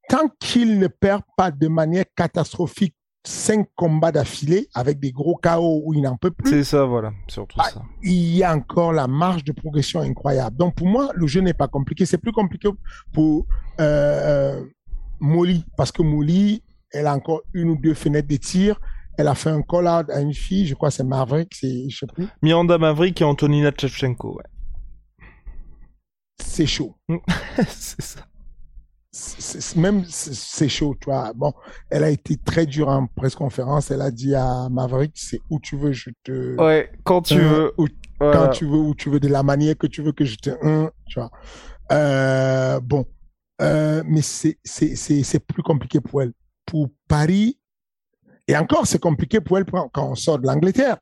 tant 0.09 0.29
qu'il 0.41 0.81
ne 0.81 0.89
perd 0.89 1.22
pas 1.37 1.53
de 1.53 1.68
manière 1.68 2.05
catastrophique 2.16 2.95
cinq 3.27 3.66
combats 3.74 4.12
d'affilée 4.12 4.68
avec 4.74 5.01
des 5.01 5.11
gros 5.11 5.37
chaos 5.37 5.83
où 5.85 5.93
il 5.95 6.03
n'en 6.03 6.16
peut 6.16 6.31
plus, 6.31 6.51
C'est 6.51 6.64
ça, 6.64 6.85
voilà, 6.85 7.12
surtout 7.29 7.59
Ah, 7.61 7.70
ça. 7.70 7.83
il 8.03 8.37
y 8.37 8.45
a 8.45 8.55
encore 8.55 8.93
la 8.93 9.07
marge 9.09 9.43
de 9.45 9.53
progression 9.53 10.01
incroyable. 10.01 10.57
Donc, 10.57 10.77
pour 10.77 10.87
moi, 10.87 11.11
le 11.14 11.27
jeu 11.27 11.41
n'est 11.41 11.55
pas 11.55 11.68
compliqué. 11.68 12.07
C'est 12.07 12.18
plus 12.18 12.33
compliqué 12.33 12.68
pour 13.12 13.47
euh, 13.81 14.64
Molly, 15.18 15.64
parce 15.77 15.91
que 15.91 16.03
Molly, 16.03 16.62
elle 16.93 17.07
a 17.07 17.14
encore 17.14 17.43
une 17.53 17.70
ou 17.70 17.77
deux 17.77 17.95
fenêtres 17.95 18.29
de 18.29 18.37
tir. 18.37 18.79
Elle 19.18 19.29
a 19.29 19.35
fait 19.35 19.51
un 19.51 19.62
call-out 19.62 20.09
à 20.11 20.20
une 20.20 20.35
fille, 20.35 20.66
je 20.66 20.74
crois 20.74 20.91
que 20.91 20.95
c'est 20.95 21.03
Maverick, 21.05 21.55
c'est, 21.55 21.89
je 21.89 21.97
sais 21.97 22.07
plus. 22.07 22.29
Miranda 22.43 22.77
Maverick 22.79 23.20
et 23.20 23.24
Antonina 23.24 23.70
Tchevchenko, 23.72 24.37
ouais. 24.37 24.45
C'est 26.39 26.66
chaud. 26.66 26.95
c'est 27.68 28.03
ça. 28.03 28.20
Même 29.76 30.04
c'est 30.08 30.68
chaud, 30.68 30.94
tu 31.00 31.06
vois. 31.10 31.32
Bon, 31.34 31.52
elle 31.90 32.04
a 32.04 32.10
été 32.10 32.36
très 32.36 32.66
dure 32.66 32.88
en 32.88 33.06
presse-conférence. 33.06 33.90
Elle 33.90 34.02
a 34.02 34.10
dit 34.10 34.34
à 34.34 34.68
Maverick, 34.70 35.12
c'est 35.14 35.40
où 35.50 35.58
tu 35.60 35.76
veux, 35.76 35.92
je 35.92 36.10
te... 36.24 36.56
Ouais, 36.60 36.90
quand 37.04 37.22
tu 37.22 37.34
Euh, 37.38 37.48
veux. 37.48 37.72
où- 37.78 37.86
voilà. 38.20 38.36
quand 38.38 38.48
tu 38.50 38.64
veux, 38.66 38.78
où 38.78 38.94
tu 38.94 39.10
veux, 39.10 39.20
de 39.20 39.28
la 39.28 39.42
manière 39.42 39.76
que 39.76 39.86
tu 39.86 40.02
veux 40.02 40.12
que 40.12 40.24
je 40.24 40.36
te... 40.36 40.50
Hein, 40.62 40.90
tu 41.06 41.18
vois. 41.20 41.30
Euh, 41.92 42.80
bon, 42.80 43.04
Euh, 43.62 44.02
mais 44.06 44.20
c'est 44.22 44.58
plus 45.46 45.62
compliqué 45.62 46.00
pour 46.02 46.20
elle. 46.22 46.32
Pour 46.66 46.90
Paris, 47.08 47.58
et 48.48 48.56
encore, 48.56 48.86
c'est 48.86 48.98
compliqué 49.00 49.40
pour 49.40 49.56
elle 49.56 49.64
quand 49.64 49.90
on 49.96 50.14
sort 50.14 50.38
de 50.38 50.46
l'Angleterre. 50.46 50.98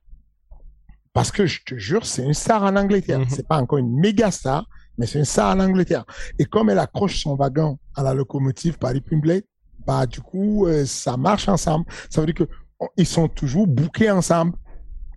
Parce 1.13 1.31
que 1.33 1.47
je 1.47 1.63
te 1.65 1.75
jure, 1.77 2.07
c'est 2.07 2.23
une 2.23 2.35
star 2.35 2.63
en 2.63 2.77
Angleterre. 2.77 3.19
Mhm. 3.21 3.27
C'est 3.29 3.47
pas 3.49 3.59
encore 3.61 3.79
une 3.79 3.99
méga 3.99 4.31
star, 4.31 4.67
mais 4.99 5.07
c'est 5.07 5.25
star 5.25 5.57
en 5.57 5.61
Angleterre. 5.61 6.05
Et 6.39 6.45
comme 6.45 6.71
elle 6.71 6.79
accroche 6.79 7.23
son 7.23 7.35
wagon 7.35 7.79
à 7.95 8.03
la 8.03 8.15
locomotive 8.15 8.79
Paris 8.79 9.01
Pimblet, 9.01 9.45
bah, 9.87 10.07
du 10.07 10.21
coup, 10.21 10.67
euh, 10.67 10.85
ça 10.87 11.17
marche 11.17 11.49
ensemble. 11.49 11.85
Ça 12.11 12.21
veut 12.21 12.27
dire 12.27 12.35
que 12.47 12.49
on- 12.81 12.89
ils 12.97 13.07
sont 13.07 13.29
toujours 13.29 13.67
bouqués 13.67 14.11
ensemble. 14.11 14.55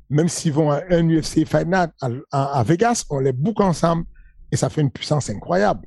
Même 0.10 0.30
s'ils 0.30 0.54
vont 0.54 0.72
à 0.72 0.82
un 0.90 1.08
UFC 1.10 1.46
Fight 1.46 1.68
Night 1.68 1.92
à, 2.32 2.64
Vegas, 2.64 3.04
on 3.10 3.20
les 3.20 3.34
boucle 3.34 3.62
ensemble. 3.64 4.06
Et 4.52 4.56
ça 4.56 4.70
fait 4.70 4.82
une 4.82 4.92
puissance 4.92 5.30
incroyable. 5.30 5.86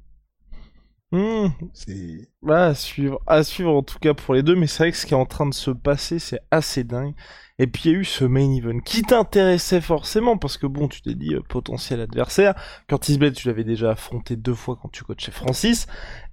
Hmm, 1.12 1.48
C'est 1.74 2.28
Ouais, 2.42 2.54
à 2.54 2.74
suivre, 2.74 3.20
à 3.26 3.42
suivre 3.42 3.74
en 3.74 3.82
tout 3.82 3.98
cas 3.98 4.14
pour 4.14 4.34
les 4.34 4.44
deux, 4.44 4.54
mais 4.54 4.68
c'est 4.68 4.84
vrai 4.84 4.92
que 4.92 4.96
ce 4.96 5.06
qui 5.06 5.12
est 5.14 5.16
en 5.16 5.26
train 5.26 5.46
de 5.46 5.54
se 5.54 5.70
passer, 5.72 6.20
c'est 6.20 6.38
assez 6.52 6.84
dingue. 6.84 7.14
Et 7.58 7.66
puis 7.66 7.82
il 7.86 7.92
y 7.92 7.94
a 7.96 7.98
eu 7.98 8.04
ce 8.04 8.24
main 8.24 8.48
event 8.54 8.78
qui 8.78 9.02
t'intéressait 9.02 9.80
forcément, 9.80 10.38
parce 10.38 10.56
que 10.56 10.66
bon, 10.66 10.86
tu 10.88 11.02
t'es 11.02 11.14
dit 11.14 11.34
euh, 11.34 11.40
potentiel 11.48 12.00
adversaire. 12.00 12.54
Curtis 12.86 13.18
Blade, 13.18 13.34
tu 13.34 13.48
l'avais 13.48 13.64
déjà 13.64 13.90
affronté 13.90 14.36
deux 14.36 14.54
fois 14.54 14.78
quand 14.80 14.88
tu 14.88 15.02
coachais 15.02 15.32
Francis. 15.32 15.86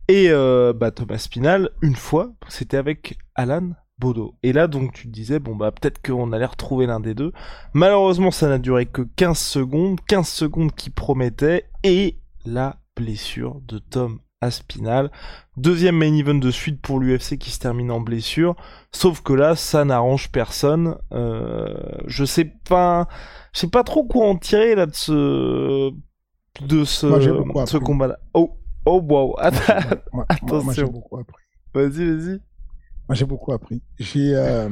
Et 0.08 0.30
euh, 0.30 0.74
bah, 0.74 0.92
Thomas 0.92 1.18
Spinal, 1.18 1.72
une 1.82 1.96
fois, 1.96 2.32
c'était 2.48 2.78
avec 2.78 3.18
Alan 3.36 3.72
Bodo. 4.00 4.38
Et 4.44 4.54
là, 4.54 4.68
donc, 4.68 4.94
tu 4.94 5.08
te 5.08 5.12
disais, 5.12 5.40
bon, 5.40 5.56
bah, 5.56 5.72
peut-être 5.72 6.02
qu'on 6.06 6.32
allait 6.32 6.46
retrouver 6.46 6.86
l'un 6.86 7.00
des 7.02 7.16
deux. 7.16 7.34
Malheureusement, 7.74 8.32
ça 8.32 8.48
n'a 8.48 8.60
duré 8.60 8.86
que 8.86 9.02
15 9.02 9.38
secondes, 9.38 10.00
15 10.08 10.28
secondes 10.28 10.72
qui 10.74 10.92
promettaient, 10.92 11.66
et 11.84 12.20
la 12.46 12.78
blessure 12.96 13.60
de 13.68 13.80
Tom 13.80 14.20
Aspinal. 14.42 15.12
Deuxième 15.56 15.98
main 15.98 16.14
event 16.16 16.36
de 16.36 16.52
suite 16.52 16.80
pour 16.82 17.00
l'UFC 17.00 17.38
qui 17.40 17.50
se 17.50 17.58
termine 17.60 17.90
en 17.90 18.00
blessure. 18.02 18.56
Sauf 18.92 19.22
que 19.22 19.34
là, 19.34 19.56
ça 19.56 19.84
n'arrange 19.84 20.32
personne. 20.32 20.96
Euh, 21.12 21.74
je 22.06 22.24
sais 22.24 22.46
pas, 22.46 23.08
je 23.54 23.62
sais 23.62 23.70
pas 23.70 23.84
trop 23.84 24.04
quoi 24.06 24.28
en 24.28 24.38
tirer 24.38 24.76
là 24.76 24.86
de 24.86 24.94
ce, 24.94 25.92
de 26.62 26.84
ce, 26.84 27.08
Moi, 27.08 27.80
combat-là. 27.84 28.20
Oh, 28.36 28.60
oh, 28.86 29.02
wow. 29.02 29.36
Attends, 29.40 29.74
moi, 30.14 30.26
moi- 30.28 30.28
moi, 30.44 30.64
moi, 30.64 30.74
j'ai 30.74 30.84
Attention. 30.84 30.88
beaucoup 30.92 31.18
appris. 31.18 31.44
vas-y, 31.74 32.06
vas-y. 32.06 32.40
Moi, 33.10 33.16
j'ai 33.16 33.26
beaucoup 33.26 33.54
appris. 33.54 33.82
J'ai, 33.98 34.36
euh, 34.36 34.70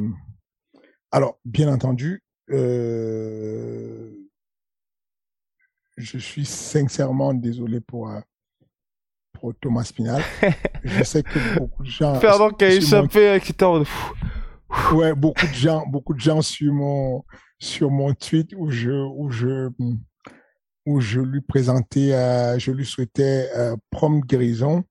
alors, 1.11 1.39
bien 1.43 1.73
entendu, 1.73 2.21
euh, 2.51 4.11
je 5.97 6.17
suis 6.19 6.45
sincèrement 6.45 7.33
désolé 7.33 7.79
pour, 7.81 8.09
euh, 8.11 8.19
pour 9.39 9.53
Thomas 9.61 9.83
Spinal. 9.83 10.21
je 10.83 11.03
sais 11.03 11.23
que 11.23 11.59
beaucoup 11.59 11.83
de 11.83 11.89
gens. 11.89 12.15
Fernand 12.19 12.49
qui 12.49 12.65
a 12.65 12.73
échappé, 12.73 13.39
qui 13.43 13.51
était 13.51 13.63
en 13.63 13.73
mode, 13.73 13.83
pff, 13.83 14.13
Ouais, 14.93 15.13
beaucoup 15.13 15.47
de 15.47 15.53
gens, 15.53 15.85
beaucoup 15.87 16.13
de 16.13 16.19
gens 16.19 16.41
sur 16.41 16.73
mon, 16.73 17.23
sur 17.59 17.89
mon 17.89 18.13
tweet 18.13 18.53
où 18.57 18.69
je, 18.69 18.91
où 18.91 19.29
je, 19.31 19.69
où 20.85 21.01
je 21.01 21.21
lui 21.21 21.41
présentais, 21.41 22.13
euh, 22.13 22.59
je 22.59 22.71
lui 22.71 22.85
souhaitais 22.85 23.49
euh, 23.55 23.75
prompte 23.89 24.25
guérison, 24.25 24.83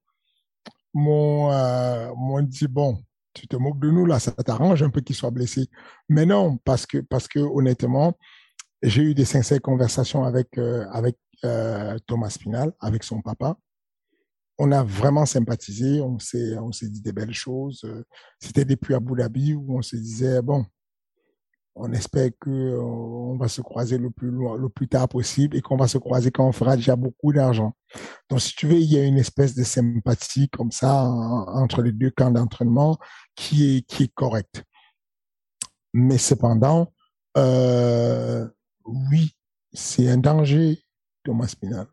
m'ont, 0.94 1.50
euh, 1.52 2.08
m'ont 2.16 2.42
dit 2.42 2.66
bon, 2.66 2.98
tu 3.34 3.46
te 3.46 3.56
moques 3.56 3.80
de 3.80 3.90
nous 3.90 4.06
là, 4.06 4.18
ça 4.18 4.32
t'arrange 4.32 4.82
un 4.82 4.90
peu 4.90 5.00
qu'il 5.00 5.16
soit 5.16 5.30
blessé. 5.30 5.68
Mais 6.08 6.24
non, 6.24 6.56
parce 6.64 6.86
que, 6.86 6.98
parce 6.98 7.28
que 7.28 7.40
honnêtement, 7.40 8.16
j'ai 8.82 9.02
eu 9.02 9.14
des 9.14 9.24
sincères 9.24 9.60
conversations 9.60 10.24
avec, 10.24 10.56
euh, 10.58 10.86
avec 10.92 11.16
Thomas 12.06 12.30
Spinal, 12.30 12.72
avec 12.80 13.04
son 13.04 13.20
papa. 13.20 13.58
On 14.58 14.70
a 14.72 14.82
vraiment 14.84 15.26
sympathisé, 15.26 16.00
on 16.00 16.18
s'est, 16.18 16.56
on 16.58 16.72
s'est 16.72 16.88
dit 16.88 17.00
des 17.00 17.12
belles 17.12 17.34
choses. 17.34 17.82
euh, 17.84 18.04
C'était 18.40 18.64
depuis 18.64 18.94
Abu 18.94 19.14
Dhabi 19.16 19.54
où 19.54 19.76
on 19.78 19.82
se 19.82 19.96
disait, 19.96 20.42
bon, 20.42 20.64
On 21.76 21.92
espère 21.92 22.30
que 22.40 22.50
euh, 22.50 23.36
va 23.36 23.48
se 23.48 23.60
croiser 23.60 23.98
le 23.98 24.10
plus 24.10 24.30
loin, 24.30 24.56
le 24.56 24.68
plus 24.68 24.86
tard 24.86 25.08
possible 25.08 25.56
et 25.56 25.60
qu'on 25.60 25.76
va 25.76 25.88
se 25.88 25.98
croiser 25.98 26.30
quand 26.30 26.46
on 26.46 26.52
fera 26.52 26.76
déjà 26.76 26.94
beaucoup 26.94 27.32
d'argent. 27.32 27.74
Donc, 28.30 28.40
si 28.40 28.54
tu 28.54 28.68
veux, 28.68 28.76
il 28.78 28.92
y 28.92 28.96
a 28.96 29.04
une 29.04 29.18
espèce 29.18 29.56
de 29.56 29.64
sympathie 29.64 30.48
comme 30.48 30.70
ça 30.70 31.02
entre 31.04 31.82
les 31.82 31.90
deux 31.92 32.10
camps 32.10 32.30
d'entraînement 32.30 32.96
qui 33.34 33.76
est, 33.78 33.82
qui 33.82 34.04
est 34.04 34.14
correcte. 34.14 34.62
Mais 35.92 36.18
cependant, 36.18 36.92
euh, 37.36 38.48
oui, 38.84 39.32
c'est 39.72 40.08
un 40.08 40.18
danger, 40.18 40.80
Thomas 41.24 41.48
Spinal. 41.48 41.88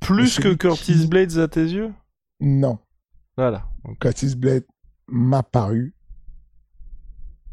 Plus 0.00 0.38
que 0.38 0.54
Curtis 0.54 1.06
Blades 1.06 1.38
à 1.38 1.48
tes 1.48 1.64
yeux? 1.64 1.92
Non. 2.40 2.78
Voilà. 3.36 3.68
Curtis 4.00 4.36
Blades 4.36 4.66
m'a 5.06 5.42
paru 5.42 5.94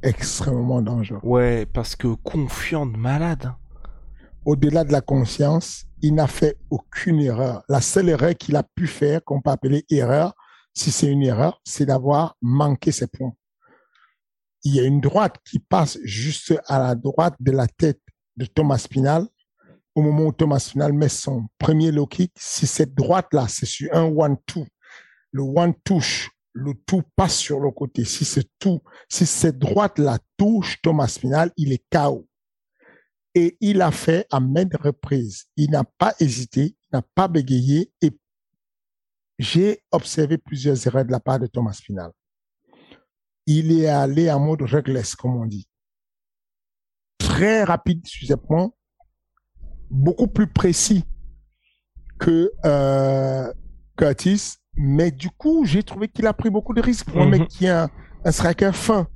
extrêmement 0.02 0.82
dangereux. 0.82 1.20
Ouais, 1.24 1.66
parce 1.66 1.96
que 1.96 2.08
confiant 2.08 2.86
de 2.86 2.96
malade. 2.98 3.46
Hein. 3.46 3.58
Au-delà 4.46 4.84
de 4.84 4.92
la 4.92 5.02
conscience, 5.02 5.86
il 6.02 6.14
n'a 6.14 6.28
fait 6.28 6.58
aucune 6.70 7.20
erreur. 7.20 7.64
La 7.68 7.82
seule 7.82 8.10
erreur 8.10 8.36
qu'il 8.36 8.56
a 8.56 8.64
pu 8.64 8.86
faire, 8.86 9.24
qu'on 9.24 9.42
peut 9.42 9.50
appeler 9.50 9.86
erreur, 9.90 10.36
si 10.74 10.92
c'est 10.92 11.08
une 11.08 11.24
erreur, 11.24 11.60
c'est 11.64 11.86
d'avoir 11.86 12.36
manqué 12.42 12.92
ses 12.92 13.08
points. 13.08 13.34
Il 14.64 14.76
y 14.76 14.80
a 14.80 14.84
une 14.84 15.02
droite 15.02 15.38
qui 15.46 15.60
passe 15.60 15.98
juste 16.04 16.54
à 16.68 16.80
la 16.80 16.96
droite 16.96 17.36
de 17.40 17.52
la 17.52 17.68
tête 17.68 18.02
de 18.38 18.46
Thomas 18.46 18.78
Spinal. 18.78 19.28
Au 19.96 20.02
moment 20.02 20.26
où 20.26 20.32
Thomas 20.34 20.60
Spinal 20.60 20.94
met 20.94 21.10
son 21.10 21.48
premier 21.58 21.92
low 21.92 22.06
kick, 22.06 22.34
si 22.38 22.68
cette 22.68 22.94
droite-là, 22.94 23.48
c'est 23.48 23.66
sur 23.66 23.94
un 23.96 24.04
one-two, 24.04 24.68
le 25.32 25.42
one 25.42 25.74
touche 25.84 26.30
le 26.56 26.74
tout 26.74 27.04
passe 27.16 27.36
sur 27.36 27.60
le 27.60 27.70
côté. 27.70 28.06
Si 28.06 28.24
c'est 28.24 28.50
tout, 28.58 28.82
si 29.10 29.26
cette 29.26 29.60
droite-là 29.60 30.18
touche 30.38 30.82
Thomas 30.82 31.10
Spinal, 31.10 31.52
il 31.58 31.74
est 31.74 31.84
KO. 31.92 32.28
Et 33.36 33.58
il 33.60 33.82
a 33.82 33.92
fait 33.92 34.26
à 34.32 34.40
maintes 34.40 34.78
reprises. 34.78 35.48
Il 35.58 35.72
n'a 35.72 35.84
pas 35.84 36.16
hésité, 36.22 36.68
il 36.68 36.88
n'a 36.94 37.02
pas 37.02 37.28
bégayé. 37.28 37.92
Et 38.02 38.18
j'ai 39.38 39.84
observé 39.92 40.38
plusieurs 40.38 40.88
erreurs 40.88 41.04
de 41.04 41.12
la 41.12 41.20
part 41.20 41.40
de 41.40 41.48
Thomas 41.48 41.74
Spinal. 41.74 42.12
Il 43.46 43.74
est 43.74 43.88
allé 43.88 44.32
en 44.32 44.40
mode 44.40 44.62
réglesse, 44.62 45.14
comme 45.14 45.36
on 45.36 45.46
dit. 45.46 45.68
Très 47.18 47.66
rapide 47.66 48.08
sur 48.08 48.26
ses 48.26 48.38
points, 48.38 48.72
beaucoup 49.96 50.28
plus 50.28 50.48
précis 50.48 51.04
que 52.20 52.52
euh, 52.66 53.52
Curtis 53.98 54.58
mais 54.78 55.12
du 55.12 55.30
coup, 55.30 55.66
j'ai 55.66 55.84
trouvé 55.84 56.08
qu'il 56.08 56.28
a 56.28 56.34
pris 56.34 56.50
beaucoup 56.50 56.74
de 56.74 56.82
risques 56.82 57.10
pour 57.10 57.22
un 57.22 57.28
mec 57.28 57.42
mhm. 57.42 57.48
qui 57.48 57.66
est 57.66 57.70
un, 57.70 57.90
striker 58.30 58.72
fin. 58.74 59.08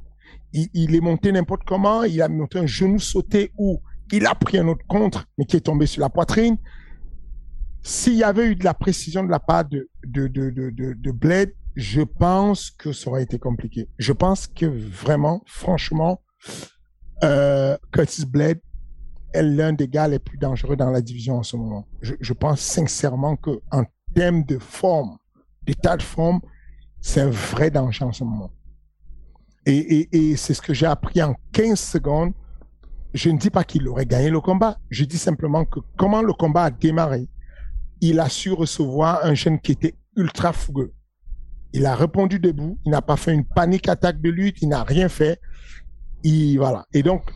Il, 0.52 0.96
est 0.96 1.02
monté 1.02 1.32
n'importe 1.32 1.62
comment, 1.66 2.04
il 2.04 2.22
a 2.22 2.28
monté 2.28 2.58
un 2.60 2.66
genou 2.66 3.00
sauté 3.00 3.52
ou 3.58 3.82
il 4.12 4.26
a 4.26 4.34
pris 4.34 4.58
un 4.58 4.68
autre 4.68 4.86
contre, 4.88 5.26
mais 5.38 5.46
qui 5.46 5.58
est 5.58 5.62
tombé 5.62 5.86
sur 5.86 6.02
la 6.02 6.10
poitrine. 6.10 6.58
S'il 7.84 8.16
y 8.16 8.24
avait 8.24 8.48
eu 8.48 8.56
de 8.56 8.64
la 8.64 8.74
précision 8.74 9.24
de 9.24 9.30
la 9.30 9.40
part 9.40 9.66
de, 9.66 9.90
de, 10.06 10.28
de, 10.28 10.50
de, 10.50 10.94
de 10.94 11.12
Blade, 11.12 11.52
je 11.76 12.02
pense 12.02 12.72
que 12.72 12.92
ça 12.92 13.10
aurait 13.10 13.24
été 13.24 13.38
compliqué. 13.38 13.88
Je 14.00 14.12
pense 14.12 14.48
que 14.48 14.66
vraiment, 14.66 15.44
franchement, 15.46 16.22
euh, 17.24 17.78
Curtis 17.92 18.26
Blade 18.26 18.60
est 19.34 19.44
l'un 19.44 19.74
des 19.74 19.88
gars 19.88 20.08
les 20.08 20.20
plus 20.20 20.38
dangereux 20.38 20.76
dans 20.76 20.90
la 20.90 21.02
division 21.02 21.38
en 21.38 21.44
ce 21.44 21.56
moment. 21.56 21.88
Je, 22.02 22.34
pense 22.34 22.62
sincèrement 22.62 23.36
qu'en 23.36 23.84
termes 24.14 24.44
de 24.44 24.58
forme, 24.58 25.18
l'état 25.68 25.98
de 25.98 26.04
forme, 26.04 26.42
c'est 27.02 27.22
un 27.22 27.30
vrai 27.30 27.70
danger 27.70 28.06
en 28.06 28.12
ce 28.12 28.24
moment. 28.24 28.52
Et, 29.66 30.36
c'est 30.36 30.54
ce 30.54 30.62
que 30.62 30.74
j'ai 30.74 30.88
appris 30.88 31.22
en 31.22 31.36
15 31.52 31.80
secondes. 31.80 32.34
Je 33.14 33.30
ne 33.30 33.38
dis 33.38 33.50
pas 33.50 33.64
qu'il 33.64 33.88
aurait 33.88 34.06
gagné 34.06 34.30
le 34.30 34.42
combat. 34.42 34.80
Je 34.90 35.04
dis 35.04 35.18
simplement 35.18 35.66
que 35.66 35.80
comment 35.98 36.22
le 36.22 36.34
combat 36.34 36.64
a 36.64 36.72
démarré, 36.72 37.28
il 38.02 38.20
a 38.20 38.30
su 38.30 38.52
recevoir 38.52 39.26
un 39.26 39.34
jeune 39.34 39.60
qui 39.60 39.74
était 39.74 39.96
ultra 40.16 40.54
fougueux. 40.54 40.94
Il 41.74 41.86
a 41.86 41.96
répondu 41.96 42.40
debout. 42.40 42.80
Il 42.86 42.92
n'a 42.92 43.02
pas 43.02 43.18
fait 43.18 43.34
une 43.34 43.46
panique 43.46 43.88
attaque 43.88 44.22
de 44.22 44.30
lutte. 44.30 44.62
Il 44.62 44.70
n'a 44.70 44.84
rien 44.84 45.10
fait. 45.10 45.40
Il, 46.24 46.58
voilà. 46.58 46.86
Et 46.94 47.04
donc. 47.04 47.32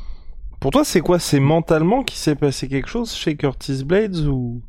Pour 0.64 0.72
toi, 0.72 0.86
c'est 0.86 1.02
quoi? 1.02 1.20
C'est 1.20 1.42
mentalement 1.42 2.06
qu'il 2.06 2.18
s'est 2.18 2.38
passé 2.38 2.70
quelque 2.70 2.88
chose 2.88 3.12
chez 3.12 3.36
Curtis 3.36 3.84
Blades 3.84 4.16
ou? 4.28 4.62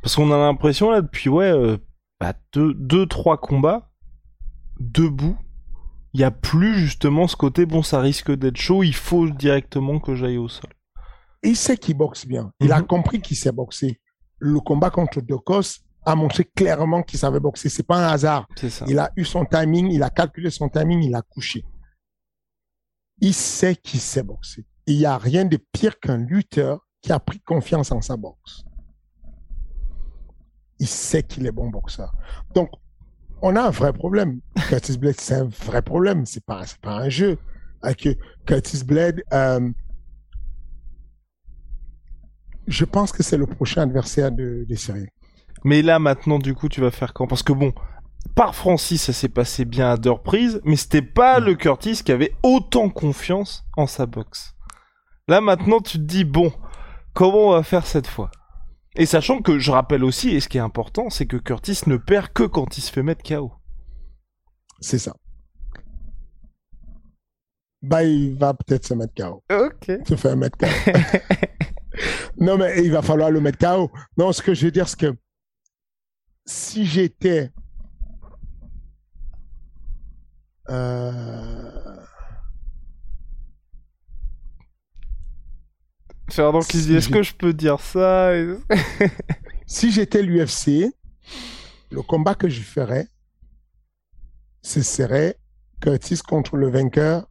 Parce 0.00 0.14
qu'on 0.14 0.30
a 0.30 0.38
l'impression 0.38 0.92
là 0.92 1.00
depuis 1.00 1.28
ouais 1.28 1.50
euh, 1.50 1.76
bah, 2.20 2.34
deux, 2.52 2.72
deux, 2.74 3.04
trois 3.04 3.36
combats 3.36 3.90
debout, 4.78 5.36
il 6.14 6.18
n'y 6.18 6.24
a 6.24 6.30
plus 6.30 6.78
justement 6.78 7.26
ce 7.26 7.34
côté 7.34 7.66
bon, 7.66 7.82
ça 7.82 7.98
risque 7.98 8.30
d'être 8.30 8.58
chaud, 8.58 8.84
il 8.84 8.94
faut 8.94 9.28
directement 9.28 9.98
que 9.98 10.14
j'aille 10.14 10.38
au 10.38 10.46
sol. 10.46 10.70
Il 11.42 11.56
sait 11.56 11.76
qu'il 11.76 11.96
boxe 11.96 12.28
bien. 12.28 12.52
Il 12.60 12.70
a 12.70 12.78
mhm. 12.78 12.86
compris 12.86 13.20
qu'il 13.20 13.36
sait 13.36 13.50
boxer. 13.50 14.00
Le 14.38 14.60
combat 14.60 14.90
contre 14.90 15.20
Dokos 15.20 15.80
a 16.06 16.14
montré 16.14 16.44
clairement 16.44 17.02
qu'il 17.02 17.18
savait 17.18 17.40
boxer. 17.40 17.68
C'est 17.68 17.82
pas 17.82 17.96
un 17.96 18.12
hasard. 18.12 18.46
Il 18.86 19.00
a 19.00 19.10
eu 19.16 19.24
son 19.24 19.44
timing, 19.44 19.90
il 19.90 20.04
a 20.04 20.10
calculé 20.10 20.48
son 20.50 20.68
timing, 20.68 21.02
il 21.02 21.14
a 21.16 21.22
couché. 21.22 21.64
Il 23.20 23.34
sait 23.34 23.74
qu'il 23.74 23.98
sait 23.98 24.22
boxer. 24.22 24.64
Il 24.86 24.98
n'y 24.98 25.06
a 25.06 25.18
rien 25.18 25.44
de 25.44 25.58
pire 25.72 26.00
qu'un 26.00 26.18
lutteur 26.18 26.86
qui 27.02 27.12
a 27.12 27.20
pris 27.20 27.40
confiance 27.40 27.92
en 27.92 28.00
sa 28.00 28.16
boxe 28.16 28.64
il 30.80 30.88
sait 30.88 31.22
qu'il 31.22 31.46
est 31.46 31.52
bon 31.52 31.68
boxeur. 31.68 32.12
Donc, 32.54 32.70
on 33.42 33.54
a 33.54 33.62
un 33.62 33.70
vrai 33.70 33.92
problème. 33.92 34.40
Curtis 34.68 34.98
Blade, 34.98 35.14
c'est 35.18 35.34
un 35.34 35.44
vrai 35.44 35.82
problème. 35.82 36.26
C'est 36.26 36.44
pas, 36.44 36.64
pas 36.82 36.96
un 36.96 37.08
jeu. 37.08 37.38
Avec 37.82 38.08
Curtis 38.46 38.84
Blade, 38.84 39.22
euh, 39.32 39.70
je 42.66 42.84
pense 42.84 43.12
que 43.12 43.22
c'est 43.22 43.36
le 43.36 43.46
prochain 43.46 43.82
adversaire 43.82 44.32
de, 44.32 44.64
des 44.68 44.76
séries. 44.76 45.08
Mais 45.64 45.82
là, 45.82 45.98
maintenant, 45.98 46.38
du 46.38 46.54
coup, 46.54 46.68
tu 46.68 46.80
vas 46.80 46.90
faire 46.90 47.12
quand 47.12 47.26
Parce 47.26 47.42
que 47.42 47.52
bon, 47.52 47.72
par 48.34 48.54
Francis, 48.54 49.02
ça 49.02 49.12
s'est 49.12 49.28
passé 49.28 49.64
bien 49.64 49.90
à 49.90 49.96
deux 49.96 50.10
reprises, 50.10 50.60
mais 50.64 50.76
c'était 50.76 51.02
pas 51.02 51.40
mm. 51.40 51.44
le 51.44 51.54
Curtis 51.54 52.02
qui 52.02 52.12
avait 52.12 52.34
autant 52.42 52.88
confiance 52.88 53.64
en 53.76 53.86
sa 53.86 54.06
boxe. 54.06 54.54
Là, 55.30 55.40
maintenant, 55.40 55.78
tu 55.78 55.98
te 55.98 56.02
dis, 56.02 56.24
bon, 56.24 56.52
comment 57.14 57.50
on 57.50 57.52
va 57.52 57.62
faire 57.62 57.86
cette 57.86 58.08
fois? 58.08 58.32
Et 58.96 59.06
sachant 59.06 59.42
que 59.42 59.60
je 59.60 59.70
rappelle 59.70 60.02
aussi, 60.02 60.30
et 60.30 60.40
ce 60.40 60.48
qui 60.48 60.58
est 60.58 60.60
important, 60.60 61.08
c'est 61.08 61.26
que 61.26 61.36
Curtis 61.36 61.82
ne 61.86 61.98
perd 61.98 62.32
que 62.32 62.42
quand 62.42 62.76
il 62.76 62.80
se 62.80 62.90
fait 62.90 63.04
mettre 63.04 63.22
KO. 63.22 63.52
C'est 64.80 64.98
ça. 64.98 65.14
Bah, 67.80 68.02
il 68.02 68.34
va 68.34 68.54
peut-être 68.54 68.84
se 68.84 68.94
mettre 68.94 69.14
KO. 69.14 69.44
Ok. 69.52 70.00
Se 70.04 70.16
faire 70.16 70.36
mettre 70.36 70.58
KO. 70.58 70.66
non, 72.40 72.58
mais 72.58 72.84
il 72.84 72.90
va 72.90 73.00
falloir 73.00 73.30
le 73.30 73.40
mettre 73.40 73.58
KO. 73.58 73.88
Non, 74.16 74.32
ce 74.32 74.42
que 74.42 74.52
je 74.52 74.64
veux 74.64 74.72
dire, 74.72 74.88
c'est 74.88 74.98
que 74.98 75.16
si 76.44 76.84
j'étais. 76.84 77.52
Euh 80.70 81.59
Fernand 86.30 86.60
qui 86.60 86.78
dit 86.78 86.96
est-ce 86.96 87.08
que 87.08 87.22
je 87.22 87.34
peux 87.34 87.52
dire 87.52 87.80
ça 87.80 88.32
Si 89.66 89.92
j'étais 89.92 90.22
l'UFC, 90.22 90.92
le 91.90 92.02
combat 92.02 92.34
que 92.34 92.48
je 92.48 92.60
ferais, 92.60 93.08
ce 94.62 94.82
serait 94.82 95.36
Curtis 95.80 96.18
contre 96.18 96.56
le 96.56 96.70
vainqueur. 96.70 97.26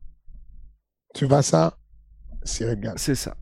Tu 1.13 1.25
vois 1.25 1.41
ça 1.43 1.77
Cyril 2.43 2.93
C'est 2.95 3.15
ça. 3.15 3.35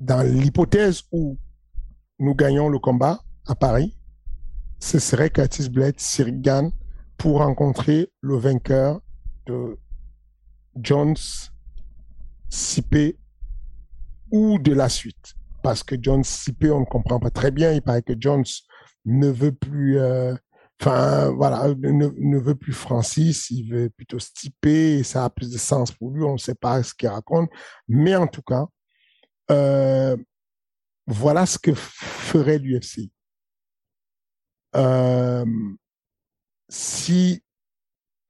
Dans 0.00 0.22
l'hypothèse 0.22 1.02
où 1.12 1.38
nous 2.18 2.34
gagnons 2.34 2.68
le 2.68 2.78
combat 2.78 3.20
à 3.46 3.54
Paris, 3.54 3.96
ce 4.78 4.98
serait 4.98 5.30
Curtis 5.30 5.70
Blade, 5.70 5.98
Cyril 5.98 6.42
pour 7.16 7.38
rencontrer 7.38 8.12
le 8.20 8.36
vainqueur 8.36 9.00
de 9.46 9.78
Jones 10.76 11.16
Sipé 12.54 13.18
ou 14.30 14.58
de 14.60 14.72
la 14.72 14.88
suite. 14.88 15.34
Parce 15.62 15.82
que 15.82 15.96
Jones 16.00 16.22
Sipé, 16.22 16.70
on 16.70 16.80
ne 16.80 16.84
comprend 16.84 17.18
pas 17.18 17.30
très 17.30 17.50
bien. 17.50 17.72
Il 17.72 17.82
paraît 17.82 18.02
que 18.02 18.14
Jones 18.18 18.44
ne 19.04 19.28
veut 19.28 19.52
plus, 19.52 19.98
euh, 19.98 20.34
enfin, 20.80 21.30
voilà, 21.30 21.74
ne, 21.74 22.38
veut 22.38 22.54
plus 22.54 22.72
Francis, 22.72 23.50
il 23.50 23.70
veut 23.70 23.90
plutôt 23.90 24.20
Stipe, 24.20 24.66
et 24.66 25.02
ça 25.02 25.24
a 25.24 25.30
plus 25.30 25.50
de 25.50 25.58
sens 25.58 25.90
pour 25.90 26.10
lui, 26.10 26.22
on 26.22 26.34
ne 26.34 26.38
sait 26.38 26.54
pas 26.54 26.82
ce 26.82 26.94
qu'il 26.94 27.08
raconte. 27.08 27.50
Mais 27.88 28.14
en 28.14 28.28
tout 28.28 28.42
cas, 28.42 28.66
euh, 29.50 30.16
voilà 31.06 31.46
ce 31.46 31.58
que 31.58 31.74
ferait 31.74 32.58
l'UFC. 32.58 33.10
Euh, 34.76 35.44
si 36.68 37.42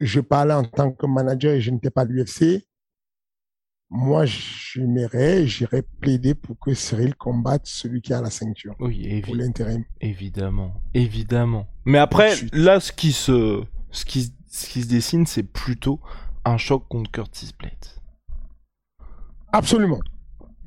je 0.01 0.21
parlais 0.21 0.55
en 0.55 0.65
tant 0.65 0.93
que 0.93 1.07
manager 1.07 1.53
et 1.53 1.61
je 1.61 1.71
n'étais 1.71 1.91
pas 1.91 2.05
l'UFC, 2.05 2.67
moi, 3.97 4.25
j'aimerais, 4.27 5.47
j'irais 5.47 5.85
plaider 6.01 6.35
pour 6.35 6.59
que 6.59 6.75
Cyril 6.75 7.15
combatte 7.15 7.67
celui 7.67 8.03
qui 8.03 8.13
a 8.13 8.21
la 8.21 8.29
ceinture. 8.29 8.75
Oui, 8.81 9.23
pour 9.23 9.37
l'intérim. 9.37 9.85
Évidemment, 10.01 10.75
évidemment. 10.95 11.69
Mais 11.85 11.99
après, 11.99 12.35
là, 12.53 12.81
ce 12.81 12.91
qui 12.91 13.13
se, 13.13 13.63
ce 13.93 14.05
qui, 14.05 14.35
ce 14.49 14.69
qui 14.69 14.83
se 14.83 14.89
dessine, 14.89 15.27
c'est 15.27 15.45
plutôt 15.45 16.01
un 16.45 16.57
choc 16.57 16.89
contre 16.89 17.09
Curtis 17.13 17.53
Blade. 17.57 17.73
Absolument. 19.53 20.01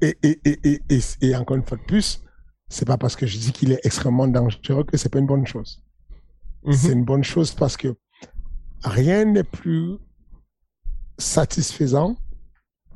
Et, 0.01 0.17
et, 0.23 0.39
et, 0.45 0.81
et, 0.89 0.99
et 1.19 1.35
encore 1.35 1.57
une 1.57 1.63
fois 1.65 1.77
de 1.77 1.83
plus, 1.83 2.23
c'est 2.69 2.85
pas 2.85 2.97
parce 2.97 3.17
que 3.17 3.27
je 3.27 3.37
dis 3.37 3.51
qu'il 3.51 3.73
est 3.73 3.85
extrêmement 3.85 4.29
dangereux 4.29 4.85
que 4.85 4.95
c'est 4.95 5.09
pas 5.09 5.19
une 5.19 5.25
bonne 5.25 5.45
chose. 5.45 5.83
Mhm. 6.63 6.73
C'est 6.73 6.93
une 6.93 7.03
bonne 7.03 7.25
chose 7.25 7.51
parce 7.51 7.75
que 7.75 7.93
rien 8.85 9.25
n'est 9.25 9.43
plus 9.43 9.97
satisfaisant 11.17 12.15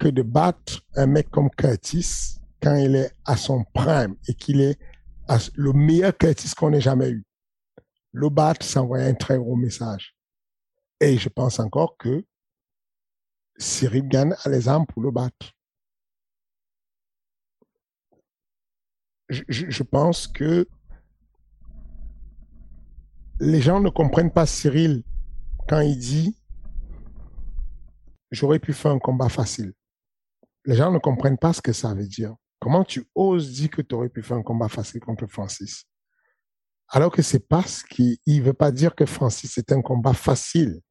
que 0.02 0.08
de 0.08 0.24
battre 0.24 0.82
un 0.96 1.06
mec 1.06 1.30
comme 1.30 1.52
Curtis 1.52 2.40
quand 2.60 2.76
il 2.76 2.96
est 2.96 3.16
à 3.24 3.38
son 3.38 3.64
prime 3.72 4.16
et 4.28 4.34
qu'il 4.34 4.60
est 4.60 4.80
le 5.54 5.74
meilleur 5.74 6.18
Curtis 6.18 6.56
qu'on 6.58 6.74
ait 6.74 6.82
jamais 6.82 7.12
eu. 7.12 7.24
Le 8.12 8.30
battre, 8.30 8.66
ça 8.66 8.82
envoie 8.82 8.98
un 8.98 9.14
très 9.14 9.38
gros 9.38 9.56
message. 9.56 10.16
Et 11.00 11.20
je 11.20 11.30
pense 11.30 11.60
encore 11.60 11.98
que 11.98 12.26
Cyril 13.58 14.08
Gann 14.08 14.36
a 14.44 14.50
les 14.50 14.68
armes 14.68 14.88
pour 14.88 15.04
le 15.04 15.12
battre. 15.12 15.52
Je 19.30 19.84
pense 19.84 20.28
que 20.28 20.68
les 23.40 23.62
gens 23.62 23.80
ne 23.80 23.90
comprennent 23.90 24.34
pas 24.34 24.48
Cyril 24.48 25.04
quand 25.70 25.80
il 25.80 26.00
dit 26.00 26.36
j'aurais 28.32 28.60
pu 28.60 28.74
faire 28.74 28.92
un 28.92 29.00
combat 29.00 29.30
facile. 29.30 29.74
Les 30.66 30.76
gens 30.76 30.92
ne 30.92 31.00
comprennent 31.00 31.38
pas 31.38 31.54
ce 31.54 31.62
que 31.62 31.74
ça 31.74 31.94
veut 31.94 32.08
dire. 32.08 32.36
Comment 32.60 32.84
tu 32.84 33.08
oses 33.16 33.52
dire 33.52 33.72
que 33.72 33.82
tu 33.82 33.96
aurais 33.96 34.10
pu 34.10 34.22
faire 34.22 34.38
un 34.38 34.44
combat 34.44 34.70
facile 34.70 35.02
contre 35.02 35.26
Francis? 35.26 35.86
Alors 36.88 37.12
que 37.12 37.22
c'est 37.22 37.48
pas 37.48 37.64
ce 37.64 37.84
qu'il 37.84 38.18
il 38.26 38.44
veut 38.44 38.54
pas 38.54 38.72
dire 38.72 38.94
que 38.94 39.06
Francis 39.06 39.52
c'est 39.56 39.72
un 39.72 39.82
combat 39.82 40.14
facile. 40.14 40.82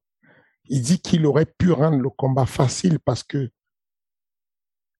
Il 0.65 0.83
dit 0.83 1.01
qu'il 1.01 1.27
aurait 1.27 1.47
pu 1.47 1.73
rendre 1.73 1.99
le 1.99 2.11
combat 2.11 2.47
facile 2.47 2.99
parce 3.01 3.23
que 3.23 3.51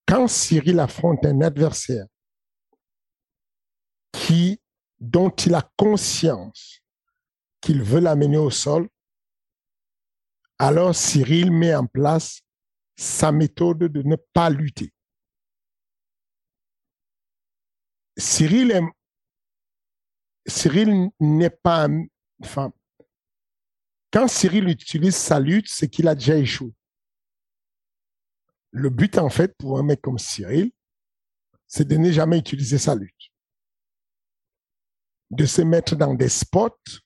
quand 0.07 0.29
Cyril 0.29 0.79
affronte 0.81 1.25
un 1.25 1.41
adversaire 1.41 2.07
qui, 4.13 4.61
dont 4.99 5.31
il 5.31 5.55
a 5.55 5.69
conscience 5.77 6.81
qu'il 7.61 7.83
veut 7.83 8.01
l'amener 8.01 8.39
au 8.39 8.51
sol, 8.51 8.89
alors 10.59 10.95
Cyril 10.95 11.53
met 11.53 11.75
en 11.75 11.87
place 11.87 12.43
sa 13.01 13.33
méthode 13.33 13.79
de 13.79 14.03
ne 14.03 14.17
pas 14.17 14.51
lutter. 14.51 14.93
Cyril 18.19 18.79
Cyril 20.47 21.09
n'est 21.19 21.49
pas, 21.49 21.89
enfin, 22.43 22.75
quand 24.13 24.29
Cyril 24.29 24.69
utilise 24.69 25.17
sa 25.17 25.41
lutte, 25.41 25.69
c'est 25.69 25.89
qu'il 25.89 26.09
a 26.09 26.15
déjà 26.15 26.37
échoué. 26.37 26.75
Le 28.71 28.91
but, 28.91 29.17
en 29.17 29.31
fait, 29.31 29.57
pour 29.57 29.79
un 29.79 29.83
mec 29.83 30.03
comme 30.03 30.19
Cyril, 30.19 30.71
c'est 31.67 31.89
de 31.89 31.97
ne 31.97 32.13
jamais 32.13 32.39
utiliser 32.39 32.77
sa 32.77 32.95
lutte. 32.95 33.31
De 35.31 35.47
se 35.47 35.63
mettre 35.63 35.97
dans 35.97 36.13
des 36.13 36.29
spots 36.29 37.01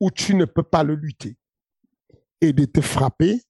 où 0.00 0.10
tu 0.10 0.34
ne 0.34 0.46
peux 0.46 0.64
pas 0.64 0.82
le 0.82 0.96
lutter 0.96 1.36
et 2.40 2.52
de 2.52 2.64
te 2.64 2.80
frapper 2.80 3.45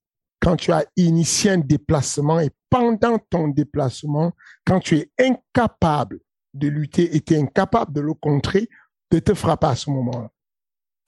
quand 0.47 0.55
tu 0.55 0.70
as 0.70 0.86
initié 0.94 1.51
un 1.51 1.59
déplacement 1.59 2.38
et 2.38 2.53
pendant 2.70 3.18
ton 3.18 3.49
déplacement, 3.49 4.30
quand 4.64 4.78
tu 4.78 4.97
es 4.97 5.11
incapable 5.18 6.20
de 6.55 6.68
lutter 6.68 7.16
et 7.16 7.20
tu 7.20 7.34
es 7.34 7.42
incapable 7.42 7.92
de 7.92 8.01
le 8.01 8.14
contrer, 8.14 8.68
de 9.11 9.18
te 9.18 9.34
frapper 9.34 9.66
à 9.66 9.74
ce 9.74 9.90
moment-là. 9.90 10.30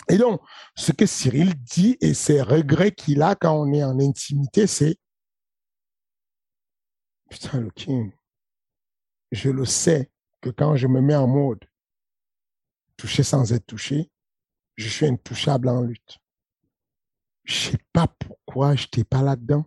Et 0.08 0.18
donc, 0.18 0.40
ce 0.74 0.90
que 0.90 1.06
Cyril 1.06 1.54
dit 1.54 1.96
et 2.00 2.14
ses 2.14 2.42
regrets 2.42 2.90
qu'il 2.90 3.22
a 3.22 3.36
quand 3.36 3.52
on 3.52 3.72
est 3.72 3.84
en 3.84 4.00
intimité, 4.00 4.66
c'est 4.66 4.96
Putain, 7.30 7.60
le 7.60 7.70
King, 7.70 8.10
je 9.30 9.50
le 9.50 9.64
sais 9.64 10.10
que 10.40 10.50
quand 10.50 10.74
je 10.74 10.88
me 10.88 11.00
mets 11.00 11.14
en 11.14 11.28
mode 11.28 11.64
toucher 12.96 13.22
sans 13.22 13.52
être 13.52 13.66
touché, 13.66 14.10
je 14.74 14.88
suis 14.88 15.06
intouchable 15.06 15.68
en 15.68 15.82
lutte. 15.82 16.18
Je 17.48 17.70
sais 17.70 17.78
pas 17.94 18.06
pourquoi 18.18 18.76
je 18.76 18.84
n'étais 18.84 19.04
pas 19.04 19.22
là-dedans. 19.22 19.64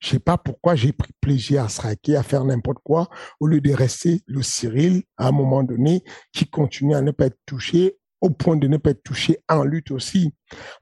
Je 0.00 0.10
sais 0.10 0.18
pas 0.18 0.36
pourquoi 0.36 0.74
j'ai 0.74 0.92
pris 0.92 1.12
plaisir 1.20 1.64
à 1.64 1.68
striker, 1.68 2.16
à 2.16 2.22
faire 2.22 2.44
n'importe 2.44 2.78
quoi, 2.82 3.08
au 3.40 3.46
lieu 3.46 3.60
de 3.60 3.72
rester 3.72 4.22
le 4.26 4.42
Cyril, 4.42 5.04
à 5.16 5.28
un 5.28 5.32
moment 5.32 5.62
donné, 5.62 6.02
qui 6.32 6.46
continue 6.50 6.94
à 6.94 7.00
ne 7.00 7.12
pas 7.12 7.26
être 7.26 7.38
touché, 7.46 7.96
au 8.20 8.30
point 8.30 8.56
de 8.56 8.66
ne 8.66 8.76
pas 8.76 8.90
être 8.90 9.02
touché 9.04 9.38
en 9.48 9.62
lutte 9.64 9.92
aussi. 9.92 10.34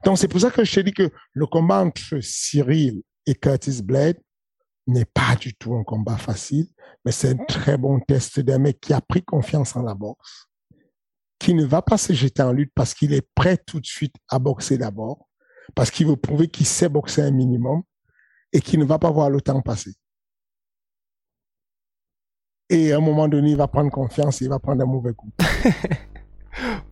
Donc, 0.03 0.17
c'est 0.17 0.27
pour 0.27 0.41
ça 0.41 0.49
que 0.49 0.65
je 0.65 0.75
te 0.75 0.79
dis 0.79 0.93
que 0.93 1.09
le 1.33 1.45
combat 1.45 1.83
entre 1.83 2.19
Cyril 2.21 3.03
et 3.25 3.35
Curtis 3.35 3.81
Blade 3.83 4.19
n'est 4.87 5.05
pas 5.05 5.35
du 5.39 5.55
tout 5.55 5.75
un 5.75 5.83
combat 5.83 6.17
facile, 6.17 6.67
mais 7.05 7.11
c'est 7.11 7.29
un 7.29 7.45
très 7.45 7.77
bon 7.77 7.99
test 7.99 8.39
d'un 8.39 8.57
mec 8.57 8.79
qui 8.81 8.93
a 8.93 9.01
pris 9.01 9.23
confiance 9.23 9.75
en 9.75 9.83
la 9.83 9.93
boxe, 9.93 10.47
qui 11.39 11.53
ne 11.53 11.65
va 11.65 11.81
pas 11.81 11.97
se 11.97 12.13
jeter 12.13 12.41
en 12.41 12.51
lutte 12.51 12.71
parce 12.75 12.93
qu'il 12.93 13.13
est 13.13 13.27
prêt 13.35 13.57
tout 13.57 13.79
de 13.79 13.85
suite 13.85 14.15
à 14.27 14.39
boxer 14.39 14.77
d'abord, 14.77 15.27
parce 15.75 15.91
qu'il 15.91 16.07
veut 16.07 16.15
prouver 16.15 16.47
qu'il 16.47 16.65
sait 16.65 16.89
boxer 16.89 17.21
un 17.21 17.31
minimum 17.31 17.83
et 18.53 18.61
qu'il 18.61 18.79
ne 18.79 18.85
va 18.85 18.97
pas 18.97 19.11
voir 19.11 19.29
le 19.29 19.41
temps 19.41 19.61
passer. 19.61 19.93
Et 22.69 22.93
à 22.93 22.97
un 22.97 23.01
moment 23.01 23.27
donné, 23.27 23.51
il 23.51 23.57
va 23.57 23.67
prendre 23.67 23.91
confiance 23.91 24.41
et 24.41 24.45
il 24.45 24.49
va 24.49 24.59
prendre 24.59 24.81
un 24.81 24.87
mauvais 24.87 25.13
coup. 25.13 25.31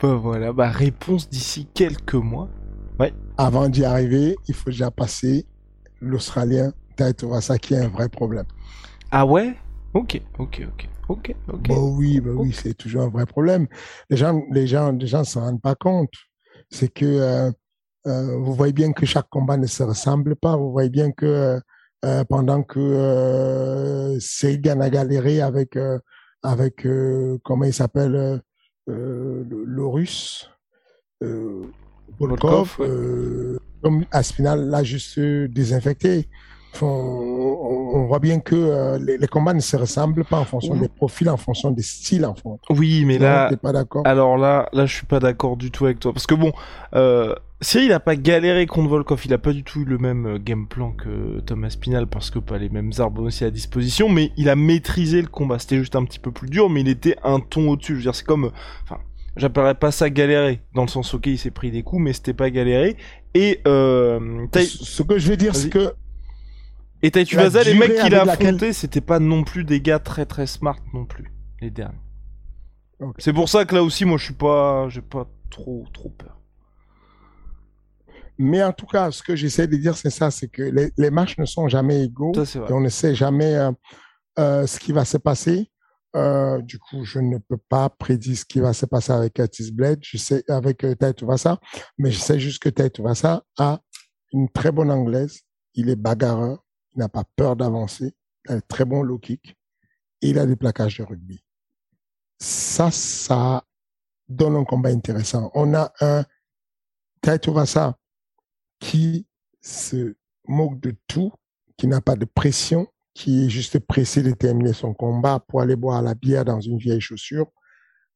Bah 0.02 0.16
voilà, 0.16 0.52
bah 0.52 0.70
réponse 0.70 1.30
d'ici 1.30 1.68
quelques 1.74 2.16
mois. 2.16 2.50
Avant 3.38 3.70
d'y 3.70 3.86
arriver, 3.86 4.36
il 4.48 4.54
faut 4.54 4.70
déjà 4.70 4.92
passer 4.92 5.46
l'Australien 6.02 6.72
Taito 6.96 7.32
qui 7.62 7.74
est 7.74 7.78
un 7.78 7.88
vrai 7.88 8.10
problème. 8.10 8.46
Ah 9.10 9.26
ouais? 9.26 9.56
Ok, 9.94 10.22
ok, 10.38 10.62
ok, 10.68 10.90
ok, 11.08 11.36
ok. 11.48 11.68
Bah 11.68 11.76
oui, 11.80 12.20
bah 12.20 12.32
oui, 12.36 12.52
c'est 12.54 12.74
toujours 12.74 13.04
un 13.04 13.10
vrai 13.10 13.26
problème. 13.26 13.68
Les 14.10 14.18
gens, 14.18 14.44
les 14.52 14.68
gens, 14.68 14.92
les 14.92 15.08
gens 15.08 15.20
ne 15.20 15.24
se 15.24 15.40
rendent 15.40 15.62
pas 15.62 15.76
compte. 15.76 16.12
C'est 16.70 16.90
que 16.90 17.06
euh, 17.06 17.52
euh, 18.08 18.38
vous 18.38 18.54
voyez 18.54 18.74
bien 18.74 18.92
que 18.92 19.06
chaque 19.06 19.30
combat 19.30 19.58
ne 19.58 19.68
se 19.68 19.84
ressemble 19.84 20.36
pas. 20.36 20.56
Vous 20.58 20.72
voyez 20.72 20.90
bien 20.90 21.12
que 21.12 21.26
euh, 21.26 21.60
euh, 22.06 22.24
pendant 22.26 22.64
que 22.64 22.80
euh, 22.80 24.20
Segan 24.20 24.82
a 24.82 24.90
galéré 24.90 25.42
avec 25.42 25.76
euh, 25.78 26.00
avec 26.44 26.86
comment 27.44 27.64
il 27.64 27.74
s'appelle 27.74 28.42
le, 28.88 29.46
le 29.50 29.86
russe 29.86 30.50
euh, 31.24 31.62
Volkov, 32.20 32.78
comme 33.82 34.04
Aspinal 34.12 34.68
l'a 34.68 34.84
juste 34.84 35.18
désinfecté. 35.20 36.28
Enfin, 36.74 36.88
on, 36.88 37.92
on 37.96 38.06
voit 38.08 38.20
bien 38.20 38.40
que 38.40 38.56
euh, 38.56 38.98
les, 39.00 39.18
les 39.18 39.28
combats 39.28 39.54
ne 39.54 39.60
se 39.60 39.78
ressemblent 39.78 40.26
pas 40.26 40.40
en 40.40 40.46
fonction 40.46 40.76
des 40.76 40.88
profils, 40.90 41.30
en 41.30 41.38
fonction 41.38 41.70
des 41.72 41.84
styles, 41.84 42.26
en 42.26 42.34
fond. 42.36 42.60
Oui, 42.72 43.06
mais 43.06 43.20
Non, 43.20 43.26
là, 43.26 43.52
pas 43.62 43.72
d'accord 43.72 44.06
alors 44.06 44.38
là, 44.38 44.68
là, 44.74 44.86
je 44.86 44.94
suis 44.96 45.06
pas 45.06 45.20
d'accord 45.20 45.56
du 45.56 45.70
tout 45.72 45.86
avec 45.86 46.00
toi. 46.00 46.12
Parce 46.14 46.26
que 46.26 46.34
bon, 46.36 46.52
euh, 46.96 47.36
Cyril 47.64 47.92
a 47.94 48.00
pas 48.00 48.16
galéré 48.16 48.66
contre 48.66 48.90
Volkov, 48.90 49.22
il 49.26 49.34
a 49.34 49.38
pas 49.38 49.54
du 49.54 49.64
tout 49.64 49.82
eu 49.82 49.86
le 49.86 49.98
même 49.98 50.26
euh, 50.26 50.38
game 50.40 50.68
plan 50.68 50.92
que 50.92 51.40
Thomas 51.42 51.70
Spinal 51.72 52.08
parce 52.08 52.30
que 52.30 52.40
pas 52.40 52.58
les 52.58 52.70
mêmes 52.70 52.92
arbres 53.00 53.24
aussi 53.24 53.44
à 53.46 53.52
disposition, 53.52 54.10
mais 54.10 54.32
il 54.38 54.50
a 54.50 54.56
maîtrisé 54.56 55.22
le 55.22 55.28
combat. 55.28 55.60
C'était 55.60 55.78
juste 55.78 55.96
un 55.96 56.04
petit 56.06 56.20
peu 56.20 56.32
plus 56.32 56.50
dur, 56.50 56.70
mais 56.70 56.82
il 56.82 56.88
était 56.90 57.16
un 57.24 57.40
ton 57.40 57.70
au-dessus. 57.70 57.94
Je 57.94 57.98
veux 57.98 58.04
dire, 58.04 58.16
c'est 58.16 58.26
comme, 58.26 58.52
enfin, 58.84 59.00
j'appellerais 59.38 59.76
pas 59.76 59.92
ça 59.92 60.10
galérer 60.10 60.62
dans 60.76 60.84
le 60.84 60.88
sens 60.88 61.14
ok, 61.14 61.28
il 61.28 61.38
s'est 61.38 61.52
pris 61.52 61.72
des 61.72 61.84
coups, 61.84 62.02
mais 62.04 62.14
c'était 62.14 62.34
pas 62.34 62.50
galéré. 62.50 62.98
Et 63.34 63.62
euh, 63.68 64.46
Ce 64.60 65.02
que 65.04 65.18
je 65.18 65.30
veux 65.30 65.38
dire, 65.38 65.56
c'est 65.56 65.70
que 65.70 65.94
et 67.02 67.12
Tai 67.12 67.20
La 67.20 67.26
Tuivasa, 67.26 67.64
les 67.64 67.74
mecs 67.74 67.96
qu'il 67.96 68.16
a 68.16 68.24
laquelle- 68.24 68.48
affrontés, 68.48 68.72
c'était 68.74 69.02
pas 69.02 69.20
non 69.20 69.44
plus 69.44 69.66
des 69.66 69.82
gars 69.82 70.00
très 70.00 70.26
très 70.26 70.48
smart 70.48 70.80
non 70.94 71.06
plus, 71.06 71.34
les 71.62 71.70
derniers. 71.70 71.98
C'est 73.18 73.34
pour 73.34 73.50
ça 73.50 73.66
que 73.66 73.76
là 73.76 73.84
aussi, 73.84 74.06
moi, 74.06 74.18
je 74.18 74.24
suis 74.26 74.34
pas, 74.34 74.88
j'ai 74.88 75.02
pas 75.02 75.28
trop 75.50 75.86
trop 75.94 76.10
peur. 76.10 76.40
Mais 78.38 78.64
en 78.64 78.74
tout 78.74 78.86
cas, 78.86 79.12
ce 79.12 79.22
que 79.22 79.36
j'essaie 79.36 79.68
de 79.68 79.78
dire, 79.78 79.96
c'est 79.96 80.10
ça, 80.10 80.32
c'est 80.32 80.48
que 80.48 80.64
les, 80.64 80.92
les 80.98 81.12
matchs 81.12 81.38
ne 81.38 81.46
sont 81.46 81.68
jamais 81.68 82.04
égaux 82.06 82.34
Ça 82.34 82.60
et 82.60 82.74
on 82.74 82.80
ne 82.80 82.90
sait 82.90 83.16
jamais 83.16 83.56
euh, 83.56 83.72
euh, 84.40 84.66
ce 84.66 84.80
qui 84.80 84.92
va 84.92 85.06
se 85.06 85.18
passer. 85.18 85.70
Euh, 86.16 86.62
du 86.62 86.78
coup, 86.80 87.04
je 87.06 87.20
ne 87.20 87.38
peux 87.38 87.58
pas 87.58 87.90
prédire 87.90 88.38
ce 88.38 88.46
qui 88.46 88.60
va 88.60 88.74
se 88.74 88.86
passer 88.86 89.12
avec 89.12 89.34
Curtis 89.34 89.72
Blade, 89.72 90.00
je 90.04 90.18
sais 90.18 90.44
avec 90.48 90.84
euh, 90.84 90.96
Tai 90.96 91.14
Tuivasa, 91.14 91.60
mais 91.98 92.12
je 92.12 92.20
sais 92.20 92.40
juste 92.40 92.62
que 92.62 92.70
Tai 92.70 92.90
Tuivasa 92.92 93.44
a 93.58 93.80
une 94.32 94.50
très 94.50 94.72
bonne 94.72 94.92
anglaise. 94.92 95.42
Il 95.74 95.90
est 95.90 95.96
bagarreur, 95.96 96.64
il 96.96 97.00
n'a 97.00 97.10
pas 97.10 97.24
peur 97.36 97.56
d'avancer, 97.56 98.14
il 98.46 98.52
a 98.52 98.56
un 98.56 98.60
très 98.60 98.86
bon 98.86 99.02
low 99.02 99.18
kick 99.18 99.58
et 100.22 100.30
il 100.30 100.38
a 100.38 100.46
des 100.46 100.56
plaquages 100.56 101.00
de 101.00 101.04
rugby. 101.04 101.44
Ça, 102.40 102.92
ça 102.92 103.64
donne 104.28 104.56
un 104.56 104.66
combat 104.66 104.90
intéressant. 104.90 105.52
On 105.56 105.74
a 105.74 105.92
un 106.00 106.24
Tai 107.22 107.40
Tuivasa 107.40 107.98
qui 108.84 109.26
se 109.62 110.14
moque 110.46 110.78
de 110.82 110.94
tout, 111.08 111.32
qui 111.78 111.88
n'a 111.88 112.02
pas 112.02 112.18
de 112.18 112.26
pression, 112.26 112.86
qui 113.14 113.46
est 113.46 113.50
juste 113.50 113.80
pressé 113.80 114.22
de 114.22 114.32
terminer 114.32 114.74
son 114.74 114.94
combat 114.94 115.40
pour 115.40 115.62
aller 115.62 115.78
boire 115.78 116.02
la 116.02 116.16
bière 116.16 116.44
dans 116.44 116.60
une 116.60 116.78
vieille 116.78 117.00
chaussure. 117.00 117.48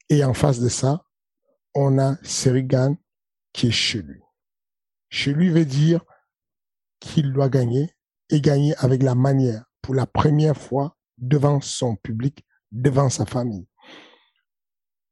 Et 0.10 0.26
en 0.26 0.34
face 0.34 0.60
de 0.60 0.68
ça, 0.68 1.04
on 1.74 1.98
a 1.98 2.18
Serigan 2.22 2.98
qui 3.54 3.68
est 3.68 3.72
chez 3.72 4.02
lui. 4.02 4.20
Chez 5.10 5.32
lui 5.32 5.50
veut 5.50 5.64
dire 5.64 6.04
qu'il 7.00 7.32
doit 7.32 7.50
gagner 7.50 7.90
et 8.30 8.42
gagner 8.42 8.76
avec 8.78 9.04
la 9.04 9.16
manière 9.16 9.64
pour 9.82 9.96
la 9.96 10.06
première 10.06 10.58
fois 10.58 10.98
devant 11.18 11.62
son 11.62 11.96
public, 11.96 12.46
devant 12.74 13.10
sa 13.10 13.26
famille. 13.26 13.68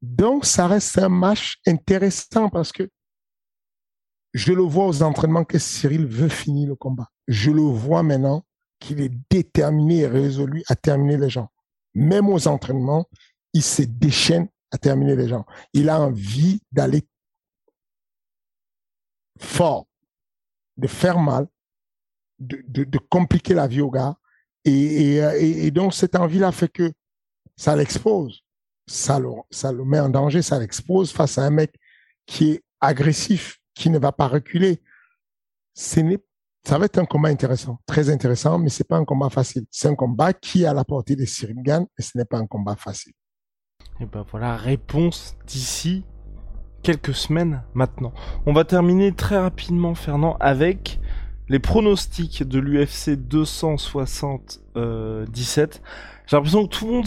Donc, 0.02 0.44
ça 0.44 0.68
reste 0.68 0.98
un 0.98 1.08
match 1.08 1.60
intéressant 1.66 2.50
parce 2.50 2.74
que 2.74 2.90
je 4.36 4.52
le 4.52 4.64
vois 4.64 4.86
aux 4.86 5.02
entraînements 5.02 5.46
que 5.46 5.58
Cyril 5.58 6.06
veut 6.06 6.28
finir 6.28 6.68
le 6.68 6.76
combat. 6.76 7.10
Je 7.30 7.52
le 7.52 7.62
vois 7.62 8.04
maintenant 8.04 8.46
qu'il 8.82 9.00
est 9.00 9.14
déterminé 9.30 10.00
et 10.00 10.08
résolu 10.08 10.62
à 10.68 10.76
terminer 10.76 11.16
les 11.16 11.30
gens. 11.30 11.48
Même 11.94 12.28
aux 12.28 12.46
entraînements, 12.50 13.08
il 13.54 13.64
se 13.64 13.84
déchaîne 13.84 14.50
à 14.72 14.78
terminer 14.78 15.16
les 15.16 15.30
gens. 15.30 15.46
Il 15.72 15.88
a 15.88 16.02
envie 16.02 16.60
d'aller 16.74 17.08
fort, 19.40 19.88
de 20.76 20.88
faire 20.88 21.18
mal, 21.18 21.48
de, 22.40 22.62
de, 22.84 22.98
compliquer 22.98 23.54
la 23.54 23.68
vie 23.68 23.80
au 23.80 23.90
gars. 23.90 24.18
Et, 24.66 25.72
donc, 25.72 25.94
cette 25.94 26.18
envie-là 26.18 26.52
fait 26.52 26.68
que 26.68 26.92
ça 27.56 27.74
l'expose. 27.74 28.44
Ça 28.86 29.18
le, 29.18 29.30
ça 29.50 29.72
le 29.72 29.86
met 29.86 30.02
en 30.02 30.10
danger, 30.10 30.42
ça 30.42 30.60
l'expose 30.60 31.14
face 31.14 31.38
à 31.38 31.44
un 31.44 31.52
mec 31.52 31.74
qui 32.26 32.52
est 32.52 32.64
agressif, 32.82 33.62
qui 33.76 33.92
ne 33.92 34.00
va 34.00 34.12
pas 34.12 34.28
reculer. 34.28 34.82
Ça 35.76 36.02
va 36.80 36.86
être 36.86 36.98
un 36.98 37.06
combat 37.06 37.30
intéressant, 37.30 37.78
très 37.86 38.10
intéressant, 38.10 38.58
mais 38.58 38.70
c'est 38.70 38.88
pas 38.88 38.98
un 38.98 39.06
combat 39.06 39.30
facile. 39.30 39.68
C'est 39.70 39.88
un 39.88 39.94
combat 39.94 40.34
qui 40.34 40.64
est 40.64 40.66
à 40.66 40.74
la 40.74 40.84
portée 40.84 41.16
des 41.16 41.28
Gann, 41.58 41.86
et 42.00 42.02
ce 42.02 42.18
n'est 42.18 42.26
pas 42.26 42.40
un 42.40 42.48
combat 42.48 42.76
facile. 42.76 43.14
Et 44.00 44.06
ben 44.06 44.26
voilà, 44.32 44.58
réponse 44.58 45.36
d'ici 45.46 46.04
quelques 46.82 47.14
semaines 47.14 47.62
maintenant. 47.74 48.14
On 48.46 48.54
va 48.54 48.64
terminer 48.64 49.14
très 49.14 49.38
rapidement, 49.38 49.94
Fernand, 49.96 50.38
avec 50.40 51.02
les 51.50 51.60
pronostics 51.60 52.44
de 52.44 52.60
l'UFC 52.60 53.12
277. 53.12 55.82
J'ai 56.26 56.36
l'impression 56.36 56.68
que 56.68 56.76
tout 56.76 56.88
le 56.88 56.94
monde 56.94 57.06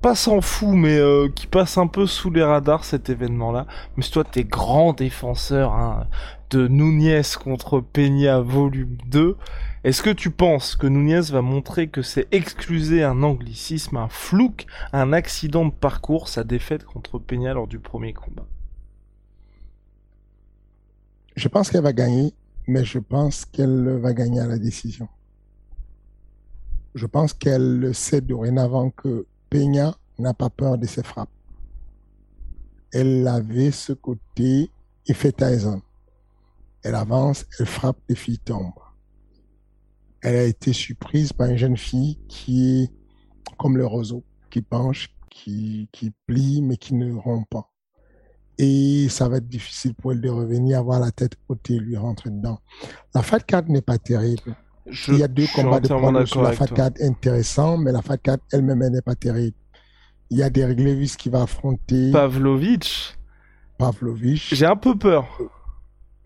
pas 0.00 0.14
s'en 0.14 0.40
fout, 0.40 0.74
mais 0.74 0.98
euh, 0.98 1.28
qui 1.28 1.46
passe 1.46 1.76
un 1.78 1.86
peu 1.86 2.06
sous 2.06 2.30
les 2.30 2.42
radars 2.42 2.84
cet 2.84 3.10
événement-là. 3.10 3.66
Mais 3.96 4.04
toi, 4.04 4.24
t'es 4.24 4.44
grand 4.44 4.92
défenseur 4.92 5.72
hein, 5.74 6.06
de 6.50 6.68
Nunez 6.68 7.22
contre 7.42 7.80
Peña 7.80 8.40
volume 8.40 8.96
2. 9.06 9.36
Est-ce 9.84 10.02
que 10.02 10.10
tu 10.10 10.30
penses 10.30 10.76
que 10.76 10.86
Nunez 10.86 11.30
va 11.30 11.42
montrer 11.42 11.88
que 11.88 12.02
c'est 12.02 12.28
excluser 12.32 13.02
un 13.02 13.22
anglicisme, 13.22 13.96
un 13.96 14.08
flouk, 14.08 14.66
un 14.92 15.12
accident 15.12 15.66
de 15.66 15.72
parcours, 15.72 16.28
sa 16.28 16.44
défaite 16.44 16.84
contre 16.84 17.18
Peña 17.18 17.54
lors 17.54 17.66
du 17.66 17.78
premier 17.78 18.12
combat? 18.12 18.46
Je 21.36 21.48
pense 21.48 21.70
qu'elle 21.70 21.82
va 21.82 21.92
gagner, 21.92 22.34
mais 22.66 22.84
je 22.84 22.98
pense 22.98 23.44
qu'elle 23.44 23.98
va 24.00 24.12
gagner 24.12 24.40
à 24.40 24.46
la 24.46 24.58
décision. 24.58 25.08
Je 26.94 27.06
pense 27.06 27.32
qu'elle 27.32 27.94
sait 27.94 28.20
dorénavant 28.20 28.90
que 28.90 29.26
Peña 29.50 29.94
n'a 30.18 30.32
pas 30.32 30.48
peur 30.48 30.78
de 30.78 30.86
ses 30.86 31.02
frappes. 31.02 31.30
Elle 32.92 33.26
avait 33.26 33.72
ce 33.72 33.92
côté 33.92 34.70
effet 35.06 35.32
Tyson. 35.32 35.82
Elle 36.82 36.94
avance, 36.94 37.46
elle 37.58 37.66
frappe, 37.66 37.98
les 38.08 38.14
filles 38.14 38.38
tombent. 38.38 38.72
Elle 40.22 40.36
a 40.36 40.44
été 40.44 40.72
surprise 40.72 41.32
par 41.32 41.48
une 41.48 41.56
jeune 41.56 41.76
fille 41.76 42.18
qui 42.28 42.82
est 42.82 42.90
comme 43.58 43.76
le 43.76 43.86
roseau, 43.86 44.24
qui 44.50 44.62
penche, 44.62 45.14
qui, 45.28 45.88
plie, 46.26 46.62
mais 46.62 46.76
qui 46.76 46.94
ne 46.94 47.12
rompt 47.14 47.48
pas. 47.48 47.70
Et 48.58 49.08
ça 49.08 49.28
va 49.28 49.38
être 49.38 49.48
difficile 49.48 49.94
pour 49.94 50.12
elle 50.12 50.20
de 50.20 50.28
revenir, 50.28 50.78
avoir 50.78 51.00
la 51.00 51.10
tête 51.10 51.36
haute 51.48 51.70
et 51.70 51.78
lui 51.78 51.96
rentrer 51.96 52.30
dedans. 52.30 52.60
La 53.14 53.22
Fat 53.22 53.40
4 53.40 53.68
n'est 53.68 53.82
pas 53.82 53.98
terrible. 53.98 54.56
Il 55.08 55.18
y 55.18 55.22
a 55.22 55.28
deux 55.28 55.46
combats 55.54 55.80
de 55.80 55.88
poids 55.88 56.26
sur 56.26 56.42
la 56.42 56.52
Fat 56.52 56.66
4 56.66 57.02
intéressants, 57.02 57.78
mais 57.78 57.92
la 57.92 58.02
Fat 58.02 58.18
4 58.18 58.42
elle-même 58.52 58.86
n'est 58.88 59.02
pas 59.02 59.14
terrible. 59.14 59.56
Il 60.30 60.38
y 60.38 60.42
a 60.42 60.50
Derek 60.50 60.78
Lewis 60.78 61.14
qui 61.18 61.28
va 61.28 61.42
affronter 61.42 62.12
Pavlovich. 62.12 63.16
Pavlovich. 63.78 64.54
J'ai 64.54 64.66
un 64.66 64.76
peu 64.76 64.96
peur. 64.96 65.26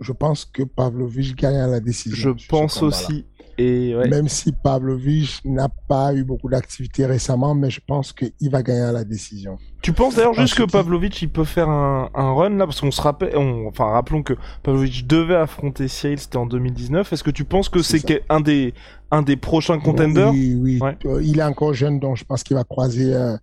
Je 0.01 0.13
pense 0.13 0.45
que 0.45 0.63
Pavlovich 0.63 1.35
gagne 1.37 1.57
à 1.57 1.67
la 1.67 1.81
décision. 1.81 2.35
Je 2.37 2.47
pense 2.49 2.83
aussi. 2.83 3.25
Et 3.57 3.95
Même 4.11 4.29
si 4.29 4.53
Pavlovich 4.53 5.41
n'a 5.45 5.69
pas 5.69 6.13
eu 6.13 6.25
beaucoup 6.25 6.49
d'activité 6.49 7.07
récemment, 7.07 7.55
mais 7.55 7.71
je 7.71 7.81
pense 7.87 8.13
qu'il 8.13 8.51
va 8.51 8.63
gagner 8.63 8.81
à 8.81 8.93
la 8.93 9.05
décision. 9.05 9.59
Tu 9.81 9.93
penses 9.93 10.17
d'ailleurs 10.17 10.35
juste 10.35 10.57
que 10.57 10.65
Pavlovich 10.65 11.23
il 11.23 11.29
peut 11.29 11.45
faire 11.45 11.69
un, 11.69 12.09
run 12.15 12.57
là? 12.57 12.67
Parce 12.67 12.81
qu'on 12.81 12.91
se 12.91 13.01
rappelle, 13.01 13.37
enfin 13.37 13.91
rappelons 13.91 14.23
que 14.23 14.35
Pavlovich 14.63 15.07
devait 15.07 15.37
affronter 15.37 15.87
Cyril, 15.87 16.19
c'était 16.19 16.37
en 16.37 16.47
2019. 16.47 17.13
Est-ce 17.13 17.23
que 17.23 17.31
tu 17.31 17.45
penses 17.45 17.69
que 17.69 17.83
c'est 17.83 18.25
un 18.29 18.41
des 18.41 18.75
un 19.13 19.23
des 19.23 19.37
prochains 19.37 19.79
contenders? 19.79 20.33
Oui, 20.33 20.59
oui. 20.61 20.81
Euh, 21.05 21.23
il 21.23 21.39
est 21.39 21.45
encore 21.45 21.75
jeune, 21.75 22.01
donc 22.01 22.17
je 22.17 22.25
pense 22.25 22.43
qu'il 22.43 22.57
va 22.57 22.65
croiser. 22.65 23.15
Euh, 23.15 23.37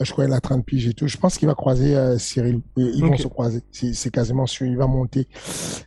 je 0.00 0.12
crois 0.12 0.26
qu'il 0.26 0.34
a 0.34 0.40
30 0.40 0.64
piges 0.64 0.88
et 0.88 0.94
tout. 0.94 1.08
Je 1.08 1.16
pense 1.16 1.38
qu'il 1.38 1.48
va 1.48 1.54
croiser 1.54 1.96
euh, 1.96 2.18
Cyril. 2.18 2.60
Ils 2.76 3.02
vont 3.04 3.16
se 3.16 3.28
croiser. 3.28 3.62
C'est 3.70 4.10
quasiment 4.10 4.46
sûr. 4.46 4.66
Il 4.66 4.76
va 4.76 4.86
monter. 4.86 5.26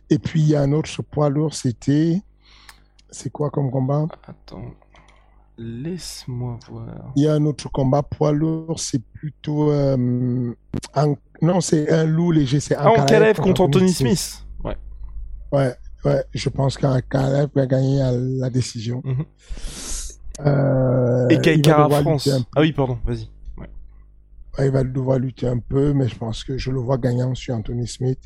Et 0.08 0.18
puis, 0.18 0.40
il 0.40 0.48
y 0.48 0.56
a 0.56 0.62
un 0.62 0.72
autre 0.72 1.02
poids 1.02 1.28
lourd. 1.28 1.54
C'était. 1.54 2.20
C'est 3.10 3.30
quoi 3.30 3.50
comme 3.50 3.70
combat? 3.70 4.06
Attends. 4.26 4.62
Laisse-moi 5.58 6.58
voir. 6.70 7.12
Il 7.16 7.24
y 7.24 7.28
a 7.28 7.34
un 7.34 7.44
autre 7.44 7.68
combat 7.70 8.02
poids 8.02 8.32
lourd. 8.32 8.80
C'est 8.80 9.02
plutôt. 9.02 9.70
Euh, 9.70 10.54
non, 11.42 11.60
c'est 11.60 11.90
un 11.90 12.04
loup 12.04 12.32
léger. 12.32 12.60
C'est 12.60 12.76
ah, 12.76 13.04
Kalev 13.06 13.36
contre 13.38 13.62
Anthony 13.62 13.92
Smith. 13.92 14.44
Ouais. 14.64 14.76
Ouais. 15.52 15.74
Ouais, 16.04 16.24
je 16.32 16.48
pense 16.48 16.78
qu'Ankalev 16.78 17.50
va 17.54 17.66
gagner 17.66 18.00
à 18.00 18.12
la 18.12 18.48
décision. 18.48 19.02
Mhm. 19.04 19.24
euh, 20.46 21.28
Et 21.28 21.38
Kaikara 21.40 21.90
France. 22.00 22.28
Ah 22.56 22.60
oui, 22.62 22.72
pardon, 22.72 22.98
vas-y 23.04 23.28
il 24.58 24.70
va 24.70 24.84
devoir 24.84 25.18
lutter 25.18 25.46
un 25.46 25.58
peu, 25.58 25.92
mais 25.92 26.08
je 26.08 26.16
pense 26.16 26.44
que 26.44 26.58
je 26.58 26.70
le 26.70 26.80
vois 26.80 26.98
gagnant 26.98 27.34
sur 27.34 27.54
Anthony 27.54 27.86
Smith. 27.86 28.20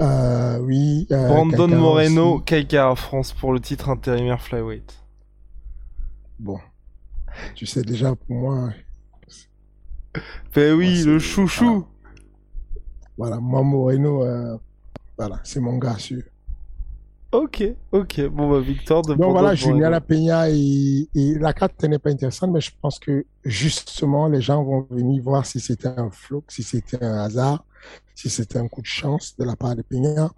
Euh, 0.00 0.58
oui. 0.58 1.06
Euh, 1.10 1.28
Brandon 1.28 1.68
Moreno, 1.68 2.38
Kaika 2.40 2.94
France 2.94 3.32
pour 3.32 3.52
le 3.52 3.60
titre 3.60 3.88
intérimaire 3.88 4.40
flyweight. 4.40 5.02
Bon, 6.38 6.58
tu 7.54 7.64
sais 7.64 7.82
déjà 7.82 8.14
pour 8.14 8.36
moi. 8.36 8.70
Ben 10.54 10.74
oui, 10.74 11.02
le 11.04 11.18
chouchou. 11.18 11.86
Voilà, 13.16 13.40
moi 13.40 13.62
Moreno, 13.62 14.22
euh, 14.22 14.58
voilà, 15.16 15.40
c'est 15.44 15.60
mon 15.60 15.78
gars 15.78 15.98
sûr. 15.98 16.22
Ok, 17.32 17.62
ok. 17.92 18.28
Bon, 18.28 18.50
bah, 18.50 18.60
Victor 18.60 19.02
de 19.02 19.14
Donc 19.14 19.32
voilà, 19.32 19.54
Julien 19.54 20.00
Peña 20.00 20.48
et, 20.48 21.08
et, 21.14 21.34
la 21.38 21.52
carte 21.52 21.82
n'est 21.84 21.98
pas 21.98 22.10
intéressante, 22.10 22.52
mais 22.52 22.60
je 22.60 22.70
pense 22.80 22.98
que 22.98 23.26
justement, 23.44 24.28
les 24.28 24.40
gens 24.40 24.62
vont 24.62 24.86
venir 24.90 25.22
voir 25.22 25.44
si 25.44 25.58
c'était 25.58 25.88
un 25.88 26.10
flou, 26.10 26.44
si 26.48 26.62
c'était 26.62 27.02
un 27.02 27.24
hasard, 27.24 27.64
si 28.14 28.30
c'était 28.30 28.58
un 28.58 28.68
coup 28.68 28.80
de 28.80 28.86
chance 28.86 29.36
de 29.38 29.44
la 29.44 29.56
part 29.56 29.74
de 29.74 29.82
Peña. 29.82 30.30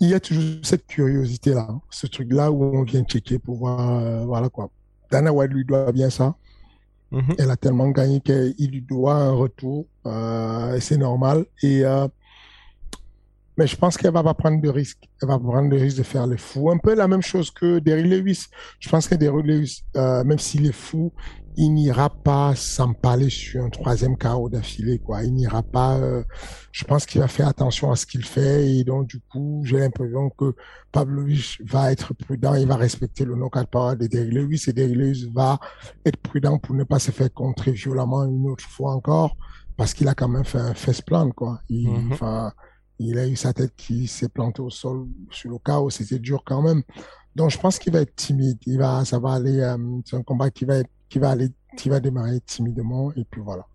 Il 0.00 0.10
y 0.10 0.14
a 0.14 0.20
toujours 0.20 0.60
cette 0.62 0.86
curiosité-là, 0.86 1.66
hein, 1.70 1.80
ce 1.90 2.06
truc-là 2.06 2.50
où 2.52 2.62
on 2.62 2.82
vient 2.82 3.02
checker 3.02 3.38
pour 3.38 3.56
voir, 3.56 3.98
euh, 3.98 4.24
voilà 4.24 4.48
quoi. 4.50 4.70
Dana 5.10 5.32
White 5.32 5.52
lui 5.52 5.64
doit 5.64 5.92
bien 5.92 6.10
ça. 6.10 6.34
Mm-hmm. 7.12 7.34
Elle 7.38 7.50
a 7.50 7.56
tellement 7.56 7.88
gagné 7.88 8.20
qu'il 8.20 8.70
lui 8.70 8.82
doit 8.82 9.14
un 9.14 9.32
retour, 9.32 9.86
euh, 10.06 10.78
c'est 10.80 10.98
normal. 10.98 11.46
Et 11.62 11.84
euh, 11.84 12.06
mais 13.56 13.66
je 13.66 13.76
pense 13.76 13.96
qu'elle 13.96 14.12
va 14.12 14.22
pas 14.22 14.34
prendre 14.34 14.60
de 14.60 14.68
risque. 14.68 15.08
Elle 15.22 15.28
va 15.28 15.38
prendre 15.38 15.68
le 15.68 15.76
risque 15.76 15.98
de 15.98 16.02
faire 16.02 16.26
le 16.26 16.36
fou. 16.36 16.70
Un 16.70 16.78
peu 16.78 16.94
la 16.94 17.08
même 17.08 17.22
chose 17.22 17.50
que 17.50 17.78
Derrick 17.78 18.06
Lewis. 18.06 18.46
Je 18.80 18.88
pense 18.88 19.08
que 19.08 19.14
Derrick 19.14 19.46
Lewis, 19.46 19.84
euh, 19.96 20.24
même 20.24 20.38
s'il 20.38 20.66
est 20.66 20.72
fou, 20.72 21.12
il 21.56 21.70
n'ira 21.70 22.10
pas 22.10 22.54
s'empaler 22.56 23.30
sur 23.30 23.62
un 23.62 23.70
troisième 23.70 24.16
chaos 24.16 24.48
d'affilée, 24.48 24.98
quoi. 24.98 25.22
Il 25.22 25.34
n'ira 25.34 25.62
pas, 25.62 25.96
euh, 25.98 26.24
je 26.72 26.84
pense 26.84 27.06
qu'il 27.06 27.20
va 27.20 27.28
faire 27.28 27.46
attention 27.46 27.92
à 27.92 27.96
ce 27.96 28.06
qu'il 28.06 28.24
fait 28.24 28.68
et 28.68 28.84
donc, 28.84 29.06
du 29.06 29.20
coup, 29.20 29.62
j'ai 29.64 29.78
l'impression 29.78 30.30
que 30.30 30.54
Pavlovich 30.90 31.60
va 31.64 31.92
être 31.92 32.12
prudent, 32.14 32.54
il 32.54 32.66
va 32.66 32.76
respecter 32.76 33.24
le 33.24 33.36
knockout 33.36 33.68
power 33.70 33.96
de 33.96 34.08
Derrick 34.08 34.32
Lewis 34.32 34.64
et 34.66 34.72
Derrick 34.72 34.96
Lewis 34.96 35.30
va 35.32 35.60
être 36.04 36.16
prudent 36.16 36.58
pour 36.58 36.74
ne 36.74 36.82
pas 36.82 36.98
se 36.98 37.12
faire 37.12 37.32
contrer 37.32 37.70
violemment 37.70 38.24
une 38.24 38.48
autre 38.48 38.68
fois 38.68 38.92
encore 38.92 39.36
parce 39.76 39.94
qu'il 39.94 40.08
a 40.08 40.14
quand 40.14 40.28
même 40.28 40.44
fait 40.44 40.58
un 40.58 40.74
face 40.74 41.00
plan, 41.00 41.30
quoi. 41.30 41.60
Il, 41.68 41.88
enfin, 42.12 42.52
il 42.98 43.18
a 43.18 43.26
eu 43.26 43.36
sa 43.36 43.52
tête 43.52 43.72
qui 43.76 44.06
s'est 44.06 44.28
plantée 44.28 44.62
au 44.62 44.70
sol 44.70 45.06
sur 45.30 45.50
le 45.50 45.58
chaos. 45.58 45.90
C'était 45.90 46.18
dur 46.18 46.42
quand 46.44 46.62
même. 46.62 46.82
Donc, 47.34 47.50
je 47.50 47.58
pense 47.58 47.78
qu'il 47.78 47.92
va 47.92 48.00
être 48.00 48.14
timide. 48.14 48.58
Il 48.66 48.78
va, 48.78 49.04
ça 49.04 49.18
va 49.18 49.32
aller, 49.32 49.60
euh, 49.60 49.76
c'est 50.04 50.16
un 50.16 50.22
combat 50.22 50.50
qui 50.50 50.64
va 50.64 50.76
être, 50.76 50.90
qui 51.08 51.18
va 51.18 51.30
aller, 51.30 51.50
qui 51.76 51.88
va 51.88 52.00
démarrer 52.00 52.40
timidement. 52.40 53.12
Et 53.16 53.24
puis 53.24 53.40
voilà. 53.40 53.66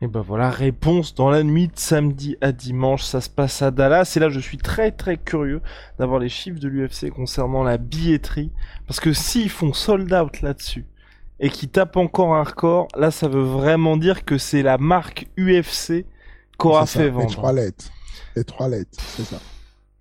Et 0.00 0.06
ben 0.06 0.20
voilà, 0.20 0.48
réponse 0.48 1.12
dans 1.16 1.28
la 1.28 1.42
nuit 1.42 1.66
de 1.66 1.76
samedi 1.76 2.36
à 2.40 2.52
dimanche, 2.52 3.02
ça 3.02 3.20
se 3.20 3.28
passe 3.28 3.62
à 3.62 3.72
Dallas. 3.72 4.12
Et 4.14 4.20
là, 4.20 4.28
je 4.28 4.38
suis 4.38 4.56
très 4.56 4.92
très 4.92 5.16
curieux 5.16 5.60
d'avoir 5.98 6.20
les 6.20 6.28
chiffres 6.28 6.60
de 6.60 6.68
l'UFC 6.68 7.10
concernant 7.10 7.64
la 7.64 7.78
billetterie. 7.78 8.52
Parce 8.86 9.00
que 9.00 9.12
s'ils 9.12 9.50
font 9.50 9.72
sold 9.72 10.12
out 10.12 10.40
là-dessus 10.40 10.86
et 11.40 11.50
qu'ils 11.50 11.68
tapent 11.68 11.96
encore 11.96 12.34
un 12.34 12.44
record, 12.44 12.86
là, 12.96 13.10
ça 13.10 13.26
veut 13.26 13.42
vraiment 13.42 13.96
dire 13.96 14.24
que 14.24 14.38
c'est 14.38 14.62
la 14.62 14.78
marque 14.78 15.26
UFC 15.36 16.04
qu'aura 16.58 16.86
fait 16.86 17.10
vendre. 17.10 17.28
Les 17.28 17.34
trois 17.34 17.52
lettres. 17.52 17.90
Trois 18.44 18.68
lettres, 18.68 18.98
c'est 18.98 19.24
ça. 19.24 19.38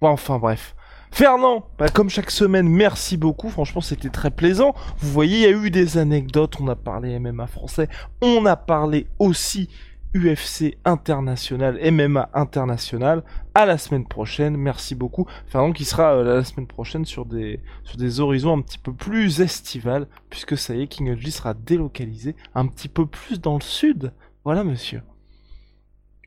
Enfin 0.01 0.37
bref. 0.39 0.75
Fernand, 1.11 1.65
bah, 1.79 1.89
comme 1.89 2.09
chaque 2.09 2.29
semaine, 2.29 2.67
merci 2.67 3.17
beaucoup. 3.17 3.49
Franchement, 3.49 3.81
c'était 3.81 4.09
très 4.09 4.29
plaisant. 4.29 4.75
Vous 4.99 5.11
voyez, 5.11 5.37
il 5.37 5.43
y 5.43 5.45
a 5.45 5.49
eu 5.49 5.71
des 5.71 5.97
anecdotes. 5.97 6.59
On 6.59 6.67
a 6.67 6.75
parlé 6.75 7.17
MMA 7.17 7.47
français. 7.47 7.87
On 8.21 8.45
a 8.45 8.55
parlé 8.55 9.07
aussi 9.17 9.69
UFC 10.15 10.77
international, 10.85 11.79
MMA 11.91 12.29
international. 12.33 13.23
À 13.55 13.65
la 13.65 13.77
semaine 13.77 14.05
prochaine. 14.05 14.57
Merci 14.57 14.95
beaucoup. 14.95 15.25
Fernand 15.47 15.71
qui 15.71 15.85
sera 15.85 16.13
euh, 16.13 16.23
la 16.23 16.43
semaine 16.43 16.67
prochaine 16.67 17.05
sur 17.05 17.25
des, 17.25 17.61
sur 17.83 17.97
des 17.97 18.19
horizons 18.19 18.57
un 18.57 18.61
petit 18.61 18.77
peu 18.77 18.93
plus 18.93 19.41
estivales, 19.41 20.07
puisque 20.29 20.57
ça 20.57 20.75
y 20.75 20.83
est, 20.83 20.87
King 20.87 21.11
of 21.11 21.23
sera 21.25 21.53
délocalisé 21.53 22.35
un 22.53 22.67
petit 22.67 22.89
peu 22.89 23.05
plus 23.05 23.41
dans 23.41 23.55
le 23.55 23.61
sud. 23.61 24.11
Voilà, 24.43 24.63
monsieur. 24.63 25.01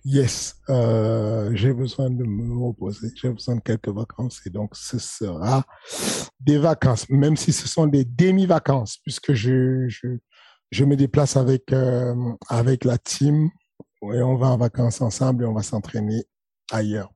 Yes, 0.05 0.57
euh, 0.71 1.51
j'ai 1.55 1.75
besoin 1.75 2.09
de 2.09 2.25
me 2.25 2.65
reposer, 2.65 3.09
j'ai 3.17 3.29
besoin 3.29 3.57
de 3.57 3.61
quelques 3.61 3.91
vacances 3.91 4.41
et 4.47 4.51
donc 4.51 4.75
ce 4.75 4.99
sera 4.99 5.63
des 6.41 6.57
vacances, 6.57 7.07
même 7.11 7.37
si 7.37 7.53
ce 7.53 7.69
sont 7.69 7.87
des 7.87 8.07
demi-vacances, 8.07 8.97
puisque 9.03 9.35
je, 9.35 9.87
je, 9.89 10.09
je 10.71 10.85
me 10.87 10.97
déplace 10.97 11.37
avec, 11.37 11.71
euh, 11.75 12.15
avec 12.49 12.85
la 12.85 12.97
team 12.97 13.51
et 14.03 14.23
on 14.23 14.37
va 14.37 14.47
en 14.47 14.57
vacances 14.57 15.03
ensemble 15.03 15.45
et 15.45 15.47
on 15.47 15.53
va 15.53 15.63
s'entraîner 15.63 16.25
ailleurs. 16.73 17.11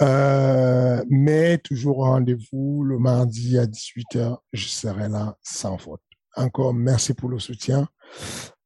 Euh, 0.00 1.04
mais 1.10 1.58
toujours 1.58 1.98
rendez-vous 1.98 2.82
le 2.84 2.98
mardi 2.98 3.58
à 3.58 3.66
18h, 3.66 4.38
je 4.54 4.68
serai 4.68 5.08
là 5.08 5.36
sans 5.42 5.76
faute. 5.76 6.00
Encore 6.34 6.72
merci 6.72 7.12
pour 7.12 7.28
le 7.28 7.38
soutien. 7.38 7.88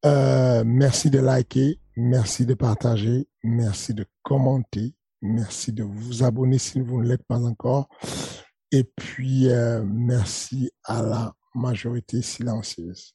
Euh, 0.04 0.64
merci 0.66 1.10
de 1.10 1.20
liker, 1.20 1.78
merci 1.96 2.44
de 2.44 2.54
partager, 2.54 3.28
merci 3.44 3.94
de 3.94 4.04
commenter, 4.22 4.94
merci 5.20 5.72
de 5.72 5.84
vous 5.84 6.24
abonner 6.24 6.58
si 6.58 6.80
vous 6.80 7.00
ne 7.00 7.08
l'êtes 7.08 7.24
pas 7.24 7.38
encore. 7.38 7.88
Et 8.72 8.84
puis, 8.84 9.48
euh, 9.48 9.84
merci 9.84 10.72
à 10.84 11.02
la 11.02 11.34
majorité 11.54 12.22
silencieuse. 12.22 13.14